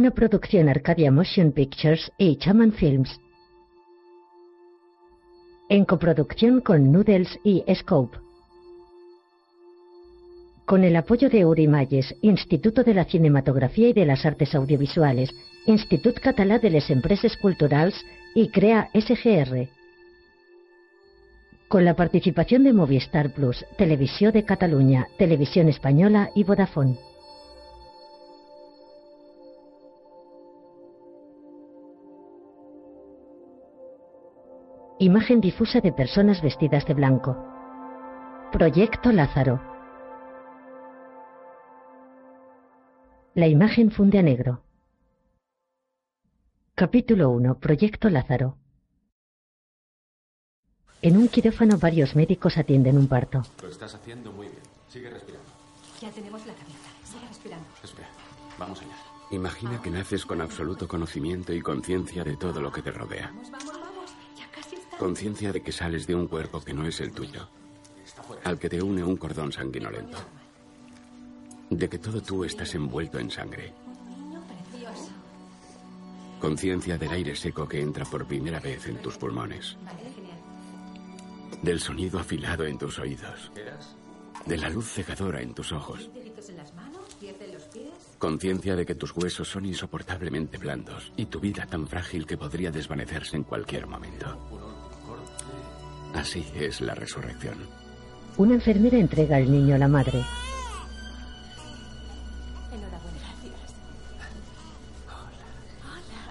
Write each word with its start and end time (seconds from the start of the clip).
Una 0.00 0.12
producción 0.12 0.70
Arcadia 0.70 1.12
Motion 1.12 1.52
Pictures 1.52 2.10
y 2.16 2.36
Chaman 2.36 2.72
Films. 2.72 3.20
En 5.68 5.84
coproducción 5.84 6.62
con 6.62 6.90
Noodles 6.90 7.38
y 7.44 7.62
Scope. 7.74 8.16
Con 10.64 10.84
el 10.84 10.96
apoyo 10.96 11.28
de 11.28 11.44
Uri 11.44 11.68
Mayes, 11.68 12.14
Instituto 12.22 12.82
de 12.82 12.94
la 12.94 13.04
Cinematografía 13.04 13.90
y 13.90 13.92
de 13.92 14.06
las 14.06 14.24
Artes 14.24 14.54
Audiovisuales, 14.54 15.34
Institut 15.66 16.18
Català 16.18 16.58
de 16.58 16.70
les 16.70 16.88
Empreses 16.88 17.36
Culturals 17.36 18.02
y 18.34 18.48
CREA 18.48 18.88
SGR. 18.94 19.68
Con 21.68 21.84
la 21.84 21.94
participación 21.94 22.64
de 22.64 22.72
Movistar 22.72 23.34
Plus, 23.34 23.66
Televisión 23.76 24.32
de 24.32 24.46
Cataluña, 24.46 25.08
Televisión 25.18 25.68
Española 25.68 26.30
y 26.34 26.44
Vodafone. 26.44 27.09
Imagen 35.02 35.40
difusa 35.40 35.80
de 35.80 35.92
personas 35.92 36.42
vestidas 36.42 36.84
de 36.84 36.92
blanco. 36.92 37.34
Proyecto 38.52 39.10
Lázaro. 39.12 39.58
La 43.34 43.46
imagen 43.48 43.90
funde 43.90 44.18
a 44.18 44.22
negro. 44.22 44.62
Capítulo 46.74 47.30
1. 47.30 47.58
Proyecto 47.60 48.10
Lázaro. 48.10 48.58
En 51.00 51.16
un 51.16 51.28
quirófano 51.28 51.78
varios 51.78 52.14
médicos 52.14 52.58
atienden 52.58 52.98
un 52.98 53.08
parto. 53.08 53.40
Lo 53.62 53.68
estás 53.70 53.94
haciendo 53.94 54.30
muy 54.32 54.48
bien. 54.48 54.62
Sigue 54.90 55.08
respirando. 55.08 55.48
Ya 56.02 56.10
tenemos 56.10 56.44
la 56.44 56.52
cabeza. 56.52 56.90
Sigue 57.04 57.26
respirando. 57.26 57.66
Espera. 57.82 58.08
Vamos 58.58 58.82
allá. 58.82 58.96
Imagina 59.30 59.80
que 59.80 59.90
naces 59.90 60.26
con 60.26 60.42
absoluto 60.42 60.86
conocimiento 60.86 61.54
y 61.54 61.62
conciencia 61.62 62.22
de 62.22 62.36
todo 62.36 62.60
lo 62.60 62.70
que 62.70 62.82
te 62.82 62.90
rodea. 62.90 63.28
Vamos, 63.28 63.50
vamos, 63.50 63.66
vamos. 63.66 63.89
Conciencia 65.00 65.50
de 65.50 65.62
que 65.62 65.72
sales 65.72 66.06
de 66.06 66.14
un 66.14 66.26
cuerpo 66.26 66.60
que 66.60 66.74
no 66.74 66.86
es 66.86 67.00
el 67.00 67.10
tuyo, 67.10 67.48
al 68.44 68.58
que 68.58 68.68
te 68.68 68.82
une 68.82 69.02
un 69.02 69.16
cordón 69.16 69.50
sanguinolento. 69.50 70.18
De 71.70 71.88
que 71.88 71.98
todo 71.98 72.20
tú 72.20 72.44
estás 72.44 72.74
envuelto 72.74 73.18
en 73.18 73.30
sangre. 73.30 73.72
Conciencia 76.38 76.98
del 76.98 77.12
aire 77.12 77.34
seco 77.34 77.66
que 77.66 77.80
entra 77.80 78.04
por 78.04 78.26
primera 78.26 78.60
vez 78.60 78.88
en 78.88 78.98
tus 78.98 79.16
pulmones. 79.16 79.78
Del 81.62 81.80
sonido 81.80 82.18
afilado 82.18 82.66
en 82.66 82.76
tus 82.76 82.98
oídos. 82.98 83.50
De 84.44 84.58
la 84.58 84.68
luz 84.68 84.92
cegadora 84.92 85.40
en 85.40 85.54
tus 85.54 85.72
ojos. 85.72 86.10
Conciencia 88.18 88.76
de 88.76 88.84
que 88.84 88.94
tus 88.96 89.16
huesos 89.16 89.48
son 89.48 89.64
insoportablemente 89.64 90.58
blandos 90.58 91.10
y 91.16 91.24
tu 91.24 91.40
vida 91.40 91.64
tan 91.64 91.86
frágil 91.86 92.26
que 92.26 92.36
podría 92.36 92.70
desvanecerse 92.70 93.36
en 93.36 93.44
cualquier 93.44 93.86
momento. 93.86 94.69
Así 96.14 96.44
es 96.54 96.80
la 96.80 96.94
resurrección. 96.94 97.54
Una 98.36 98.54
enfermera 98.54 98.98
entrega 98.98 99.36
al 99.36 99.50
niño 99.50 99.74
a 99.74 99.78
la 99.78 99.88
madre. 99.88 100.20
Enhorabuena. 102.72 103.28
Gracias. 105.78 106.30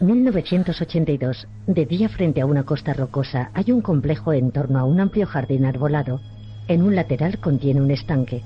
1982. 0.00 1.46
De 1.66 1.86
día 1.86 2.08
frente 2.08 2.40
a 2.40 2.46
una 2.46 2.64
costa 2.64 2.92
rocosa 2.92 3.50
hay 3.54 3.70
un 3.72 3.82
complejo 3.82 4.32
en 4.32 4.50
torno 4.50 4.78
a 4.78 4.84
un 4.84 5.00
amplio 5.00 5.26
jardín 5.26 5.64
arbolado. 5.64 6.20
En 6.68 6.82
un 6.82 6.96
lateral 6.96 7.38
contiene 7.40 7.80
un 7.80 7.90
estanque. 7.90 8.42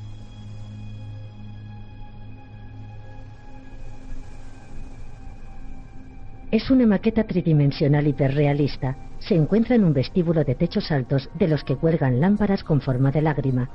Es 6.51 6.71
una 6.71 6.87
maqueta 6.87 7.25
tridimensional 7.25 8.07
hiperrealista. 8.07 8.97
Se 9.27 9.35
encuentra 9.35 9.75
en 9.75 9.85
un 9.85 9.95
vestíbulo 9.95 10.45
de 10.45 10.55
techos 10.55 10.91
altos 10.91 11.31
de 11.35 11.49
los 11.49 11.65
que 11.65 11.77
cuelgan 11.77 12.21
lámparas 12.21 12.63
con 12.63 12.83
forma 12.83 13.11
de 13.11 13.23
lágrima. 13.23 13.71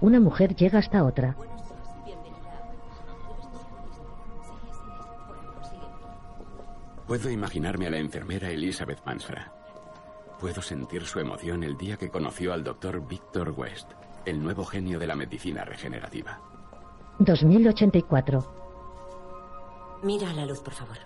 Una 0.00 0.18
mujer 0.18 0.56
llega 0.56 0.78
hasta 0.78 1.04
otra. 1.04 1.36
Puedo 7.06 7.30
imaginarme 7.30 7.86
a 7.86 7.90
la 7.90 7.98
enfermera 7.98 8.48
Elizabeth 8.48 9.04
Mansfra. 9.04 9.52
Puedo 10.40 10.62
sentir 10.62 11.04
su 11.04 11.20
emoción 11.20 11.62
el 11.62 11.76
día 11.76 11.98
que 11.98 12.08
conoció 12.08 12.54
al 12.54 12.64
doctor 12.64 13.06
Victor 13.06 13.50
West, 13.50 13.90
el 14.24 14.42
nuevo 14.42 14.64
genio 14.64 14.98
de 14.98 15.06
la 15.06 15.14
medicina 15.14 15.64
regenerativa. 15.64 16.40
2084. 17.18 20.00
Mira 20.02 20.30
a 20.30 20.32
la 20.32 20.46
luz, 20.46 20.60
por 20.60 20.72
favor. 20.72 20.96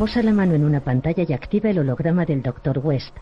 Posa 0.00 0.22
la 0.22 0.32
mano 0.32 0.54
en 0.54 0.64
una 0.64 0.82
pantalla 0.82 1.26
y 1.28 1.34
activa 1.34 1.68
el 1.68 1.80
holograma 1.80 2.24
del 2.24 2.40
Dr. 2.40 2.78
West. 2.78 3.14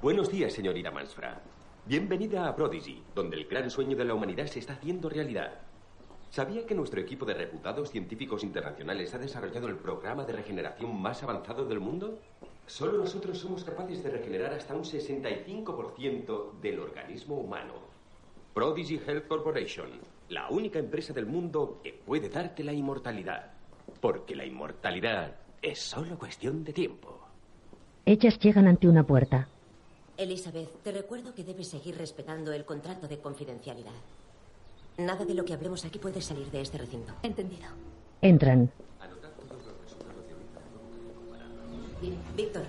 Buenos 0.00 0.30
días, 0.30 0.54
señorita 0.54 0.90
Mansfra. 0.90 1.42
Bienvenida 1.84 2.48
a 2.48 2.56
Prodigy, 2.56 3.02
donde 3.14 3.36
el 3.36 3.44
gran 3.44 3.70
sueño 3.70 3.98
de 3.98 4.06
la 4.06 4.14
humanidad 4.14 4.46
se 4.46 4.60
está 4.60 4.72
haciendo 4.72 5.10
realidad. 5.10 5.60
¿Sabía 6.30 6.64
que 6.64 6.74
nuestro 6.74 7.02
equipo 7.02 7.26
de 7.26 7.34
reputados 7.34 7.90
científicos 7.90 8.44
internacionales 8.44 9.12
ha 9.12 9.18
desarrollado 9.18 9.68
el 9.68 9.76
programa 9.76 10.24
de 10.24 10.32
regeneración 10.32 10.98
más 10.98 11.22
avanzado 11.22 11.66
del 11.66 11.80
mundo? 11.80 12.18
Solo 12.64 12.96
nosotros 12.96 13.36
somos 13.36 13.62
capaces 13.62 14.02
de 14.02 14.08
regenerar 14.08 14.54
hasta 14.54 14.74
un 14.74 14.84
65% 14.84 16.60
del 16.62 16.80
organismo 16.80 17.34
humano. 17.34 17.74
Prodigy 18.54 18.98
Health 19.06 19.28
Corporation, 19.28 19.90
la 20.30 20.48
única 20.48 20.78
empresa 20.78 21.12
del 21.12 21.26
mundo 21.26 21.78
que 21.84 21.92
puede 21.92 22.30
darte 22.30 22.64
la 22.64 22.72
inmortalidad. 22.72 23.52
Porque 24.00 24.34
la 24.34 24.46
inmortalidad 24.46 25.41
es 25.62 25.78
solo 25.78 26.18
cuestión 26.18 26.64
de 26.64 26.72
tiempo. 26.72 27.20
Ellas 28.04 28.38
llegan 28.40 28.66
ante 28.66 28.88
una 28.88 29.06
puerta. 29.06 29.48
Elizabeth, 30.16 30.82
te 30.82 30.92
recuerdo 30.92 31.34
que 31.34 31.44
debes 31.44 31.68
seguir 31.68 31.96
respetando 31.96 32.52
el 32.52 32.64
contrato 32.64 33.08
de 33.08 33.18
confidencialidad. 33.18 33.92
Nada 34.98 35.24
de 35.24 35.34
lo 35.34 35.44
que 35.44 35.54
hablemos 35.54 35.84
aquí 35.84 35.98
puede 35.98 36.20
salir 36.20 36.50
de 36.50 36.60
este 36.60 36.78
recinto. 36.78 37.14
Entendido. 37.22 37.68
Entran. 38.20 38.70
Víctor. 42.36 42.64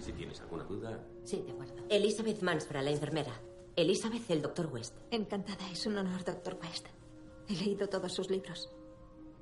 Si 0.00 0.12
tienes 0.12 0.40
alguna 0.40 0.64
duda, 0.64 0.98
Sí, 1.24 1.42
de 1.46 1.52
acuerdo. 1.52 1.74
Elizabeth 1.88 2.42
Mansfra, 2.42 2.82
la 2.82 2.90
enfermera. 2.90 3.32
Elizabeth, 3.76 4.30
el 4.30 4.42
doctor 4.42 4.68
West. 4.72 4.94
Encantada. 5.10 5.70
Es 5.70 5.86
un 5.86 5.96
honor, 5.96 6.24
doctor 6.24 6.58
West. 6.62 6.86
He 7.48 7.54
leído 7.54 7.88
todos 7.88 8.12
sus 8.12 8.30
libros. 8.30 8.70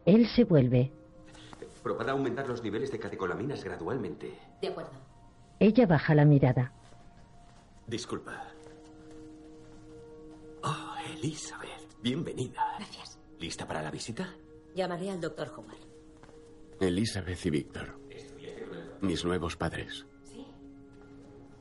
Él 0.04 0.26
se 0.28 0.44
vuelve. 0.44 0.92
Probará 1.82 2.12
aumentar 2.12 2.46
los 2.48 2.62
niveles 2.62 2.90
de 2.92 2.98
catecolaminas 2.98 3.62
gradualmente. 3.64 4.38
De 4.60 4.68
acuerdo. 4.68 4.92
Ella 5.58 5.86
baja 5.86 6.14
la 6.14 6.24
mirada. 6.24 6.72
Disculpa. 7.86 8.44
Oh, 10.62 10.94
Elizabeth, 11.14 12.00
bienvenida. 12.00 12.62
Gracias. 12.78 13.18
¿Lista 13.38 13.66
para 13.66 13.82
la 13.82 13.90
visita? 13.90 14.28
Llamaré 14.74 15.10
al 15.10 15.20
doctor 15.20 15.52
Howard. 15.56 15.78
Elizabeth 16.80 17.46
y 17.46 17.50
Víctor. 17.50 17.98
Mis 19.00 19.24
nuevos 19.24 19.56
padres. 19.56 20.06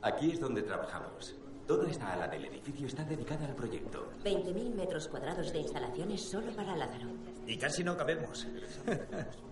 Aquí 0.02 0.30
es 0.30 0.40
donde 0.40 0.62
trabajamos. 0.62 1.36
Toda 1.66 1.88
esta 1.88 2.12
ala 2.12 2.28
del 2.28 2.44
edificio 2.44 2.86
está 2.86 3.04
dedicada 3.04 3.46
al 3.46 3.54
proyecto. 3.54 4.10
20.000 4.24 4.74
metros 4.74 5.08
cuadrados 5.08 5.52
de 5.52 5.60
instalaciones 5.60 6.20
solo 6.28 6.52
para 6.54 6.76
Lázaro. 6.76 7.08
Y 7.46 7.56
casi 7.56 7.84
no 7.84 7.96
cabemos. 7.96 8.46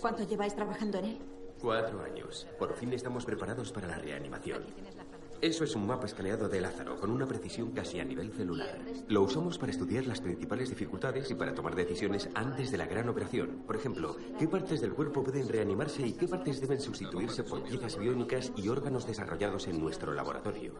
¿Cuánto 0.00 0.24
lleváis 0.24 0.54
trabajando 0.54 0.98
en 0.98 1.04
él? 1.04 1.18
Cuatro 1.60 2.02
años. 2.02 2.46
Por 2.58 2.74
fin 2.74 2.92
estamos 2.92 3.24
preparados 3.24 3.70
para 3.70 3.86
la 3.86 3.98
reanimación. 3.98 4.64
Eso 5.40 5.64
es 5.64 5.74
un 5.74 5.88
mapa 5.88 6.06
escaneado 6.06 6.48
de 6.48 6.60
Lázaro 6.60 7.00
con 7.00 7.10
una 7.10 7.26
precisión 7.26 7.72
casi 7.72 7.98
a 7.98 8.04
nivel 8.04 8.32
celular. 8.32 8.78
Lo 9.08 9.22
usamos 9.22 9.58
para 9.58 9.72
estudiar 9.72 10.06
las 10.06 10.20
principales 10.20 10.70
dificultades 10.70 11.28
y 11.32 11.34
para 11.34 11.52
tomar 11.52 11.74
decisiones 11.74 12.28
antes 12.34 12.70
de 12.70 12.78
la 12.78 12.86
gran 12.86 13.08
operación. 13.08 13.64
Por 13.66 13.74
ejemplo, 13.74 14.16
qué 14.38 14.46
partes 14.46 14.80
del 14.80 14.92
cuerpo 14.92 15.24
pueden 15.24 15.48
reanimarse 15.48 16.06
y 16.06 16.12
qué 16.12 16.28
partes 16.28 16.60
deben 16.60 16.80
sustituirse 16.80 17.42
por 17.42 17.64
piezas 17.64 17.98
biónicas 17.98 18.52
y 18.56 18.68
órganos 18.68 19.04
desarrollados 19.04 19.66
en 19.66 19.80
nuestro 19.80 20.12
laboratorio. 20.12 20.74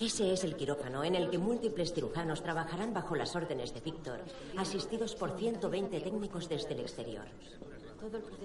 Ese 0.00 0.32
es 0.32 0.44
el 0.44 0.54
quirófano 0.54 1.02
en 1.02 1.16
el 1.16 1.28
que 1.28 1.38
múltiples 1.38 1.92
cirujanos 1.92 2.44
trabajarán 2.44 2.94
bajo 2.94 3.16
las 3.16 3.34
órdenes 3.34 3.74
de 3.74 3.80
Víctor, 3.80 4.20
asistidos 4.56 5.16
por 5.16 5.36
120 5.36 6.00
técnicos 6.00 6.48
desde 6.48 6.74
el 6.74 6.80
exterior. 6.80 7.26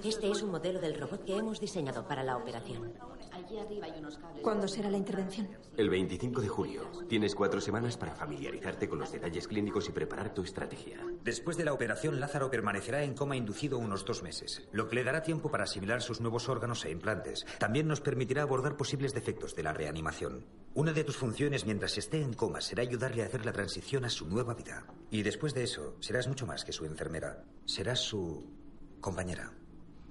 Este 0.04 0.30
es 0.30 0.44
un 0.44 0.52
modelo 0.52 0.80
del 0.80 1.00
robot 1.00 1.26
que 1.26 1.36
hemos 1.36 1.60
diseñado 1.60 2.08
para 2.08 2.24
la 2.24 2.38
operación. 2.38 2.94
Aquí 3.32 3.58
arriba 3.58 3.88
hay 3.88 4.00
unos 4.00 4.18
cables. 4.18 4.44
¿Cuándo 4.44 4.68
será 4.68 4.90
la 4.90 4.98
intervención? 4.98 5.48
El 5.76 5.90
25 5.90 6.42
de 6.42 6.48
julio. 6.48 6.92
Tienes 7.10 7.34
cuatro 7.34 7.60
semanas 7.60 7.98
para 7.98 8.14
familiarizarte 8.14 8.88
con 8.88 9.00
los 9.00 9.12
detalles 9.12 9.48
clínicos 9.48 9.90
y 9.90 9.92
preparar 9.92 10.34
tu 10.34 10.44
estrategia. 10.44 11.00
Después 11.24 11.58
de 11.58 11.66
la 11.66 11.74
operación, 11.74 12.20
Lázaro 12.20 12.52
permanecerá 12.52 13.04
en 13.04 13.16
coma 13.16 13.36
inducido 13.36 13.80
unos 13.80 14.06
dos 14.06 14.22
meses, 14.22 14.68
lo 14.72 14.88
que 14.88 14.96
le 14.96 15.04
dará 15.04 15.24
tiempo 15.24 15.50
para 15.50 15.64
asimilar 15.64 16.02
sus 16.02 16.22
nuevos 16.22 16.50
órganos 16.50 16.86
e 16.86 16.92
implantes. 16.92 17.46
También 17.58 17.88
nos 17.88 18.02
permitirá 18.02 18.44
abordar 18.44 18.78
posibles 18.78 19.14
defectos 19.14 19.56
de 19.56 19.64
la 19.64 19.74
reanimación. 19.74 20.46
Una 20.76 20.94
de 20.94 21.04
tus 21.04 21.18
funciones 21.18 21.66
mientras 21.66 21.98
esté 21.98 22.22
en 22.22 22.34
coma 22.34 22.62
será 22.62 22.84
ayudarle 22.84 23.24
a 23.24 23.26
hacer 23.26 23.46
la 23.46 23.54
transición 23.54 24.06
a 24.06 24.10
su 24.10 24.28
nueva 24.28 24.54
vida. 24.54 24.86
Y 25.10 25.24
después 25.24 25.56
de 25.56 25.64
eso, 25.64 25.96
serás 26.00 26.28
mucho 26.28 26.46
más 26.46 26.64
que 26.64 26.74
su 26.74 26.86
enfermera. 26.86 27.44
Serás 27.66 28.00
su 28.00 28.57
compañera. 29.02 29.52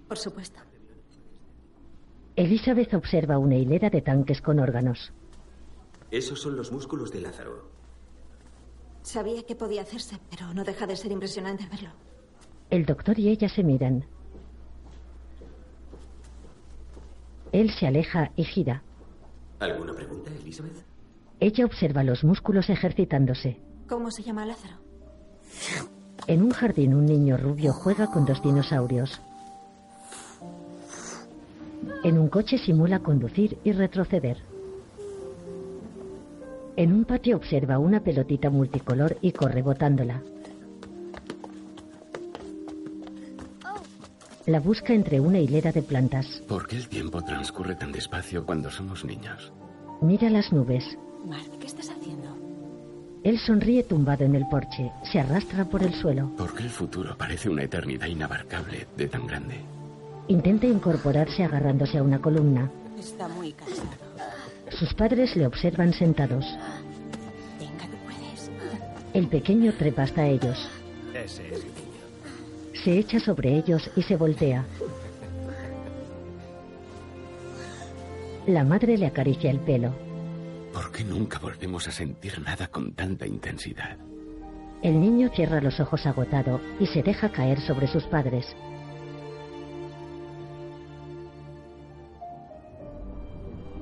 Por 0.08 0.18
supuesto. 0.18 0.60
Elizabeth 2.36 2.92
observa 2.94 3.38
una 3.38 3.56
hilera 3.56 3.88
de 3.90 4.02
tanques 4.02 4.42
con 4.42 4.58
órganos. 4.60 5.12
Esos 6.10 6.40
son 6.40 6.56
los 6.56 6.70
músculos 6.70 7.10
de 7.10 7.20
Lázaro. 7.20 7.70
Sabía 9.02 9.42
que 9.44 9.56
podía 9.56 9.82
hacerse, 9.82 10.18
pero 10.30 10.52
no 10.52 10.64
deja 10.64 10.86
de 10.86 10.96
ser 10.96 11.12
impresionante 11.12 11.66
verlo. 11.70 11.90
El 12.70 12.84
doctor 12.84 13.18
y 13.18 13.28
ella 13.28 13.48
se 13.48 13.62
miran. 13.62 14.04
Él 17.52 17.70
se 17.70 17.86
aleja 17.86 18.32
y 18.36 18.44
gira. 18.44 18.82
¿Alguna 19.60 19.94
pregunta, 19.94 20.30
Elizabeth? 20.30 20.84
Ella 21.40 21.64
observa 21.64 22.02
los 22.02 22.24
músculos 22.24 22.68
ejercitándose. 22.68 23.60
¿Cómo 23.88 24.10
se 24.10 24.22
llama 24.22 24.44
Lázaro? 24.44 24.76
En 26.26 26.42
un 26.42 26.50
jardín 26.50 26.94
un 26.94 27.06
niño 27.06 27.36
rubio 27.36 27.72
juega 27.72 28.08
con 28.08 28.24
dos 28.24 28.42
dinosaurios. 28.42 29.20
En 32.02 32.18
un 32.18 32.28
coche 32.28 32.58
simula 32.58 33.00
conducir 33.00 33.58
y 33.64 33.72
retroceder. 33.72 34.38
En 36.76 36.92
un 36.92 37.04
patio 37.04 37.36
observa 37.36 37.78
una 37.78 38.00
pelotita 38.00 38.50
multicolor 38.50 39.16
y 39.22 39.32
corre 39.32 39.62
botándola. 39.62 40.22
La 44.46 44.60
busca 44.60 44.92
entre 44.92 45.18
una 45.18 45.40
hilera 45.40 45.72
de 45.72 45.82
plantas. 45.82 46.42
¿Por 46.46 46.68
qué 46.68 46.76
el 46.76 46.88
tiempo 46.88 47.22
transcurre 47.22 47.74
tan 47.74 47.90
despacio 47.92 48.44
cuando 48.44 48.70
somos 48.70 49.04
niños? 49.04 49.52
Mira 50.02 50.28
las 50.30 50.52
nubes. 50.52 50.84
Mark, 51.24 51.50
¿qué 51.58 51.66
estás 51.66 51.90
haciendo? 51.90 52.35
Él 53.26 53.40
sonríe 53.40 53.82
tumbado 53.82 54.24
en 54.24 54.36
el 54.36 54.46
porche. 54.46 54.92
Se 55.02 55.18
arrastra 55.18 55.64
por 55.64 55.82
el 55.82 55.92
suelo. 55.92 56.30
¿Por 56.38 56.54
qué 56.54 56.62
el 56.62 56.70
futuro 56.70 57.16
parece 57.18 57.50
una 57.50 57.64
eternidad 57.64 58.06
inabarcable 58.06 58.86
de 58.96 59.08
tan 59.08 59.26
grande? 59.26 59.56
Intenta 60.28 60.68
incorporarse 60.68 61.42
agarrándose 61.42 61.98
a 61.98 62.04
una 62.04 62.20
columna. 62.20 62.70
Está 62.96 63.26
muy 63.26 63.52
cansado. 63.52 63.88
Sus 64.70 64.94
padres 64.94 65.34
le 65.34 65.44
observan 65.44 65.92
sentados. 65.92 66.44
Venga, 67.58 67.86
tú 67.90 67.96
puedes. 68.04 68.48
El 69.12 69.26
pequeño 69.26 69.72
trepa 69.72 70.04
hasta 70.04 70.24
ellos. 70.28 70.68
Ese 71.12 71.48
es 71.48 71.64
el 71.64 71.64
niño. 71.64 72.84
Se 72.84 72.96
echa 72.96 73.18
sobre 73.18 73.56
ellos 73.56 73.90
y 73.96 74.02
se 74.02 74.14
voltea. 74.14 74.64
La 78.46 78.62
madre 78.62 78.96
le 78.96 79.06
acaricia 79.06 79.50
el 79.50 79.58
pelo. 79.58 80.05
¿Por 80.96 81.04
qué 81.04 81.12
nunca 81.12 81.38
volvemos 81.38 81.86
a 81.88 81.92
sentir 81.92 82.40
nada 82.40 82.68
con 82.68 82.94
tanta 82.94 83.26
intensidad? 83.26 83.98
El 84.82 84.98
niño 84.98 85.28
cierra 85.34 85.60
los 85.60 85.78
ojos 85.78 86.06
agotado 86.06 86.58
y 86.80 86.86
se 86.86 87.02
deja 87.02 87.30
caer 87.30 87.60
sobre 87.60 87.86
sus 87.86 88.04
padres. 88.04 88.46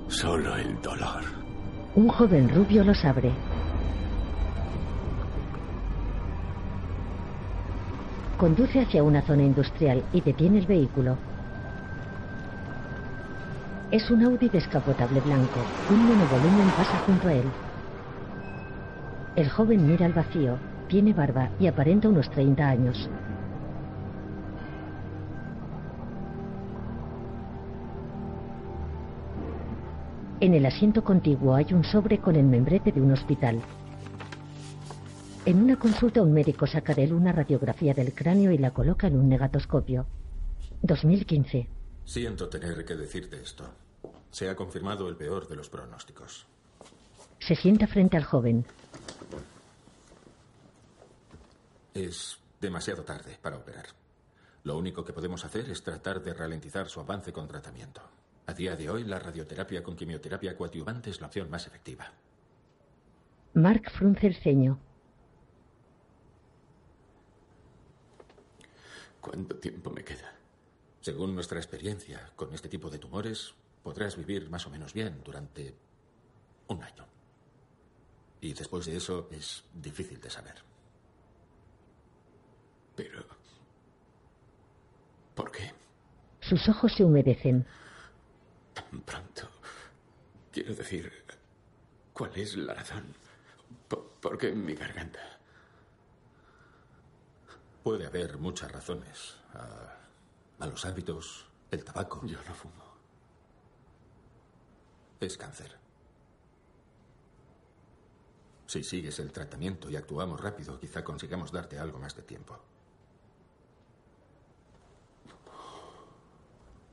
Solo 0.08 0.56
el 0.56 0.82
dolor. 0.82 1.22
Un 1.94 2.08
joven 2.08 2.48
rubio 2.48 2.82
los 2.82 3.04
abre. 3.04 3.30
Conduce 8.36 8.80
hacia 8.80 9.04
una 9.04 9.22
zona 9.22 9.44
industrial 9.44 10.02
y 10.12 10.20
detiene 10.20 10.58
el 10.58 10.66
vehículo. 10.66 11.16
Es 13.94 14.10
un 14.10 14.24
Audi 14.24 14.48
descapotable 14.48 15.20
blanco. 15.20 15.60
Un 15.88 15.98
monovolumen 15.98 16.66
pasa 16.76 16.98
junto 17.06 17.28
a 17.28 17.32
él. 17.32 17.44
El 19.36 19.48
joven 19.48 19.86
mira 19.86 20.04
al 20.04 20.12
vacío, 20.12 20.58
tiene 20.88 21.12
barba 21.12 21.50
y 21.60 21.68
aparenta 21.68 22.08
unos 22.08 22.28
30 22.28 22.68
años. 22.68 23.08
En 30.40 30.54
el 30.54 30.66
asiento 30.66 31.04
contiguo 31.04 31.54
hay 31.54 31.72
un 31.72 31.84
sobre 31.84 32.18
con 32.18 32.34
el 32.34 32.46
membrete 32.46 32.90
de 32.90 33.00
un 33.00 33.12
hospital. 33.12 33.60
En 35.46 35.62
una 35.62 35.76
consulta 35.76 36.20
un 36.20 36.32
médico 36.32 36.66
saca 36.66 36.94
de 36.94 37.04
él 37.04 37.12
una 37.12 37.30
radiografía 37.30 37.94
del 37.94 38.12
cráneo 38.12 38.50
y 38.50 38.58
la 38.58 38.72
coloca 38.72 39.06
en 39.06 39.16
un 39.16 39.28
negatoscopio. 39.28 40.04
2015. 40.82 41.68
Siento 42.04 42.48
tener 42.48 42.84
que 42.84 42.96
decirte 42.96 43.40
esto. 43.40 43.83
Se 44.34 44.50
ha 44.50 44.56
confirmado 44.56 45.08
el 45.08 45.14
peor 45.14 45.46
de 45.46 45.54
los 45.54 45.70
pronósticos. 45.70 46.44
Se 47.38 47.54
sienta 47.54 47.86
frente 47.86 48.16
al 48.16 48.24
joven. 48.24 48.66
Es 51.94 52.40
demasiado 52.60 53.04
tarde 53.04 53.38
para 53.40 53.58
operar. 53.58 53.86
Lo 54.64 54.76
único 54.76 55.04
que 55.04 55.12
podemos 55.12 55.44
hacer 55.44 55.70
es 55.70 55.84
tratar 55.84 56.20
de 56.20 56.34
ralentizar 56.34 56.88
su 56.88 56.98
avance 56.98 57.32
con 57.32 57.46
tratamiento. 57.46 58.00
A 58.46 58.52
día 58.52 58.74
de 58.74 58.90
hoy, 58.90 59.04
la 59.04 59.20
radioterapia 59.20 59.84
con 59.84 59.94
quimioterapia 59.94 60.56
coadyuvante 60.56 61.10
es 61.10 61.20
la 61.20 61.28
opción 61.28 61.48
más 61.48 61.68
efectiva. 61.68 62.10
Mark 63.52 63.88
frunce 63.92 64.26
el 64.26 64.34
ceño. 64.34 64.80
¿Cuánto 69.20 69.54
tiempo 69.60 69.90
me 69.90 70.02
queda? 70.02 70.34
Según 71.02 71.36
nuestra 71.36 71.60
experiencia 71.60 72.32
con 72.34 72.52
este 72.52 72.68
tipo 72.68 72.90
de 72.90 72.98
tumores, 72.98 73.54
podrás 73.84 74.16
vivir 74.16 74.48
más 74.50 74.66
o 74.66 74.70
menos 74.70 74.92
bien 74.94 75.22
durante 75.22 75.76
un 76.68 76.82
año. 76.82 77.06
Y 78.40 78.52
después 78.54 78.86
de 78.86 78.96
eso 78.96 79.28
es 79.30 79.62
difícil 79.74 80.20
de 80.20 80.30
saber. 80.30 80.56
Pero... 82.96 83.24
¿Por 85.34 85.50
qué? 85.50 85.72
Sus 86.40 86.68
ojos 86.68 86.92
se 86.94 87.04
humedecen. 87.04 87.66
Tan 88.72 89.00
pronto. 89.02 89.48
Quiero 90.50 90.74
decir, 90.74 91.12
¿cuál 92.12 92.30
es 92.36 92.56
la 92.56 92.74
razón? 92.74 93.14
¿Por, 93.88 94.04
por 94.20 94.38
qué 94.38 94.48
en 94.48 94.64
mi 94.64 94.74
garganta? 94.74 95.20
Puede 97.82 98.06
haber 98.06 98.38
muchas 98.38 98.70
razones. 98.72 99.36
A, 99.54 99.98
a 100.60 100.66
los 100.66 100.84
hábitos, 100.86 101.46
el 101.70 101.84
tabaco. 101.84 102.24
Yo 102.24 102.38
no 102.44 102.54
fumo. 102.54 102.83
Es 105.24 105.38
cáncer. 105.38 105.74
Si 108.66 108.84
sigues 108.84 109.18
el 109.20 109.32
tratamiento 109.32 109.88
y 109.88 109.96
actuamos 109.96 110.38
rápido, 110.38 110.78
quizá 110.78 111.02
consigamos 111.02 111.50
darte 111.50 111.78
algo 111.78 111.98
más 111.98 112.14
de 112.14 112.22
tiempo. 112.22 112.58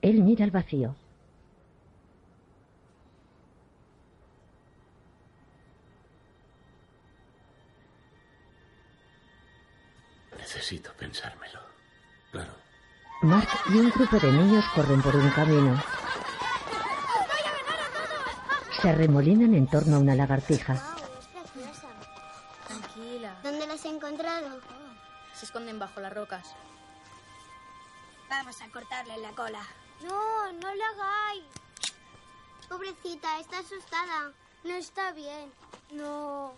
Él 0.01 0.23
mira 0.23 0.45
al 0.45 0.51
vacío. 0.51 0.95
Necesito 10.37 10.93
pensármelo. 10.93 11.59
Claro. 12.31 12.53
Mark 13.23 13.49
y 13.69 13.77
un 13.77 13.89
grupo 13.89 14.17
de 14.17 14.31
niños 14.31 14.63
corren 14.73 15.01
por 15.01 15.17
un 15.17 15.29
camino. 15.31 15.77
Se 18.81 18.89
arremolinan 18.89 19.53
en 19.53 19.67
torno 19.67 19.97
a 19.97 19.99
una 19.99 20.15
lagartija. 20.15 20.81
Tranquila. 22.67 23.35
¿Dónde 23.43 23.67
la 23.67 23.73
has 23.75 23.85
encontrado? 23.85 24.59
Se 25.35 25.45
esconden 25.45 25.77
bajo 25.77 25.99
las 25.99 26.11
rocas. 26.11 26.55
Vamos 28.27 28.59
a 28.59 28.67
cortarle 28.69 29.17
la 29.19 29.29
cola. 29.31 29.61
No, 30.03 30.51
no 30.53 30.73
lo 30.73 30.83
hagáis. 30.83 31.43
Pobrecita, 32.67 33.39
está 33.39 33.59
asustada. 33.59 34.31
No 34.63 34.73
está 34.73 35.11
bien. 35.11 35.51
No. 35.91 36.53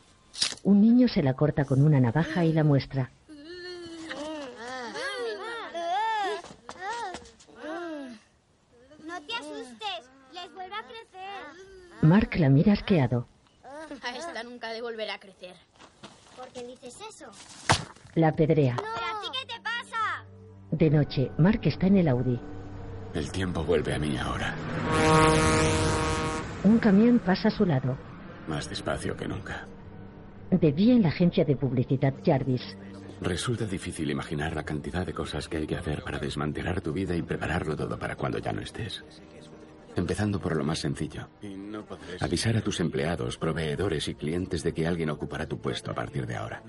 Un 0.63 0.79
niño 0.79 1.09
se 1.09 1.23
la 1.23 1.33
corta 1.33 1.65
con 1.65 1.83
una 1.83 1.99
navaja 1.99 2.45
y 2.45 2.53
la 2.53 2.63
muestra. 2.63 3.11
No 9.03 9.21
te 9.27 9.35
asustes. 9.35 10.09
Les 10.31 10.53
vuelve 10.53 10.75
a 10.75 10.83
crecer. 10.83 11.73
Mark 12.03 12.35
la 12.35 12.49
mira 12.49 12.73
asqueado. 12.73 13.27
A 14.03 14.17
esta 14.17 14.43
nunca 14.43 14.73
de 14.73 14.81
volver 14.81 15.09
a 15.09 15.17
crecer. 15.19 15.55
¿Por 16.35 16.49
qué 16.49 16.67
dices 16.67 16.99
eso? 17.09 17.27
La 18.15 18.27
apedrea. 18.27 18.75
¿Pero 18.75 18.89
a 18.89 19.21
ti 19.21 19.27
qué 19.31 19.53
te 19.53 19.61
pasa? 19.61 20.25
De 20.71 20.89
noche, 20.89 21.31
Mark 21.37 21.61
está 21.63 21.87
en 21.87 21.97
el 21.97 22.09
Audi. 22.09 22.37
El 23.13 23.31
tiempo 23.31 23.63
vuelve 23.63 23.93
a 23.93 23.99
mí 23.99 24.17
ahora. 24.17 24.53
Un 26.65 26.77
camión 26.79 27.19
pasa 27.19 27.47
a 27.47 27.51
su 27.51 27.65
lado. 27.65 27.97
Más 28.47 28.69
despacio 28.69 29.15
que 29.15 29.27
nunca. 29.27 29.65
De 30.51 30.73
día 30.73 30.93
en 30.95 31.03
la 31.03 31.09
agencia 31.09 31.45
de 31.45 31.55
publicidad 31.55 32.13
Jarvis. 32.25 32.75
Resulta 33.21 33.65
difícil 33.65 34.11
imaginar 34.11 34.53
la 34.57 34.63
cantidad 34.63 35.05
de 35.05 35.13
cosas 35.13 35.47
que 35.47 35.55
hay 35.55 35.67
que 35.67 35.77
hacer 35.77 36.03
para 36.03 36.19
desmantelar 36.19 36.81
tu 36.81 36.91
vida 36.91 37.15
y 37.15 37.21
prepararlo 37.21 37.77
todo 37.77 37.97
para 37.97 38.17
cuando 38.17 38.39
ya 38.39 38.51
no 38.51 38.61
estés. 38.61 39.01
Empezando 39.95 40.39
por 40.39 40.55
lo 40.55 40.63
más 40.63 40.79
sencillo. 40.79 41.27
Avisar 42.19 42.57
a 42.57 42.61
tus 42.61 42.79
empleados, 42.79 43.37
proveedores 43.37 44.07
y 44.07 44.15
clientes 44.15 44.63
de 44.63 44.73
que 44.73 44.87
alguien 44.87 45.09
ocupará 45.09 45.45
tu 45.47 45.59
puesto 45.59 45.91
a 45.91 45.93
partir 45.93 46.25
de 46.25 46.35
ahora. 46.35 46.63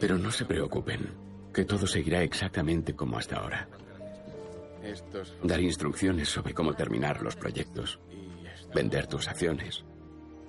Pero 0.00 0.18
no 0.18 0.30
se 0.30 0.44
preocupen, 0.44 1.10
que 1.52 1.64
todo 1.64 1.86
seguirá 1.86 2.22
exactamente 2.22 2.94
como 2.94 3.18
hasta 3.18 3.36
ahora. 3.36 3.68
Dar 5.42 5.60
instrucciones 5.60 6.28
sobre 6.28 6.54
cómo 6.54 6.74
terminar 6.74 7.22
los 7.22 7.34
proyectos, 7.34 7.98
vender 8.74 9.06
tus 9.06 9.26
acciones, 9.26 9.84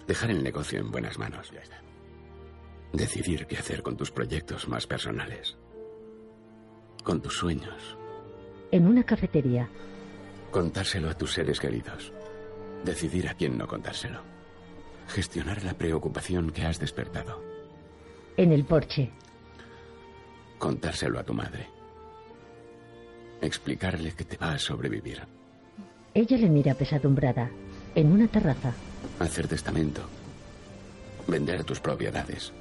dejar 0.05 0.31
el 0.31 0.43
negocio 0.43 0.79
en 0.79 0.91
buenas 0.91 1.17
manos. 1.17 1.51
Decidir 2.93 3.47
qué 3.47 3.57
hacer 3.57 3.81
con 3.81 3.97
tus 3.97 4.11
proyectos 4.11 4.67
más 4.67 4.85
personales, 4.85 5.57
con 7.03 7.21
tus 7.21 7.37
sueños, 7.37 7.97
En 8.69 8.85
una 8.85 9.03
cafetería. 9.03 9.69
Contárselo 10.51 11.09
a 11.09 11.13
tus 11.17 11.33
seres 11.33 11.59
queridos, 11.59 12.11
decidir 12.83 13.27
a 13.27 13.33
quién 13.33 13.57
no 13.57 13.67
contárselo, 13.67 14.21
gestionar 15.07 15.63
la 15.63 15.73
preocupación 15.73 16.51
que 16.51 16.63
has 16.63 16.79
despertado, 16.79 17.41
En 18.37 18.51
el 18.51 18.65
porche. 18.65 19.09
contárselo 20.59 21.19
a 21.19 21.23
tu 21.23 21.33
madre, 21.33 21.67
explicarle 23.41 24.11
que 24.13 24.23
te 24.25 24.37
va 24.37 24.53
a 24.53 24.59
sobrevivir, 24.59 25.21
Ella 26.13 26.37
le 26.37 26.49
mira 26.49 26.73
pesadumbrada. 26.73 27.49
En 27.95 28.11
una 28.11 28.27
terraza. 28.27 28.73
hacer 29.19 29.47
testamento, 29.47 30.01
vender 31.27 31.63
tus 31.63 31.79
propiedades, 31.79 32.53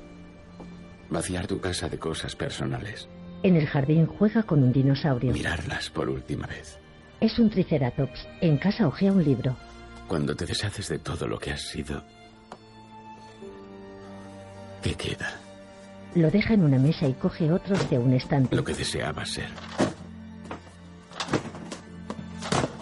vaciar 1.10 1.46
tu 1.46 1.60
casa 1.60 1.88
de 1.88 1.98
cosas 1.98 2.34
personales, 2.36 3.08
En 3.42 3.54
el 3.56 3.66
jardín 3.66 4.06
juega 4.06 4.42
con 4.44 4.62
un 4.62 4.72
dinosaurio. 4.72 5.32
mirarlas 5.32 5.90
por 5.90 6.08
última 6.08 6.46
vez. 6.46 6.78
Es 7.20 7.38
un 7.38 7.50
triceratops. 7.50 8.26
En 8.40 8.58
casa 8.58 8.86
ojea 8.86 9.12
un 9.12 9.24
libro. 9.24 9.56
Cuando 10.08 10.34
te 10.36 10.46
deshaces 10.46 10.88
de 10.88 10.98
todo 10.98 11.26
lo 11.26 11.38
que 11.38 11.50
has 11.50 11.62
sido, 11.62 12.02
¿qué 14.82 14.94
queda? 14.94 15.34
Lo 16.14 16.30
deja 16.30 16.54
en 16.54 16.62
una 16.62 16.78
mesa 16.78 17.08
y 17.08 17.14
coge 17.14 17.50
otros 17.50 17.90
de 17.90 17.98
un 17.98 18.12
estante. 18.12 18.54
Lo 18.54 18.64
que 18.64 18.74
deseabas 18.74 19.30
ser. 19.30 19.48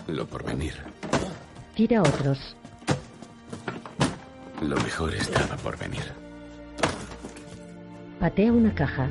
Lo 0.06 0.26
por 0.26 0.44
venir. 0.44 0.74
Tira 1.74 2.02
otros. 2.02 2.56
Lo 4.60 4.76
mejor 4.76 5.14
estaba 5.14 5.56
por 5.56 5.78
venir. 5.78 6.04
Patea 8.20 8.52
una 8.52 8.74
caja. 8.74 9.08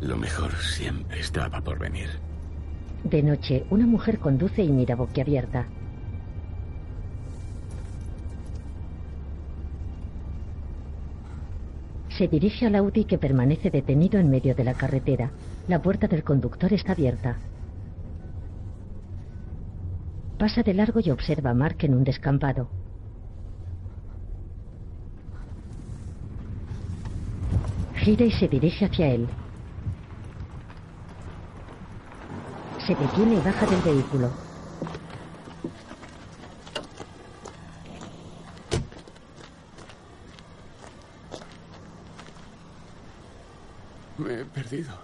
Lo 0.00 0.16
mejor 0.16 0.56
siempre 0.56 1.20
estaba 1.20 1.60
por 1.60 1.78
venir. 1.78 2.27
De 3.04 3.22
noche, 3.22 3.64
una 3.70 3.86
mujer 3.86 4.18
conduce 4.18 4.62
y 4.62 4.68
mira 4.68 4.96
boquiabierta. 4.96 5.66
Se 12.18 12.26
dirige 12.26 12.66
al 12.66 12.74
Audi 12.74 13.04
que 13.04 13.16
permanece 13.16 13.70
detenido 13.70 14.18
en 14.18 14.28
medio 14.28 14.54
de 14.54 14.64
la 14.64 14.74
carretera. 14.74 15.30
La 15.68 15.80
puerta 15.80 16.08
del 16.08 16.24
conductor 16.24 16.72
está 16.72 16.92
abierta. 16.92 17.36
Pasa 20.36 20.62
de 20.62 20.74
largo 20.74 20.98
y 20.98 21.10
observa 21.10 21.50
a 21.50 21.54
Mark 21.54 21.76
en 21.80 21.94
un 21.94 22.02
descampado. 22.02 22.68
Gira 27.96 28.24
y 28.24 28.32
se 28.32 28.48
dirige 28.48 28.86
hacia 28.86 29.08
él. 29.08 29.28
Se 32.88 32.94
detiene 32.94 33.34
y 33.34 33.40
baja 33.40 33.66
del 33.66 33.82
vehículo. 33.82 34.30
Me 44.16 44.40
he 44.40 44.44
perdido. 44.46 44.94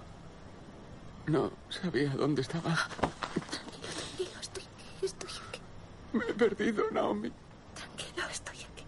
No 1.26 1.50
sabía 1.68 2.08
dónde 2.16 2.40
estaba. 2.40 2.74
Tranquilo, 3.50 4.40
estoy, 4.40 4.62
estoy 5.02 5.30
aquí. 5.46 5.60
Me 6.14 6.24
he 6.24 6.32
perdido, 6.32 6.84
Naomi. 6.90 7.30
Tranquilo, 7.74 8.26
estoy 8.30 8.56
aquí. 8.60 8.84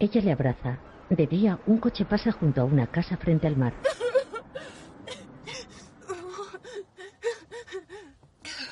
Ella 0.00 0.20
le 0.20 0.32
abraza. 0.32 0.78
De 1.10 1.28
día, 1.28 1.60
un 1.68 1.78
coche 1.78 2.04
pasa 2.04 2.32
junto 2.32 2.62
a 2.62 2.64
una 2.64 2.88
casa 2.88 3.16
frente 3.16 3.46
al 3.46 3.56
mar. 3.56 3.72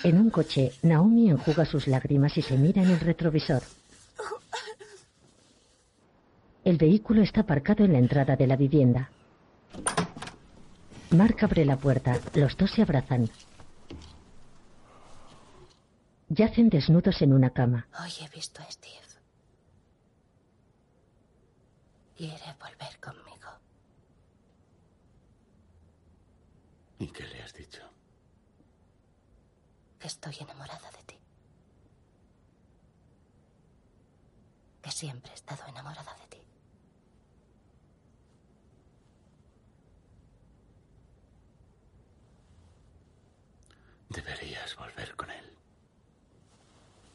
En 0.05 0.19
un 0.19 0.29
coche, 0.29 0.71
Naomi 0.83 1.31
enjuga 1.31 1.65
sus 1.65 1.87
lágrimas 1.87 2.37
y 2.37 2.43
se 2.43 2.59
mira 2.59 2.83
en 2.83 2.91
el 2.91 3.01
retrovisor. 3.01 3.63
El 6.63 6.77
vehículo 6.77 7.23
está 7.23 7.41
aparcado 7.41 7.85
en 7.85 7.93
la 7.95 7.99
entrada 7.99 8.37
de 8.37 8.47
la 8.47 8.57
vivienda. 8.57 9.09
Mark 11.11 11.39
abre 11.41 11.65
la 11.65 11.79
puerta. 11.79 12.21
Los 12.35 12.55
dos 12.55 12.71
se 12.71 12.83
abrazan. 12.83 13.31
Yacen 16.29 16.69
desnudos 16.69 17.23
en 17.23 17.33
una 17.33 17.49
cama. 17.51 17.87
Hoy 17.99 18.11
he 18.21 18.29
visto 18.29 18.61
a 18.61 18.71
Steve. 18.71 18.95
Quiere 22.15 22.55
volver 22.61 23.01
conmigo. 23.01 23.51
¿Y 26.99 27.07
qué 27.07 27.25
le 27.27 27.43
has 27.43 27.55
dicho? 27.55 27.94
Que 30.05 30.09
estoy 30.09 30.37
enamorada 30.39 30.91
de 30.91 31.03
ti. 31.07 31.19
Que 34.83 34.91
siempre 34.91 35.31
he 35.31 35.35
estado 35.35 35.67
enamorada 35.67 36.15
de 36.21 36.27
ti. 36.27 36.43
Deberías 44.11 44.77
volver 44.77 45.17
con 45.17 45.31
él. 45.31 45.57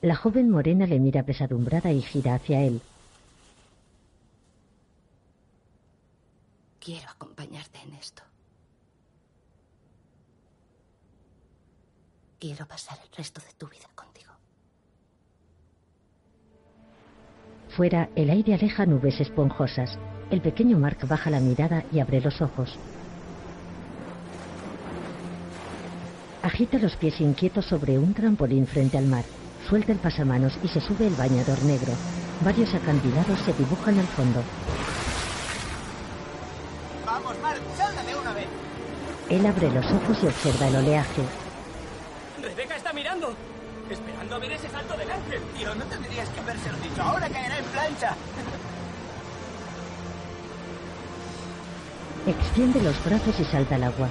La 0.02 0.16
joven 0.16 0.50
morena 0.50 0.88
le 0.88 1.00
mira 1.00 1.22
pesadumbrada 1.22 1.92
y 1.92 2.02
gira 2.02 2.34
hacia 2.34 2.64
él. 2.64 2.82
Quiero 6.80 7.08
acompañarte 7.08 7.78
en 7.82 7.94
esto. 7.94 8.29
Quiero 12.40 12.66
pasar 12.66 12.98
el 13.04 13.16
resto 13.18 13.42
de 13.42 13.52
tu 13.58 13.68
vida 13.68 13.88
contigo. 13.96 14.32
Fuera, 17.76 18.10
el 18.16 18.30
aire 18.30 18.54
aleja 18.54 18.86
nubes 18.86 19.20
esponjosas. 19.20 20.00
El 20.32 20.42
pequeño 20.42 20.80
Mark 20.80 21.00
baja 21.06 21.30
la 21.30 21.42
mirada 21.42 21.84
y 21.92 22.00
abre 22.00 22.22
los 22.22 22.42
ojos. 22.42 22.78
Agita 26.42 26.78
los 26.78 26.96
pies 26.96 27.20
inquietos 27.20 27.66
sobre 27.66 28.00
un 28.00 28.14
trampolín 28.14 28.66
frente 28.66 28.98
al 28.98 29.06
mar. 29.06 29.26
Suelta 29.68 29.92
el 29.92 30.00
pasamanos 30.00 30.58
y 30.64 30.70
se 30.70 30.80
sube 30.80 31.08
el 31.08 31.16
bañador 31.16 31.62
negro. 31.64 31.92
Varios 32.46 32.74
acantilados 32.74 33.38
se 33.40 33.54
dibujan 33.54 34.00
al 34.00 34.08
fondo. 34.08 34.42
Vamos, 37.06 37.38
Mark, 37.42 37.60
de 38.08 38.16
una 38.16 38.34
vez. 38.34 38.48
Él 39.30 39.46
abre 39.46 39.70
los 39.72 39.86
ojos 39.92 40.18
y 40.24 40.28
observa 40.28 40.68
el 40.70 40.76
oleaje. 40.78 41.49
Mirando. 43.00 43.34
Esperando 43.90 44.40
ver 44.42 44.52
ese 44.52 44.68
salto 44.68 44.98
del 44.98 45.10
ángel. 45.10 45.40
Tío, 45.58 45.74
no 45.74 45.86
tendrías 45.86 46.28
que 46.32 46.42
habérselo 46.42 46.78
dicho. 46.80 47.02
Ahora 47.02 47.30
caerá 47.30 47.58
en 47.58 47.64
plancha. 47.64 48.14
Extiende 52.28 52.84
los 52.84 53.06
brazos 53.06 53.40
y 53.40 53.46
salta 53.46 53.76
al 53.76 53.84
agua. 53.86 54.10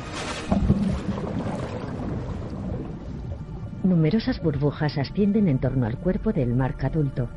Numerosas 3.82 4.40
burbujas 4.42 4.96
ascienden 4.96 5.48
en 5.48 5.58
torno 5.58 5.84
al 5.84 5.98
cuerpo 5.98 6.32
del 6.32 6.54
Mark 6.54 6.82
adulto. 6.82 7.28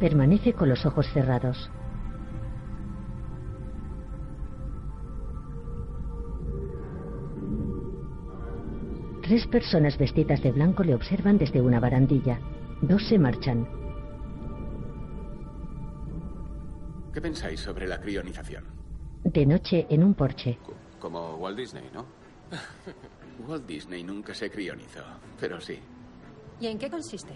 Permanece 0.00 0.54
con 0.54 0.70
los 0.70 0.86
ojos 0.86 1.06
cerrados. 1.12 1.70
Tres 9.32 9.46
personas 9.46 9.96
vestidas 9.96 10.42
de 10.42 10.52
blanco 10.52 10.84
le 10.84 10.94
observan 10.94 11.38
desde 11.38 11.58
una 11.58 11.80
barandilla. 11.80 12.38
Dos 12.82 13.02
se 13.08 13.18
marchan. 13.18 13.66
¿Qué 17.14 17.18
pensáis 17.18 17.58
sobre 17.58 17.88
la 17.88 17.98
crionización? 17.98 18.62
De 19.24 19.46
noche 19.46 19.86
en 19.88 20.04
un 20.04 20.12
porche. 20.12 20.58
Como 21.00 21.36
Walt 21.36 21.56
Disney, 21.56 21.88
¿no? 21.94 22.04
Walt 23.48 23.64
Disney 23.64 24.02
nunca 24.02 24.34
se 24.34 24.50
crionizó, 24.50 25.02
pero 25.40 25.58
sí. 25.62 25.80
¿Y 26.60 26.66
en 26.66 26.78
qué 26.78 26.90
consiste? 26.90 27.32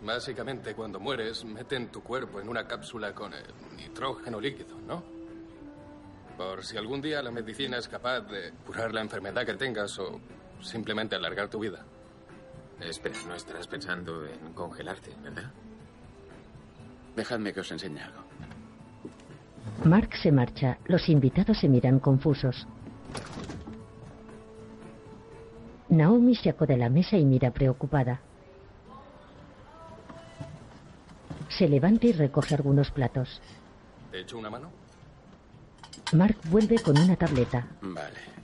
Básicamente, 0.00 0.72
cuando 0.72 0.98
mueres, 0.98 1.44
meten 1.44 1.88
tu 1.88 2.02
cuerpo 2.02 2.40
en 2.40 2.48
una 2.48 2.66
cápsula 2.66 3.14
con 3.14 3.34
eh, 3.34 3.42
nitrógeno 3.76 4.40
líquido, 4.40 4.80
¿no? 4.80 5.04
Por 6.38 6.64
si 6.64 6.78
algún 6.78 7.02
día 7.02 7.22
la 7.22 7.30
medicina 7.30 7.76
es 7.76 7.88
capaz 7.88 8.20
de 8.22 8.52
curar 8.64 8.94
la 8.94 9.02
enfermedad 9.02 9.44
que 9.44 9.52
tengas 9.52 9.98
o 9.98 10.18
simplemente 10.60 11.14
alargar 11.14 11.48
tu 11.48 11.58
vida. 11.58 11.84
Espera, 12.80 13.16
no 13.26 13.34
estarás 13.34 13.66
pensando 13.66 14.26
en 14.26 14.52
congelarte, 14.52 15.10
¿verdad? 15.22 15.50
Dejadme 17.14 17.52
que 17.52 17.60
os 17.60 17.70
enseñe 17.70 18.00
algo. 18.00 18.22
Mark 19.84 20.10
se 20.22 20.30
marcha. 20.32 20.78
Los 20.86 21.08
invitados 21.08 21.58
se 21.58 21.68
miran 21.68 21.98
confusos. 22.00 22.66
Naomi 25.88 26.34
se 26.34 26.50
acode 26.50 26.74
a 26.74 26.76
la 26.76 26.90
mesa 26.90 27.16
y 27.16 27.24
mira 27.24 27.50
preocupada. 27.50 28.20
Se 31.48 31.68
levanta 31.68 32.06
y 32.06 32.12
recoge 32.12 32.54
algunos 32.54 32.90
platos. 32.90 33.40
¿Te 34.10 34.20
echo 34.20 34.36
una 34.36 34.50
mano? 34.50 34.70
Mark 36.12 36.36
vuelve 36.50 36.78
con 36.80 36.98
una 36.98 37.16
tableta. 37.16 37.66
Vale. 37.80 38.35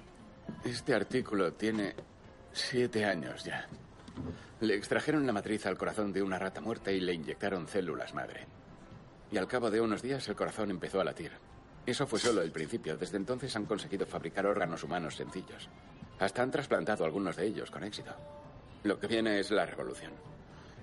Este 0.64 0.94
artículo 0.94 1.52
tiene 1.54 1.92
siete 2.52 3.04
años 3.04 3.42
ya. 3.42 3.66
Le 4.60 4.76
extrajeron 4.76 5.26
la 5.26 5.32
matriz 5.32 5.66
al 5.66 5.76
corazón 5.76 6.12
de 6.12 6.22
una 6.22 6.38
rata 6.38 6.60
muerta 6.60 6.92
y 6.92 7.00
le 7.00 7.14
inyectaron 7.14 7.66
células 7.66 8.14
madre. 8.14 8.46
Y 9.32 9.38
al 9.38 9.48
cabo 9.48 9.72
de 9.72 9.80
unos 9.80 10.02
días 10.02 10.28
el 10.28 10.36
corazón 10.36 10.70
empezó 10.70 11.00
a 11.00 11.04
latir. 11.04 11.32
Eso 11.84 12.06
fue 12.06 12.20
solo 12.20 12.42
el 12.42 12.52
principio. 12.52 12.96
Desde 12.96 13.16
entonces 13.16 13.56
han 13.56 13.66
conseguido 13.66 14.06
fabricar 14.06 14.46
órganos 14.46 14.84
humanos 14.84 15.16
sencillos. 15.16 15.68
Hasta 16.20 16.42
han 16.42 16.52
trasplantado 16.52 17.04
algunos 17.04 17.34
de 17.34 17.46
ellos 17.46 17.70
con 17.70 17.82
éxito. 17.82 18.14
Lo 18.84 19.00
que 19.00 19.08
viene 19.08 19.40
es 19.40 19.50
la 19.50 19.66
revolución. 19.66 20.12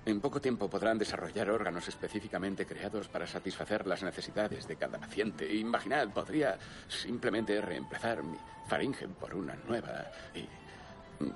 En 0.06 0.20
poco 0.20 0.40
tiempo 0.40 0.68
podrán 0.68 0.98
desarrollar 0.98 1.50
órganos 1.50 1.86
específicamente 1.88 2.66
creados 2.66 3.08
para 3.08 3.26
satisfacer 3.26 3.86
las 3.86 4.02
necesidades 4.02 4.66
de 4.66 4.76
cada 4.76 4.98
paciente. 4.98 5.52
Imaginad, 5.54 6.08
podría 6.08 6.58
simplemente 6.88 7.60
reemplazar 7.60 8.22
mi 8.22 8.38
faringe 8.66 9.06
por 9.08 9.34
una 9.34 9.54
nueva 9.68 10.10
y 10.34 10.48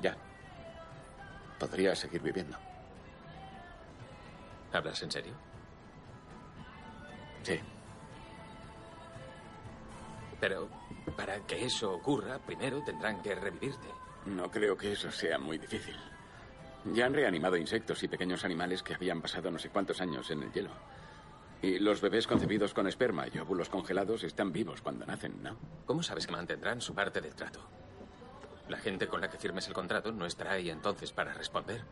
ya. 0.01 0.17
Podría 1.59 1.95
seguir 1.95 2.23
viviendo. 2.23 2.57
¿Hablas 4.73 5.03
en 5.03 5.11
serio? 5.11 5.35
Sí. 7.43 7.61
Pero 10.41 10.69
para 11.17 11.39
que 11.47 11.65
eso 11.65 11.93
ocurra, 11.93 12.39
primero 12.39 12.83
tendrán 12.83 13.23
que 13.23 13.35
revivirte. 13.35 13.89
No 14.27 14.51
creo 14.51 14.77
que 14.77 14.93
eso 14.93 15.11
sea 15.13 15.39
muy 15.39 15.59
difícil. 15.59 15.97
Ya 16.93 17.07
han 17.07 17.15
reanimado 17.15 17.57
insectos 17.57 18.03
y 18.03 18.09
pequeños 18.09 18.45
animales 18.45 18.83
que 18.83 18.95
habían 18.95 19.23
pasado 19.23 19.51
no 19.51 19.59
sé 19.59 19.71
cuántos 19.71 20.01
años 20.01 20.31
en 20.31 20.43
el 20.43 20.53
hielo. 20.53 20.71
Y 21.63 21.79
los 21.79 22.03
bebés 22.03 22.27
concebidos 22.27 22.75
con 22.75 22.87
esperma 22.87 23.25
y 23.33 23.39
óvulos 23.39 23.71
congelados 23.71 24.23
están 24.23 24.53
vivos 24.53 24.83
cuando 24.83 25.07
nacen, 25.07 25.43
¿no? 25.43 25.57
¿Cómo 25.87 26.03
sabes 26.03 26.27
que 26.27 26.33
mantendrán 26.33 26.83
su 26.83 26.95
parte 26.95 27.23
del 27.23 27.35
trato? 27.35 27.61
La 28.69 28.77
gente 28.77 29.09
con 29.09 29.23
la 29.23 29.31
que 29.31 29.39
firmes 29.39 29.67
el 29.67 29.73
contrato 29.73 30.13
no 30.13 30.27
estará 30.27 30.53
ahí 30.53 30.69
entonces 30.69 31.13
para 31.13 31.33
responder. 31.33 31.83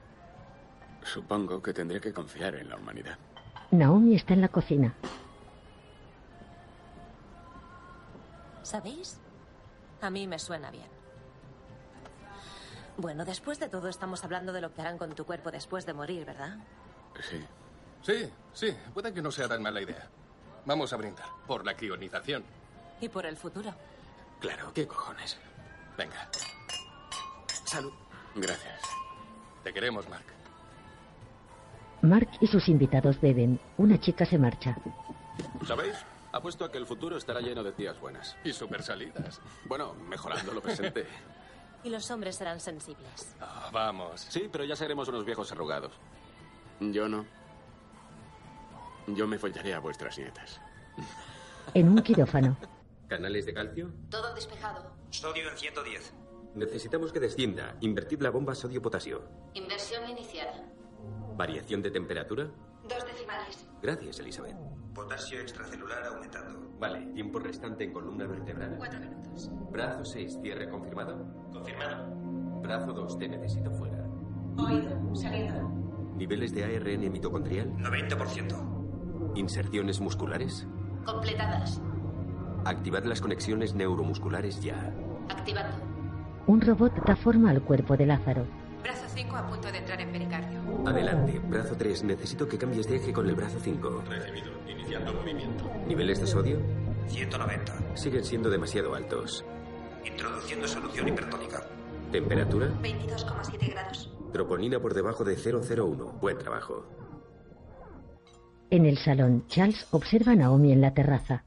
Supongo 1.02 1.62
que 1.62 1.72
tendré 1.72 2.00
que 2.00 2.12
confiar 2.12 2.54
en 2.56 2.68
la 2.68 2.76
humanidad. 2.76 3.18
Naomi 3.70 4.14
está 4.14 4.34
en 4.34 4.42
la 4.42 4.48
cocina. 4.48 4.94
¿Sabéis? 8.62 9.18
A 10.02 10.10
mí 10.10 10.26
me 10.26 10.38
suena 10.38 10.70
bien. 10.70 10.91
Bueno, 12.96 13.24
después 13.24 13.58
de 13.58 13.68
todo 13.68 13.88
estamos 13.88 14.22
hablando 14.24 14.52
de 14.52 14.60
lo 14.60 14.74
que 14.74 14.80
harán 14.80 14.98
con 14.98 15.14
tu 15.14 15.24
cuerpo 15.24 15.50
después 15.50 15.86
de 15.86 15.94
morir, 15.94 16.24
¿verdad? 16.24 16.58
Sí. 17.28 17.44
Sí, 18.02 18.30
sí, 18.52 18.76
puede 18.92 19.12
que 19.12 19.22
no 19.22 19.30
sea 19.30 19.48
tan 19.48 19.62
mala 19.62 19.80
idea. 19.80 20.08
Vamos 20.66 20.92
a 20.92 20.96
brindar 20.96 21.26
por 21.46 21.64
la 21.64 21.74
crionización. 21.74 22.44
Y 23.00 23.08
por 23.08 23.26
el 23.26 23.36
futuro. 23.36 23.72
Claro, 24.40 24.72
¿qué 24.74 24.86
cojones? 24.86 25.38
Venga. 25.96 26.28
Salud. 27.64 27.92
Gracias. 28.34 28.80
Te 29.62 29.72
queremos, 29.72 30.08
Mark. 30.08 30.24
Mark 32.02 32.28
y 32.40 32.46
sus 32.48 32.68
invitados 32.68 33.20
beben. 33.20 33.60
Una 33.78 34.00
chica 34.00 34.26
se 34.26 34.38
marcha. 34.38 34.76
¿Sabéis? 35.66 35.94
Apuesto 36.32 36.64
a 36.64 36.72
que 36.72 36.78
el 36.78 36.86
futuro 36.86 37.16
estará 37.16 37.40
lleno 37.40 37.62
de 37.62 37.72
tías 37.72 38.00
buenas. 38.00 38.36
Y 38.42 38.52
super 38.52 38.82
salidas. 38.82 39.40
Bueno, 39.66 39.94
mejorando 39.94 40.52
lo 40.52 40.60
presente. 40.60 41.06
Y 41.84 41.90
los 41.90 42.10
hombres 42.10 42.36
serán 42.36 42.60
sensibles. 42.60 43.34
Ah, 43.40 43.70
vamos. 43.72 44.26
Sí, 44.28 44.48
pero 44.50 44.64
ya 44.64 44.76
seremos 44.76 45.08
unos 45.08 45.24
viejos 45.24 45.50
arrugados. 45.52 45.92
Yo 46.80 47.08
no. 47.08 47.24
Yo 49.08 49.26
me 49.26 49.38
follaré 49.38 49.74
a 49.74 49.80
vuestras 49.80 50.18
nietas. 50.18 50.60
En 51.74 51.88
un 51.88 52.02
quirófano. 52.02 52.56
¿Canales 53.08 53.46
de 53.46 53.54
calcio? 53.54 53.92
Todo 54.10 54.34
despejado. 54.34 54.92
Sodio 55.10 55.48
en 55.48 55.56
110. 55.56 56.12
Necesitamos 56.56 57.12
que 57.12 57.20
descienda. 57.20 57.76
Invertid 57.80 58.20
la 58.20 58.30
bomba 58.30 58.54
sodio-potasio. 58.54 59.22
Inversión 59.54 60.10
iniciada. 60.10 60.54
¿Variación 61.36 61.80
de 61.82 61.90
temperatura? 61.92 62.50
Dos 62.94 63.06
decimales. 63.06 63.68
Gracias, 63.82 64.18
Elizabeth. 64.20 64.56
Potasio 64.94 65.40
extracelular 65.40 66.04
aumentando. 66.04 66.70
Vale, 66.78 67.06
tiempo 67.14 67.38
restante 67.38 67.84
en 67.84 67.92
columna 67.92 68.26
vertebral. 68.26 68.74
Cuatro 68.78 69.00
minutos. 69.00 69.50
Brazo 69.70 70.04
6, 70.04 70.38
cierre 70.42 70.68
confirmado. 70.68 71.24
Confirmado. 71.52 72.10
Brazo 72.60 72.92
2, 72.92 73.18
te 73.18 73.28
necesito 73.28 73.70
fuera. 73.72 74.04
Oído. 74.58 75.14
Saliendo. 75.14 75.68
Niveles 76.16 76.52
de 76.54 76.64
ARN 76.64 77.10
mitocondrial. 77.10 77.72
90%. 77.76 79.32
Inserciones 79.36 80.00
musculares. 80.00 80.66
Completadas. 81.04 81.80
Activad 82.64 83.04
las 83.04 83.20
conexiones 83.20 83.74
neuromusculares 83.74 84.60
ya. 84.62 84.92
Activando. 85.28 85.76
Un 86.46 86.60
robot 86.60 86.92
da 87.06 87.16
forma 87.16 87.50
al 87.50 87.62
cuerpo 87.62 87.96
de 87.96 88.06
Lázaro. 88.06 88.46
Brazo 88.82 89.04
5 89.14 89.36
a 89.36 89.46
punto 89.46 89.70
de 89.70 89.78
entrar 89.78 90.00
en 90.00 90.10
pericardio. 90.12 90.60
Adelante. 90.86 91.38
Brazo 91.38 91.76
3, 91.76 92.04
necesito 92.04 92.48
que 92.48 92.58
cambies 92.58 92.88
de 92.88 92.96
eje 92.96 93.12
con 93.12 93.28
el 93.28 93.34
brazo 93.36 93.58
5. 93.60 94.04
Recibido. 94.08 94.50
Iniciando 94.68 95.12
movimiento. 95.12 95.70
Niveles 95.86 96.20
de 96.20 96.26
sodio 96.26 96.60
190. 97.08 97.96
siguen 97.96 98.24
siendo 98.24 98.50
demasiado 98.50 98.94
altos. 98.94 99.44
Introduciendo 100.04 100.66
solución 100.66 101.08
hipertónica. 101.08 101.64
Temperatura, 102.10 102.66
22,7 102.82 103.70
grados. 103.70 104.10
troponina 104.32 104.80
por 104.80 104.94
debajo 104.94 105.24
de 105.24 105.36
001. 105.36 106.18
Buen 106.20 106.38
trabajo. 106.38 106.84
En 108.70 108.84
el 108.86 108.98
salón, 108.98 109.46
Charles 109.48 109.86
observa 109.92 110.32
a 110.32 110.36
Naomi 110.36 110.72
en 110.72 110.80
la 110.80 110.92
terraza. 110.92 111.44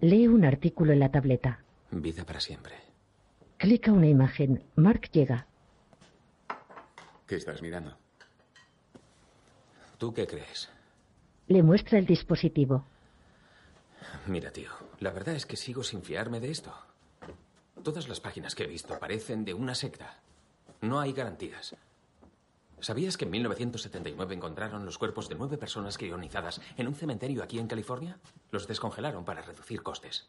Lee 0.00 0.28
un 0.28 0.44
artículo 0.44 0.92
en 0.92 1.00
la 1.00 1.10
tableta. 1.10 1.60
Vida 1.90 2.24
para 2.24 2.40
siempre. 2.40 2.74
Clica 3.58 3.90
una 3.90 4.06
imagen. 4.06 4.62
Mark 4.76 5.10
llega. 5.12 5.46
¿Qué 7.26 7.36
estás 7.36 7.62
mirando? 7.62 7.96
¿Tú 9.98 10.12
qué 10.12 10.26
crees? 10.26 10.68
Le 11.48 11.62
muestra 11.62 11.98
el 11.98 12.06
dispositivo. 12.06 12.84
Mira, 14.26 14.50
tío, 14.50 14.70
la 15.00 15.10
verdad 15.10 15.34
es 15.34 15.46
que 15.46 15.56
sigo 15.56 15.82
sin 15.82 16.02
fiarme 16.02 16.38
de 16.40 16.50
esto. 16.50 16.72
Todas 17.82 18.08
las 18.08 18.20
páginas 18.20 18.54
que 18.54 18.64
he 18.64 18.68
visto 18.68 18.98
parecen 18.98 19.44
de 19.44 19.54
una 19.54 19.74
secta. 19.74 20.18
No 20.82 21.00
hay 21.00 21.12
garantías. 21.12 21.74
¿Sabías 22.80 23.16
que 23.16 23.24
en 23.24 23.30
1979 23.30 24.34
encontraron 24.34 24.84
los 24.84 24.98
cuerpos 24.98 25.28
de 25.28 25.34
nueve 25.34 25.56
personas 25.56 25.96
crionizadas 25.96 26.60
en 26.76 26.88
un 26.88 26.94
cementerio 26.94 27.42
aquí 27.42 27.58
en 27.58 27.68
California? 27.68 28.18
Los 28.50 28.68
descongelaron 28.68 29.24
para 29.24 29.40
reducir 29.40 29.82
costes. 29.82 30.28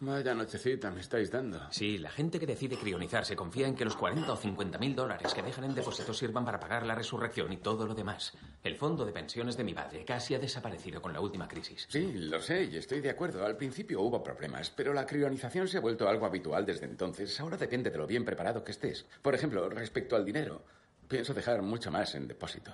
Vaya 0.00 0.34
nochecita 0.34 0.90
me 0.90 1.00
estáis 1.00 1.30
dando. 1.30 1.60
Sí, 1.70 1.98
la 1.98 2.10
gente 2.10 2.38
que 2.38 2.46
decide 2.46 2.76
crionizarse 2.76 3.36
confía 3.36 3.68
en 3.68 3.74
que 3.74 3.84
los 3.84 3.96
40 3.96 4.32
o 4.32 4.36
50 4.36 4.78
mil 4.78 4.94
dólares 4.94 5.32
que 5.32 5.42
dejan 5.42 5.64
en 5.64 5.74
depósito 5.74 6.12
sirvan 6.12 6.44
para 6.44 6.60
pagar 6.60 6.84
la 6.84 6.94
resurrección 6.94 7.52
y 7.52 7.58
todo 7.58 7.86
lo 7.86 7.94
demás. 7.94 8.32
El 8.62 8.76
fondo 8.76 9.04
de 9.04 9.12
pensiones 9.12 9.56
de 9.56 9.64
mi 9.64 9.72
padre 9.72 10.04
casi 10.04 10.34
ha 10.34 10.38
desaparecido 10.38 11.00
con 11.00 11.12
la 11.12 11.20
última 11.20 11.48
crisis. 11.48 11.86
Sí, 11.88 12.12
lo 12.12 12.40
sé 12.40 12.64
y 12.64 12.76
estoy 12.76 13.00
de 13.00 13.10
acuerdo. 13.10 13.46
Al 13.46 13.56
principio 13.56 14.02
hubo 14.02 14.22
problemas, 14.22 14.70
pero 14.70 14.92
la 14.92 15.06
crionización 15.06 15.68
se 15.68 15.78
ha 15.78 15.80
vuelto 15.80 16.08
algo 16.08 16.26
habitual 16.26 16.66
desde 16.66 16.86
entonces. 16.86 17.38
Ahora 17.40 17.56
depende 17.56 17.90
de 17.90 17.98
lo 17.98 18.06
bien 18.06 18.24
preparado 18.24 18.64
que 18.64 18.72
estés. 18.72 19.06
Por 19.22 19.34
ejemplo, 19.34 19.68
respecto 19.70 20.16
al 20.16 20.24
dinero, 20.24 20.64
pienso 21.08 21.32
dejar 21.32 21.62
mucho 21.62 21.90
más 21.90 22.14
en 22.14 22.26
depósito. 22.28 22.72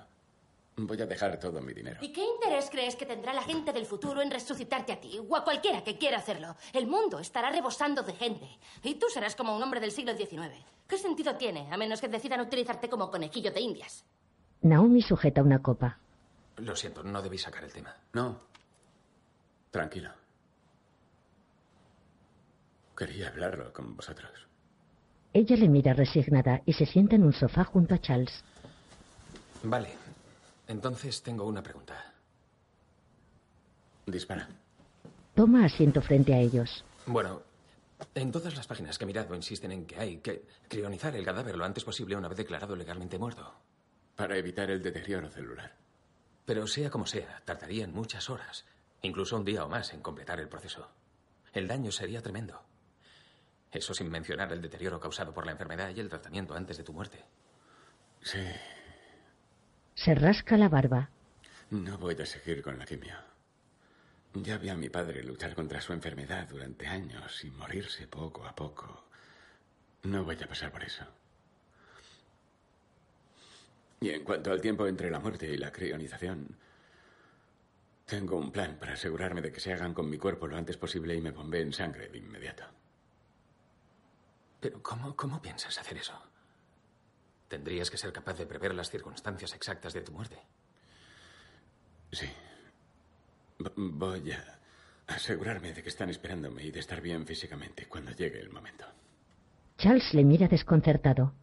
Voy 0.87 0.99
a 0.99 1.05
dejar 1.05 1.39
todo 1.39 1.61
mi 1.61 1.73
dinero. 1.73 1.99
¿Y 2.01 2.11
qué 2.11 2.23
interés 2.23 2.69
crees 2.71 2.95
que 2.95 3.05
tendrá 3.05 3.33
la 3.33 3.43
gente 3.43 3.71
del 3.71 3.85
futuro 3.85 4.21
en 4.21 4.31
resucitarte 4.31 4.91
a 4.93 4.99
ti 4.99 5.19
o 5.19 5.35
a 5.35 5.43
cualquiera 5.43 5.83
que 5.83 5.97
quiera 5.97 6.17
hacerlo? 6.17 6.55
El 6.73 6.87
mundo 6.87 7.19
estará 7.19 7.51
rebosando 7.51 8.01
de 8.01 8.13
gente 8.13 8.47
y 8.83 8.95
tú 8.95 9.07
serás 9.09 9.35
como 9.35 9.55
un 9.55 9.61
hombre 9.61 9.79
del 9.79 9.91
siglo 9.91 10.15
XIX. 10.15 10.55
¿Qué 10.87 10.97
sentido 10.97 11.35
tiene 11.35 11.71
a 11.71 11.77
menos 11.77 12.01
que 12.01 12.07
decidan 12.07 12.41
utilizarte 12.41 12.89
como 12.89 13.11
conejillo 13.11 13.51
de 13.51 13.61
indias? 13.61 14.03
Naomi 14.61 15.01
sujeta 15.01 15.43
una 15.43 15.61
copa. 15.61 15.99
Lo 16.57 16.75
siento, 16.75 17.03
no 17.03 17.21
debí 17.21 17.37
sacar 17.37 17.63
el 17.63 17.71
tema. 17.71 17.95
No. 18.13 18.39
Tranquilo. 19.69 20.11
Quería 22.97 23.29
hablarlo 23.29 23.71
con 23.71 23.95
vosotros. 23.95 24.31
Ella 25.33 25.55
le 25.55 25.69
mira 25.69 25.93
resignada 25.93 26.61
y 26.65 26.73
se 26.73 26.85
sienta 26.85 27.15
en 27.15 27.23
un 27.23 27.33
sofá 27.33 27.63
junto 27.63 27.95
a 27.95 27.99
Charles. 27.99 28.43
Vale. 29.63 30.00
Entonces 30.71 31.21
tengo 31.21 31.43
una 31.43 31.61
pregunta. 31.61 32.13
Dispara. 34.05 34.47
Toma 35.35 35.65
asiento 35.65 36.01
frente 36.01 36.33
a 36.33 36.39
ellos. 36.39 36.85
Bueno, 37.05 37.41
en 38.15 38.31
todas 38.31 38.55
las 38.55 38.67
páginas 38.67 38.97
que 38.97 39.03
he 39.03 39.07
mirado 39.07 39.35
insisten 39.35 39.73
en 39.73 39.85
que 39.85 39.99
hay 39.99 40.17
que 40.19 40.47
crionizar 40.69 41.13
el 41.13 41.25
cadáver 41.25 41.57
lo 41.57 41.65
antes 41.65 41.83
posible 41.83 42.15
una 42.15 42.29
vez 42.29 42.37
declarado 42.37 42.77
legalmente 42.77 43.19
muerto. 43.19 43.53
Para 44.15 44.37
evitar 44.37 44.71
el 44.71 44.81
deterioro 44.81 45.29
celular. 45.29 45.75
Pero 46.45 46.65
sea 46.67 46.89
como 46.89 47.05
sea, 47.05 47.41
tardarían 47.43 47.93
muchas 47.93 48.29
horas, 48.29 48.65
incluso 49.01 49.35
un 49.35 49.43
día 49.43 49.65
o 49.65 49.69
más 49.69 49.93
en 49.93 50.01
completar 50.01 50.39
el 50.39 50.47
proceso. 50.47 50.87
El 51.51 51.67
daño 51.67 51.91
sería 51.91 52.21
tremendo. 52.21 52.63
Eso 53.71 53.93
sin 53.93 54.09
mencionar 54.09 54.53
el 54.53 54.61
deterioro 54.61 55.01
causado 55.01 55.33
por 55.33 55.45
la 55.45 55.51
enfermedad 55.51 55.91
y 55.93 55.99
el 55.99 56.07
tratamiento 56.07 56.55
antes 56.55 56.77
de 56.77 56.83
tu 56.83 56.93
muerte. 56.93 57.25
Sí. 58.21 58.39
Se 60.03 60.15
rasca 60.15 60.57
la 60.57 60.67
barba. 60.67 61.11
No 61.69 61.95
voy 61.99 62.15
a 62.19 62.25
seguir 62.25 62.63
con 62.63 62.79
la 62.79 62.85
quimio. 62.85 63.13
Ya 64.33 64.57
vi 64.57 64.69
a 64.69 64.75
mi 64.75 64.89
padre 64.89 65.23
luchar 65.23 65.53
contra 65.53 65.79
su 65.79 65.93
enfermedad 65.93 66.47
durante 66.49 66.87
años 66.87 67.43
y 67.43 67.51
morirse 67.51 68.07
poco 68.07 68.43
a 68.47 68.55
poco. 68.55 69.05
No 70.01 70.23
voy 70.23 70.41
a 70.41 70.47
pasar 70.47 70.71
por 70.71 70.83
eso. 70.83 71.05
Y 73.99 74.09
en 74.09 74.23
cuanto 74.23 74.51
al 74.51 74.59
tiempo 74.59 74.87
entre 74.87 75.11
la 75.11 75.19
muerte 75.19 75.47
y 75.47 75.57
la 75.57 75.71
crionización, 75.71 76.57
tengo 78.07 78.37
un 78.37 78.51
plan 78.51 78.77
para 78.79 78.93
asegurarme 78.93 79.41
de 79.41 79.51
que 79.51 79.59
se 79.59 79.71
hagan 79.71 79.93
con 79.93 80.09
mi 80.09 80.17
cuerpo 80.17 80.47
lo 80.47 80.57
antes 80.57 80.77
posible 80.77 81.13
y 81.13 81.21
me 81.21 81.29
bombeen 81.29 81.73
sangre 81.73 82.07
de 82.07 82.17
inmediato. 82.17 82.63
Pero 84.61 84.81
¿cómo, 84.81 85.15
cómo 85.15 85.39
piensas 85.39 85.77
hacer 85.77 85.97
eso? 85.97 86.30
Tendrías 87.51 87.91
que 87.91 87.97
ser 87.97 88.13
capaz 88.13 88.37
de 88.37 88.45
prever 88.45 88.73
las 88.73 88.89
circunstancias 88.89 89.53
exactas 89.53 89.91
de 89.91 89.99
tu 89.99 90.13
muerte. 90.13 90.37
Sí. 92.09 92.29
Voy 93.75 94.31
a 94.31 94.59
asegurarme 95.07 95.73
de 95.73 95.83
que 95.83 95.89
están 95.89 96.09
esperándome 96.09 96.63
y 96.63 96.71
de 96.71 96.79
estar 96.79 97.01
bien 97.01 97.27
físicamente 97.27 97.89
cuando 97.89 98.11
llegue 98.11 98.39
el 98.39 98.51
momento. 98.51 98.85
Charles 99.77 100.13
le 100.13 100.23
mira 100.23 100.47
desconcertado. 100.47 101.33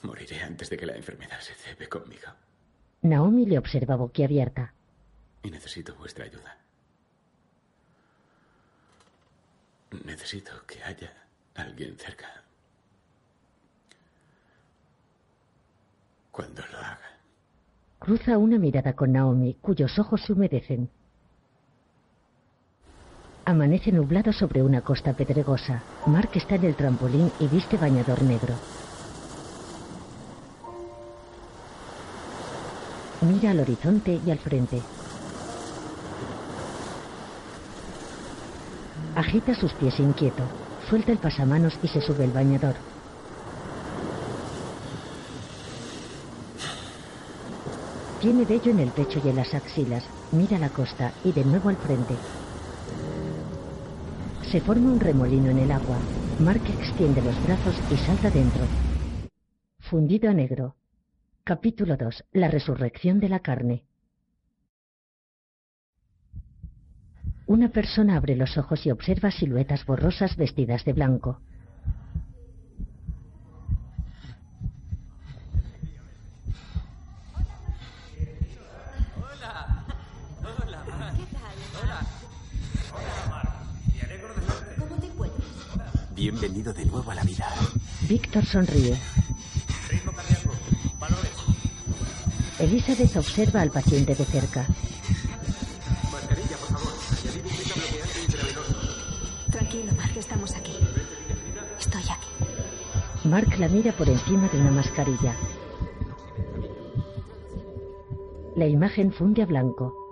Moriré 0.00 0.40
antes 0.40 0.70
de 0.70 0.78
que 0.78 0.86
la 0.86 0.96
enfermedad 0.96 1.40
se 1.40 1.52
cebe 1.52 1.90
conmigo. 1.90 2.32
Naomi 3.02 3.44
le 3.44 3.58
observa 3.58 3.96
boquiabierta. 3.96 4.72
Y 5.42 5.50
necesito 5.50 5.94
vuestra 5.94 6.24
ayuda. 6.24 6.56
Necesito 10.06 10.64
que 10.66 10.82
haya 10.82 11.12
alguien 11.54 11.98
cerca. 11.98 12.39
Cuando 16.40 16.62
lo 16.72 16.78
haga. 16.78 16.98
Cruza 17.98 18.38
una 18.38 18.58
mirada 18.58 18.94
con 18.94 19.12
Naomi, 19.12 19.58
cuyos 19.60 19.98
ojos 19.98 20.22
se 20.22 20.32
humedecen. 20.32 20.88
Amanece 23.44 23.92
nublado 23.92 24.32
sobre 24.32 24.62
una 24.62 24.80
costa 24.80 25.12
pedregosa. 25.12 25.82
Mark 26.06 26.30
está 26.32 26.54
en 26.54 26.64
el 26.64 26.76
trampolín 26.76 27.30
y 27.40 27.46
viste 27.48 27.76
bañador 27.76 28.22
negro. 28.22 28.54
Mira 33.20 33.50
al 33.50 33.60
horizonte 33.60 34.18
y 34.24 34.30
al 34.30 34.38
frente. 34.38 34.80
Agita 39.14 39.54
sus 39.54 39.74
pies 39.74 40.00
inquieto. 40.00 40.44
Suelta 40.88 41.12
el 41.12 41.18
pasamanos 41.18 41.78
y 41.82 41.88
se 41.88 42.00
sube 42.00 42.24
el 42.24 42.32
bañador. 42.32 42.76
Tiene 48.20 48.44
vello 48.44 48.70
en 48.70 48.80
el 48.80 48.90
pecho 48.90 49.18
y 49.24 49.30
en 49.30 49.36
las 49.36 49.54
axilas. 49.54 50.04
Mira 50.32 50.58
la 50.58 50.68
costa 50.68 51.14
y 51.24 51.32
de 51.32 51.42
nuevo 51.42 51.70
al 51.70 51.76
frente. 51.76 52.14
Se 54.52 54.60
forma 54.60 54.92
un 54.92 55.00
remolino 55.00 55.48
en 55.50 55.58
el 55.58 55.72
agua. 55.72 55.96
Mark 56.38 56.60
extiende 56.68 57.22
los 57.22 57.34
brazos 57.46 57.74
y 57.90 57.96
salta 57.96 58.28
dentro. 58.28 58.66
Fundido 59.78 60.28
a 60.28 60.34
negro. 60.34 60.74
Capítulo 61.44 61.96
2. 61.96 62.24
La 62.32 62.48
resurrección 62.48 63.20
de 63.20 63.28
la 63.30 63.40
carne. 63.40 63.84
Una 67.46 67.70
persona 67.70 68.18
abre 68.18 68.36
los 68.36 68.58
ojos 68.58 68.84
y 68.84 68.90
observa 68.90 69.30
siluetas 69.30 69.86
borrosas 69.86 70.36
vestidas 70.36 70.84
de 70.84 70.92
blanco. 70.92 71.40
Hola, 81.10 81.18
Mark. 81.18 81.18
¿Qué 81.18 81.26
tal? 81.34 81.82
Hola. 81.82 82.06
¿Cómo 84.78 84.96
te 84.96 85.06
encuentras? 85.06 86.14
Bienvenido 86.14 86.72
de 86.72 86.84
nuevo 86.86 87.10
a 87.10 87.14
la 87.14 87.24
vida. 87.24 87.48
Víctor 88.08 88.44
sonríe. 88.44 88.96
Ritmo 89.88 90.12
cardíaco. 90.12 90.54
Valores. 91.00 91.30
Elizabeth 92.60 93.16
observa 93.16 93.62
al 93.62 93.70
paciente 93.70 94.14
de 94.14 94.24
cerca. 94.24 94.66
Mascarilla, 96.12 96.56
por 96.58 96.68
favor. 96.68 96.92
Añadir 97.18 97.42
un 97.44 97.56
beta 97.58 97.74
bloqueante 97.74 98.20
intravenoso. 98.22 99.50
Tranquilo, 99.50 99.92
Mark, 99.96 100.16
estamos 100.16 100.54
aquí. 100.54 100.72
Estoy 101.78 102.02
aquí. 102.02 103.28
Mark 103.28 103.58
la 103.58 103.68
mira 103.68 103.92
por 103.92 104.08
encima 104.08 104.48
de 104.48 104.60
una 104.60 104.70
mascarilla. 104.70 105.34
La 108.54 108.66
imagen 108.66 109.12
funde 109.12 109.42
a 109.42 109.46
blanco. 109.46 110.09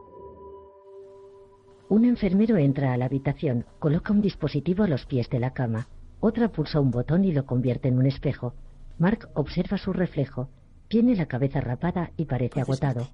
Enfermero 2.18 2.56
entra 2.56 2.92
a 2.92 2.96
la 2.96 3.04
habitación, 3.04 3.64
coloca 3.78 4.12
un 4.12 4.20
dispositivo 4.20 4.82
a 4.82 4.88
los 4.88 5.06
pies 5.06 5.30
de 5.30 5.38
la 5.38 5.54
cama. 5.54 5.86
Otra 6.18 6.50
pulsa 6.50 6.80
un 6.80 6.90
botón 6.90 7.24
y 7.24 7.30
lo 7.30 7.46
convierte 7.46 7.86
en 7.86 7.96
un 7.96 8.06
espejo. 8.06 8.56
Mark 8.98 9.30
observa 9.34 9.78
su 9.78 9.92
reflejo. 9.92 10.50
Tiene 10.88 11.14
la 11.14 11.26
cabeza 11.26 11.60
rapada 11.60 12.10
y 12.16 12.24
parece 12.24 12.60
agotado. 12.60 13.06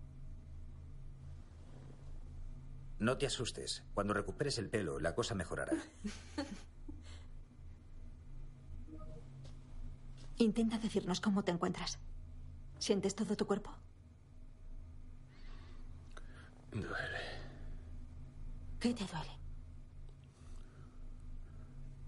No 2.98 3.18
te 3.18 3.26
asustes. 3.26 3.84
Cuando 3.92 4.14
recuperes 4.14 4.56
el 4.56 4.70
pelo, 4.70 4.98
la 4.98 5.14
cosa 5.14 5.34
mejorará. 5.34 5.76
Intenta 10.38 10.78
decirnos 10.78 11.20
cómo 11.20 11.44
te 11.44 11.52
encuentras. 11.52 11.98
¿Sientes 12.78 13.14
todo 13.14 13.36
tu 13.36 13.46
cuerpo? 13.46 13.70
Duele 16.72 17.13
¿Qué 18.84 18.92
te 18.92 19.06
duele? 19.06 19.30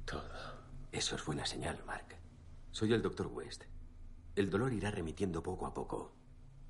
todo. 0.04 0.60
Eso 0.92 1.16
es 1.16 1.24
buena 1.24 1.46
señal, 1.46 1.82
Mark. 1.86 2.18
Soy 2.70 2.92
el 2.92 3.00
doctor 3.00 3.28
West. 3.28 3.64
El 4.34 4.50
dolor 4.50 4.74
irá 4.74 4.90
remitiendo 4.90 5.42
poco 5.42 5.64
a 5.64 5.72
poco. 5.72 6.12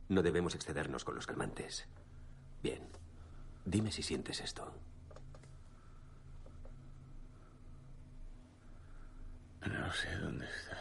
No 0.09 0.23
debemos 0.23 0.55
excedernos 0.55 1.03
con 1.03 1.17
los 1.17 1.27
calmantes. 1.27 1.89
Bien. 2.63 2.89
Dime 3.65 3.91
si 3.91 4.05
sientes 4.05 4.41
esto. 4.41 4.73
No 9.63 9.93
sé 9.93 10.17
dónde 10.19 10.47
está. 10.47 10.79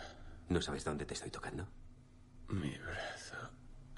¿No 0.49 0.61
sabes 0.61 0.85
dónde 0.85 1.07
te 1.07 1.15
estoy 1.15 1.31
tocando? 1.31 1.67
Mi 2.49 2.77
brazo. 2.77 3.49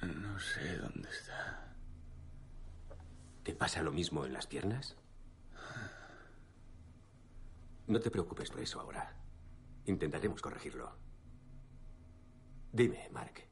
No 0.03 0.39
sé 0.39 0.77
dónde 0.77 1.09
está. 1.09 1.75
¿Te 3.43 3.53
pasa 3.53 3.81
lo 3.81 3.91
mismo 3.91 4.25
en 4.25 4.31
las 4.31 4.47
piernas? 4.47 4.95
No 7.87 7.99
te 7.99 8.11
preocupes 8.11 8.49
por 8.49 8.59
eso 8.61 8.79
ahora. 8.79 9.15
Intentaremos 9.85 10.41
corregirlo. 10.41 10.91
Dime, 12.71 13.09
Mark. 13.11 13.47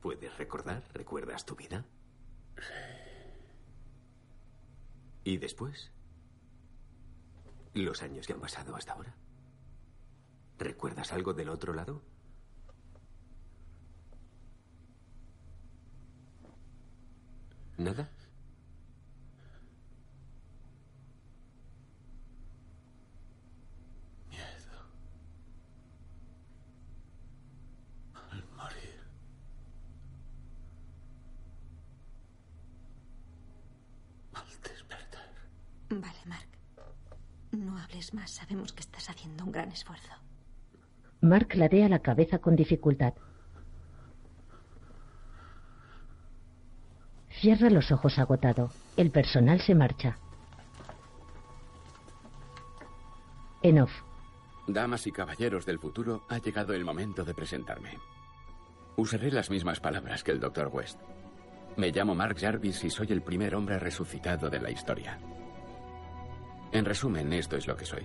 ¿Puedes 0.00 0.36
recordar? 0.36 0.82
¿Recuerdas 0.92 1.46
tu 1.46 1.54
vida? 1.54 1.84
¿Y 5.22 5.38
después? 5.38 5.92
¿Los 7.74 8.02
años 8.02 8.26
que 8.26 8.32
han 8.34 8.40
pasado 8.40 8.76
hasta 8.76 8.92
ahora? 8.92 9.14
¿Recuerdas 10.58 11.12
algo 11.12 11.32
del 11.32 11.48
otro 11.48 11.72
lado? 11.74 12.02
¿Nada? 17.76 18.08
Miedo. 24.30 24.78
Al 28.30 28.44
morir. 28.56 29.00
Al 34.34 34.46
despertar. 34.62 35.28
Vale, 35.90 36.18
Mark. 36.26 36.48
No 37.52 37.78
No 37.78 37.83
hables 37.94 38.12
más. 38.12 38.30
Sabemos 38.30 38.72
que 38.72 38.80
estás 38.80 39.08
haciendo 39.08 39.44
un 39.44 39.52
gran 39.52 39.70
esfuerzo. 39.70 40.12
Mark 41.20 41.54
ladea 41.54 41.88
la 41.88 42.00
cabeza 42.00 42.38
con 42.38 42.56
dificultad. 42.56 43.14
Cierra 47.40 47.70
los 47.70 47.92
ojos 47.92 48.18
agotado. 48.18 48.70
El 48.96 49.10
personal 49.10 49.60
se 49.60 49.74
marcha. 49.74 50.18
En 53.62 53.80
off. 53.80 53.92
Damas 54.66 55.06
y 55.06 55.12
caballeros 55.12 55.64
del 55.66 55.78
futuro, 55.78 56.24
ha 56.28 56.38
llegado 56.38 56.74
el 56.74 56.84
momento 56.84 57.24
de 57.24 57.34
presentarme. 57.34 57.98
Usaré 58.96 59.30
las 59.30 59.50
mismas 59.50 59.80
palabras 59.80 60.24
que 60.24 60.32
el 60.32 60.40
Dr. 60.40 60.68
West. 60.68 61.00
Me 61.76 61.90
llamo 61.90 62.14
Mark 62.14 62.36
Jarvis 62.38 62.82
y 62.84 62.90
soy 62.90 63.08
el 63.10 63.22
primer 63.22 63.54
hombre 63.54 63.78
resucitado 63.78 64.48
de 64.48 64.60
la 64.60 64.70
historia. 64.70 65.18
En 66.74 66.84
resumen, 66.84 67.32
esto 67.32 67.56
es 67.56 67.68
lo 67.68 67.76
que 67.76 67.84
soy. 67.84 68.02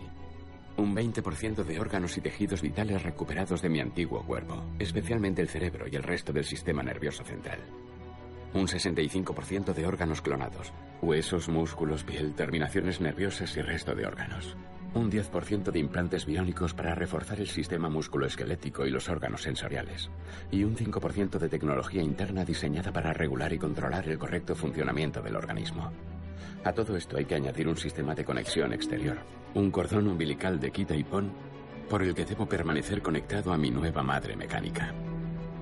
Un 0.77 0.95
20% 0.95 1.63
de 1.63 1.79
órganos 1.79 2.15
y 2.17 2.21
tejidos 2.21 2.61
vitales 2.61 3.01
recuperados 3.01 3.63
de 3.63 3.69
mi 3.69 3.79
antiguo 3.79 4.23
cuerpo, 4.23 4.63
especialmente 4.77 5.41
el 5.41 5.49
cerebro 5.49 5.87
y 5.87 5.95
el 5.95 6.03
resto 6.03 6.31
del 6.31 6.45
sistema 6.45 6.83
nervioso 6.83 7.23
central. 7.23 7.57
Un 8.53 8.67
65% 8.67 9.73
de 9.73 9.87
órganos 9.87 10.21
clonados, 10.21 10.71
huesos, 11.01 11.49
músculos, 11.49 12.03
piel, 12.03 12.35
terminaciones 12.35 13.01
nerviosas 13.01 13.57
y 13.57 13.63
resto 13.63 13.95
de 13.95 14.05
órganos. 14.05 14.55
Un 14.93 15.09
10% 15.11 15.71
de 15.71 15.79
implantes 15.79 16.27
biónicos 16.27 16.75
para 16.75 16.93
reforzar 16.93 17.39
el 17.39 17.47
sistema 17.47 17.89
musculoesquelético 17.89 18.85
y 18.85 18.91
los 18.91 19.09
órganos 19.09 19.41
sensoriales. 19.41 20.11
Y 20.51 20.63
un 20.63 20.75
5% 20.75 21.39
de 21.39 21.49
tecnología 21.49 22.03
interna 22.03 22.45
diseñada 22.45 22.93
para 22.93 23.13
regular 23.13 23.51
y 23.51 23.57
controlar 23.57 24.07
el 24.07 24.19
correcto 24.19 24.55
funcionamiento 24.55 25.23
del 25.23 25.37
organismo. 25.37 25.91
A 26.63 26.73
todo 26.73 26.95
esto 26.95 27.17
hay 27.17 27.25
que 27.25 27.35
añadir 27.35 27.67
un 27.67 27.77
sistema 27.77 28.15
de 28.15 28.25
conexión 28.25 28.73
exterior, 28.73 29.17
un 29.53 29.71
cordón 29.71 30.07
umbilical 30.07 30.59
de 30.59 30.71
quita 30.71 30.95
y 30.95 31.03
pon 31.03 31.31
por 31.89 32.03
el 32.03 32.13
que 32.13 32.25
debo 32.25 32.45
permanecer 32.45 33.01
conectado 33.01 33.51
a 33.51 33.57
mi 33.57 33.71
nueva 33.71 34.03
madre 34.03 34.35
mecánica. 34.35 34.93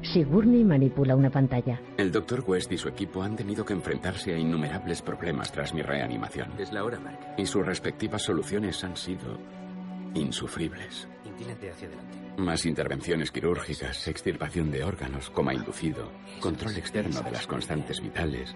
Sigourney 0.01 0.63
manipula 0.63 1.15
una 1.15 1.29
pantalla. 1.29 1.81
El 1.97 2.11
Dr. 2.11 2.43
West 2.45 2.71
y 2.71 2.77
su 2.77 2.87
equipo 2.87 3.23
han 3.23 3.35
tenido 3.35 3.65
que 3.65 3.73
enfrentarse 3.73 4.33
a 4.33 4.37
innumerables 4.37 5.01
problemas 5.01 5.51
tras 5.51 5.73
mi 5.73 5.81
reanimación. 5.81 6.51
Es 6.59 6.71
la 6.71 6.83
hora, 6.83 6.99
Mark. 6.99 7.19
Y 7.37 7.45
sus 7.45 7.65
respectivas 7.65 8.21
soluciones 8.21 8.83
han 8.83 8.95
sido 8.95 9.39
insufribles. 10.13 11.07
Inclínate 11.25 11.71
hacia 11.71 11.87
adelante. 11.87 12.17
Más 12.37 12.65
intervenciones 12.65 13.31
quirúrgicas, 13.31 14.07
extirpación 14.07 14.69
de 14.71 14.83
órganos, 14.83 15.29
coma 15.31 15.53
inducido, 15.53 16.11
control 16.39 16.77
externo 16.77 17.21
de 17.21 17.31
las 17.31 17.47
constantes 17.47 17.99
vitales, 18.01 18.55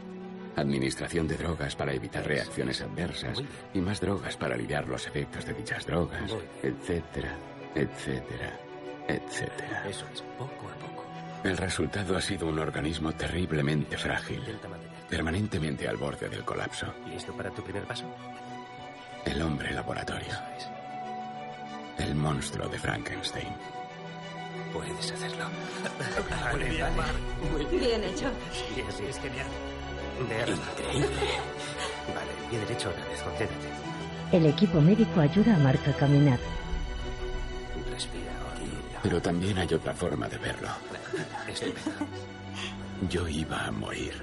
administración 0.55 1.27
de 1.27 1.37
drogas 1.37 1.75
para 1.75 1.93
evitar 1.93 2.25
reacciones 2.25 2.81
adversas 2.81 3.41
y 3.73 3.79
más 3.79 3.99
drogas 4.01 4.35
para 4.37 4.55
aliviar 4.55 4.87
los 4.87 5.07
efectos 5.07 5.45
de 5.45 5.53
dichas 5.53 5.85
drogas, 5.85 6.35
etcétera, 6.61 7.35
etcétera, 7.75 8.59
etcétera. 9.07 9.87
Eso 9.87 10.05
es, 10.13 10.21
poco 10.37 10.67
a 10.67 10.75
poco. 10.85 11.05
El 11.43 11.57
resultado 11.57 12.15
ha 12.15 12.21
sido 12.21 12.47
un 12.47 12.59
organismo 12.59 13.13
terriblemente 13.13 13.97
frágil, 13.97 14.43
permanentemente 15.09 15.87
al 15.87 15.97
borde 15.97 16.29
del 16.29 16.43
colapso. 16.43 16.93
¿Listo 17.07 17.33
para 17.33 17.49
tu 17.49 17.63
primer 17.63 17.83
paso? 17.83 18.05
El 19.25 19.41
hombre 19.41 19.71
laboratorio. 19.71 20.33
El 21.97 22.15
monstruo 22.15 22.67
de 22.67 22.79
Frankenstein. 22.79 23.53
Puedes 24.73 25.11
hacerlo. 25.11 25.45
Muy 26.53 26.69
bien, 26.69 26.95
Mark. 26.95 27.69
Bien 27.71 28.03
hecho. 28.03 28.29
Sí, 28.51 28.81
así 28.87 29.05
es 29.05 29.19
genial. 29.19 29.47
Increíble. 30.21 31.07
Vale, 32.13 32.31
pie 32.49 32.60
derecho 32.60 32.89
otra 32.89 33.05
vez, 33.05 33.21
concéntrate. 33.21 33.67
El 34.31 34.45
equipo 34.45 34.79
médico 34.79 35.19
ayuda 35.19 35.55
a 35.55 35.60
Mark 35.60 35.81
a 35.88 35.93
caminar. 35.93 36.39
Respira. 37.91 38.31
Pero 39.03 39.21
también 39.21 39.57
hay 39.57 39.73
otra 39.73 39.93
forma 39.93 40.27
de 40.29 40.38
verlo. 40.38 40.69
Yo 43.10 43.27
iba 43.27 43.65
a 43.65 43.71
morir. 43.71 44.13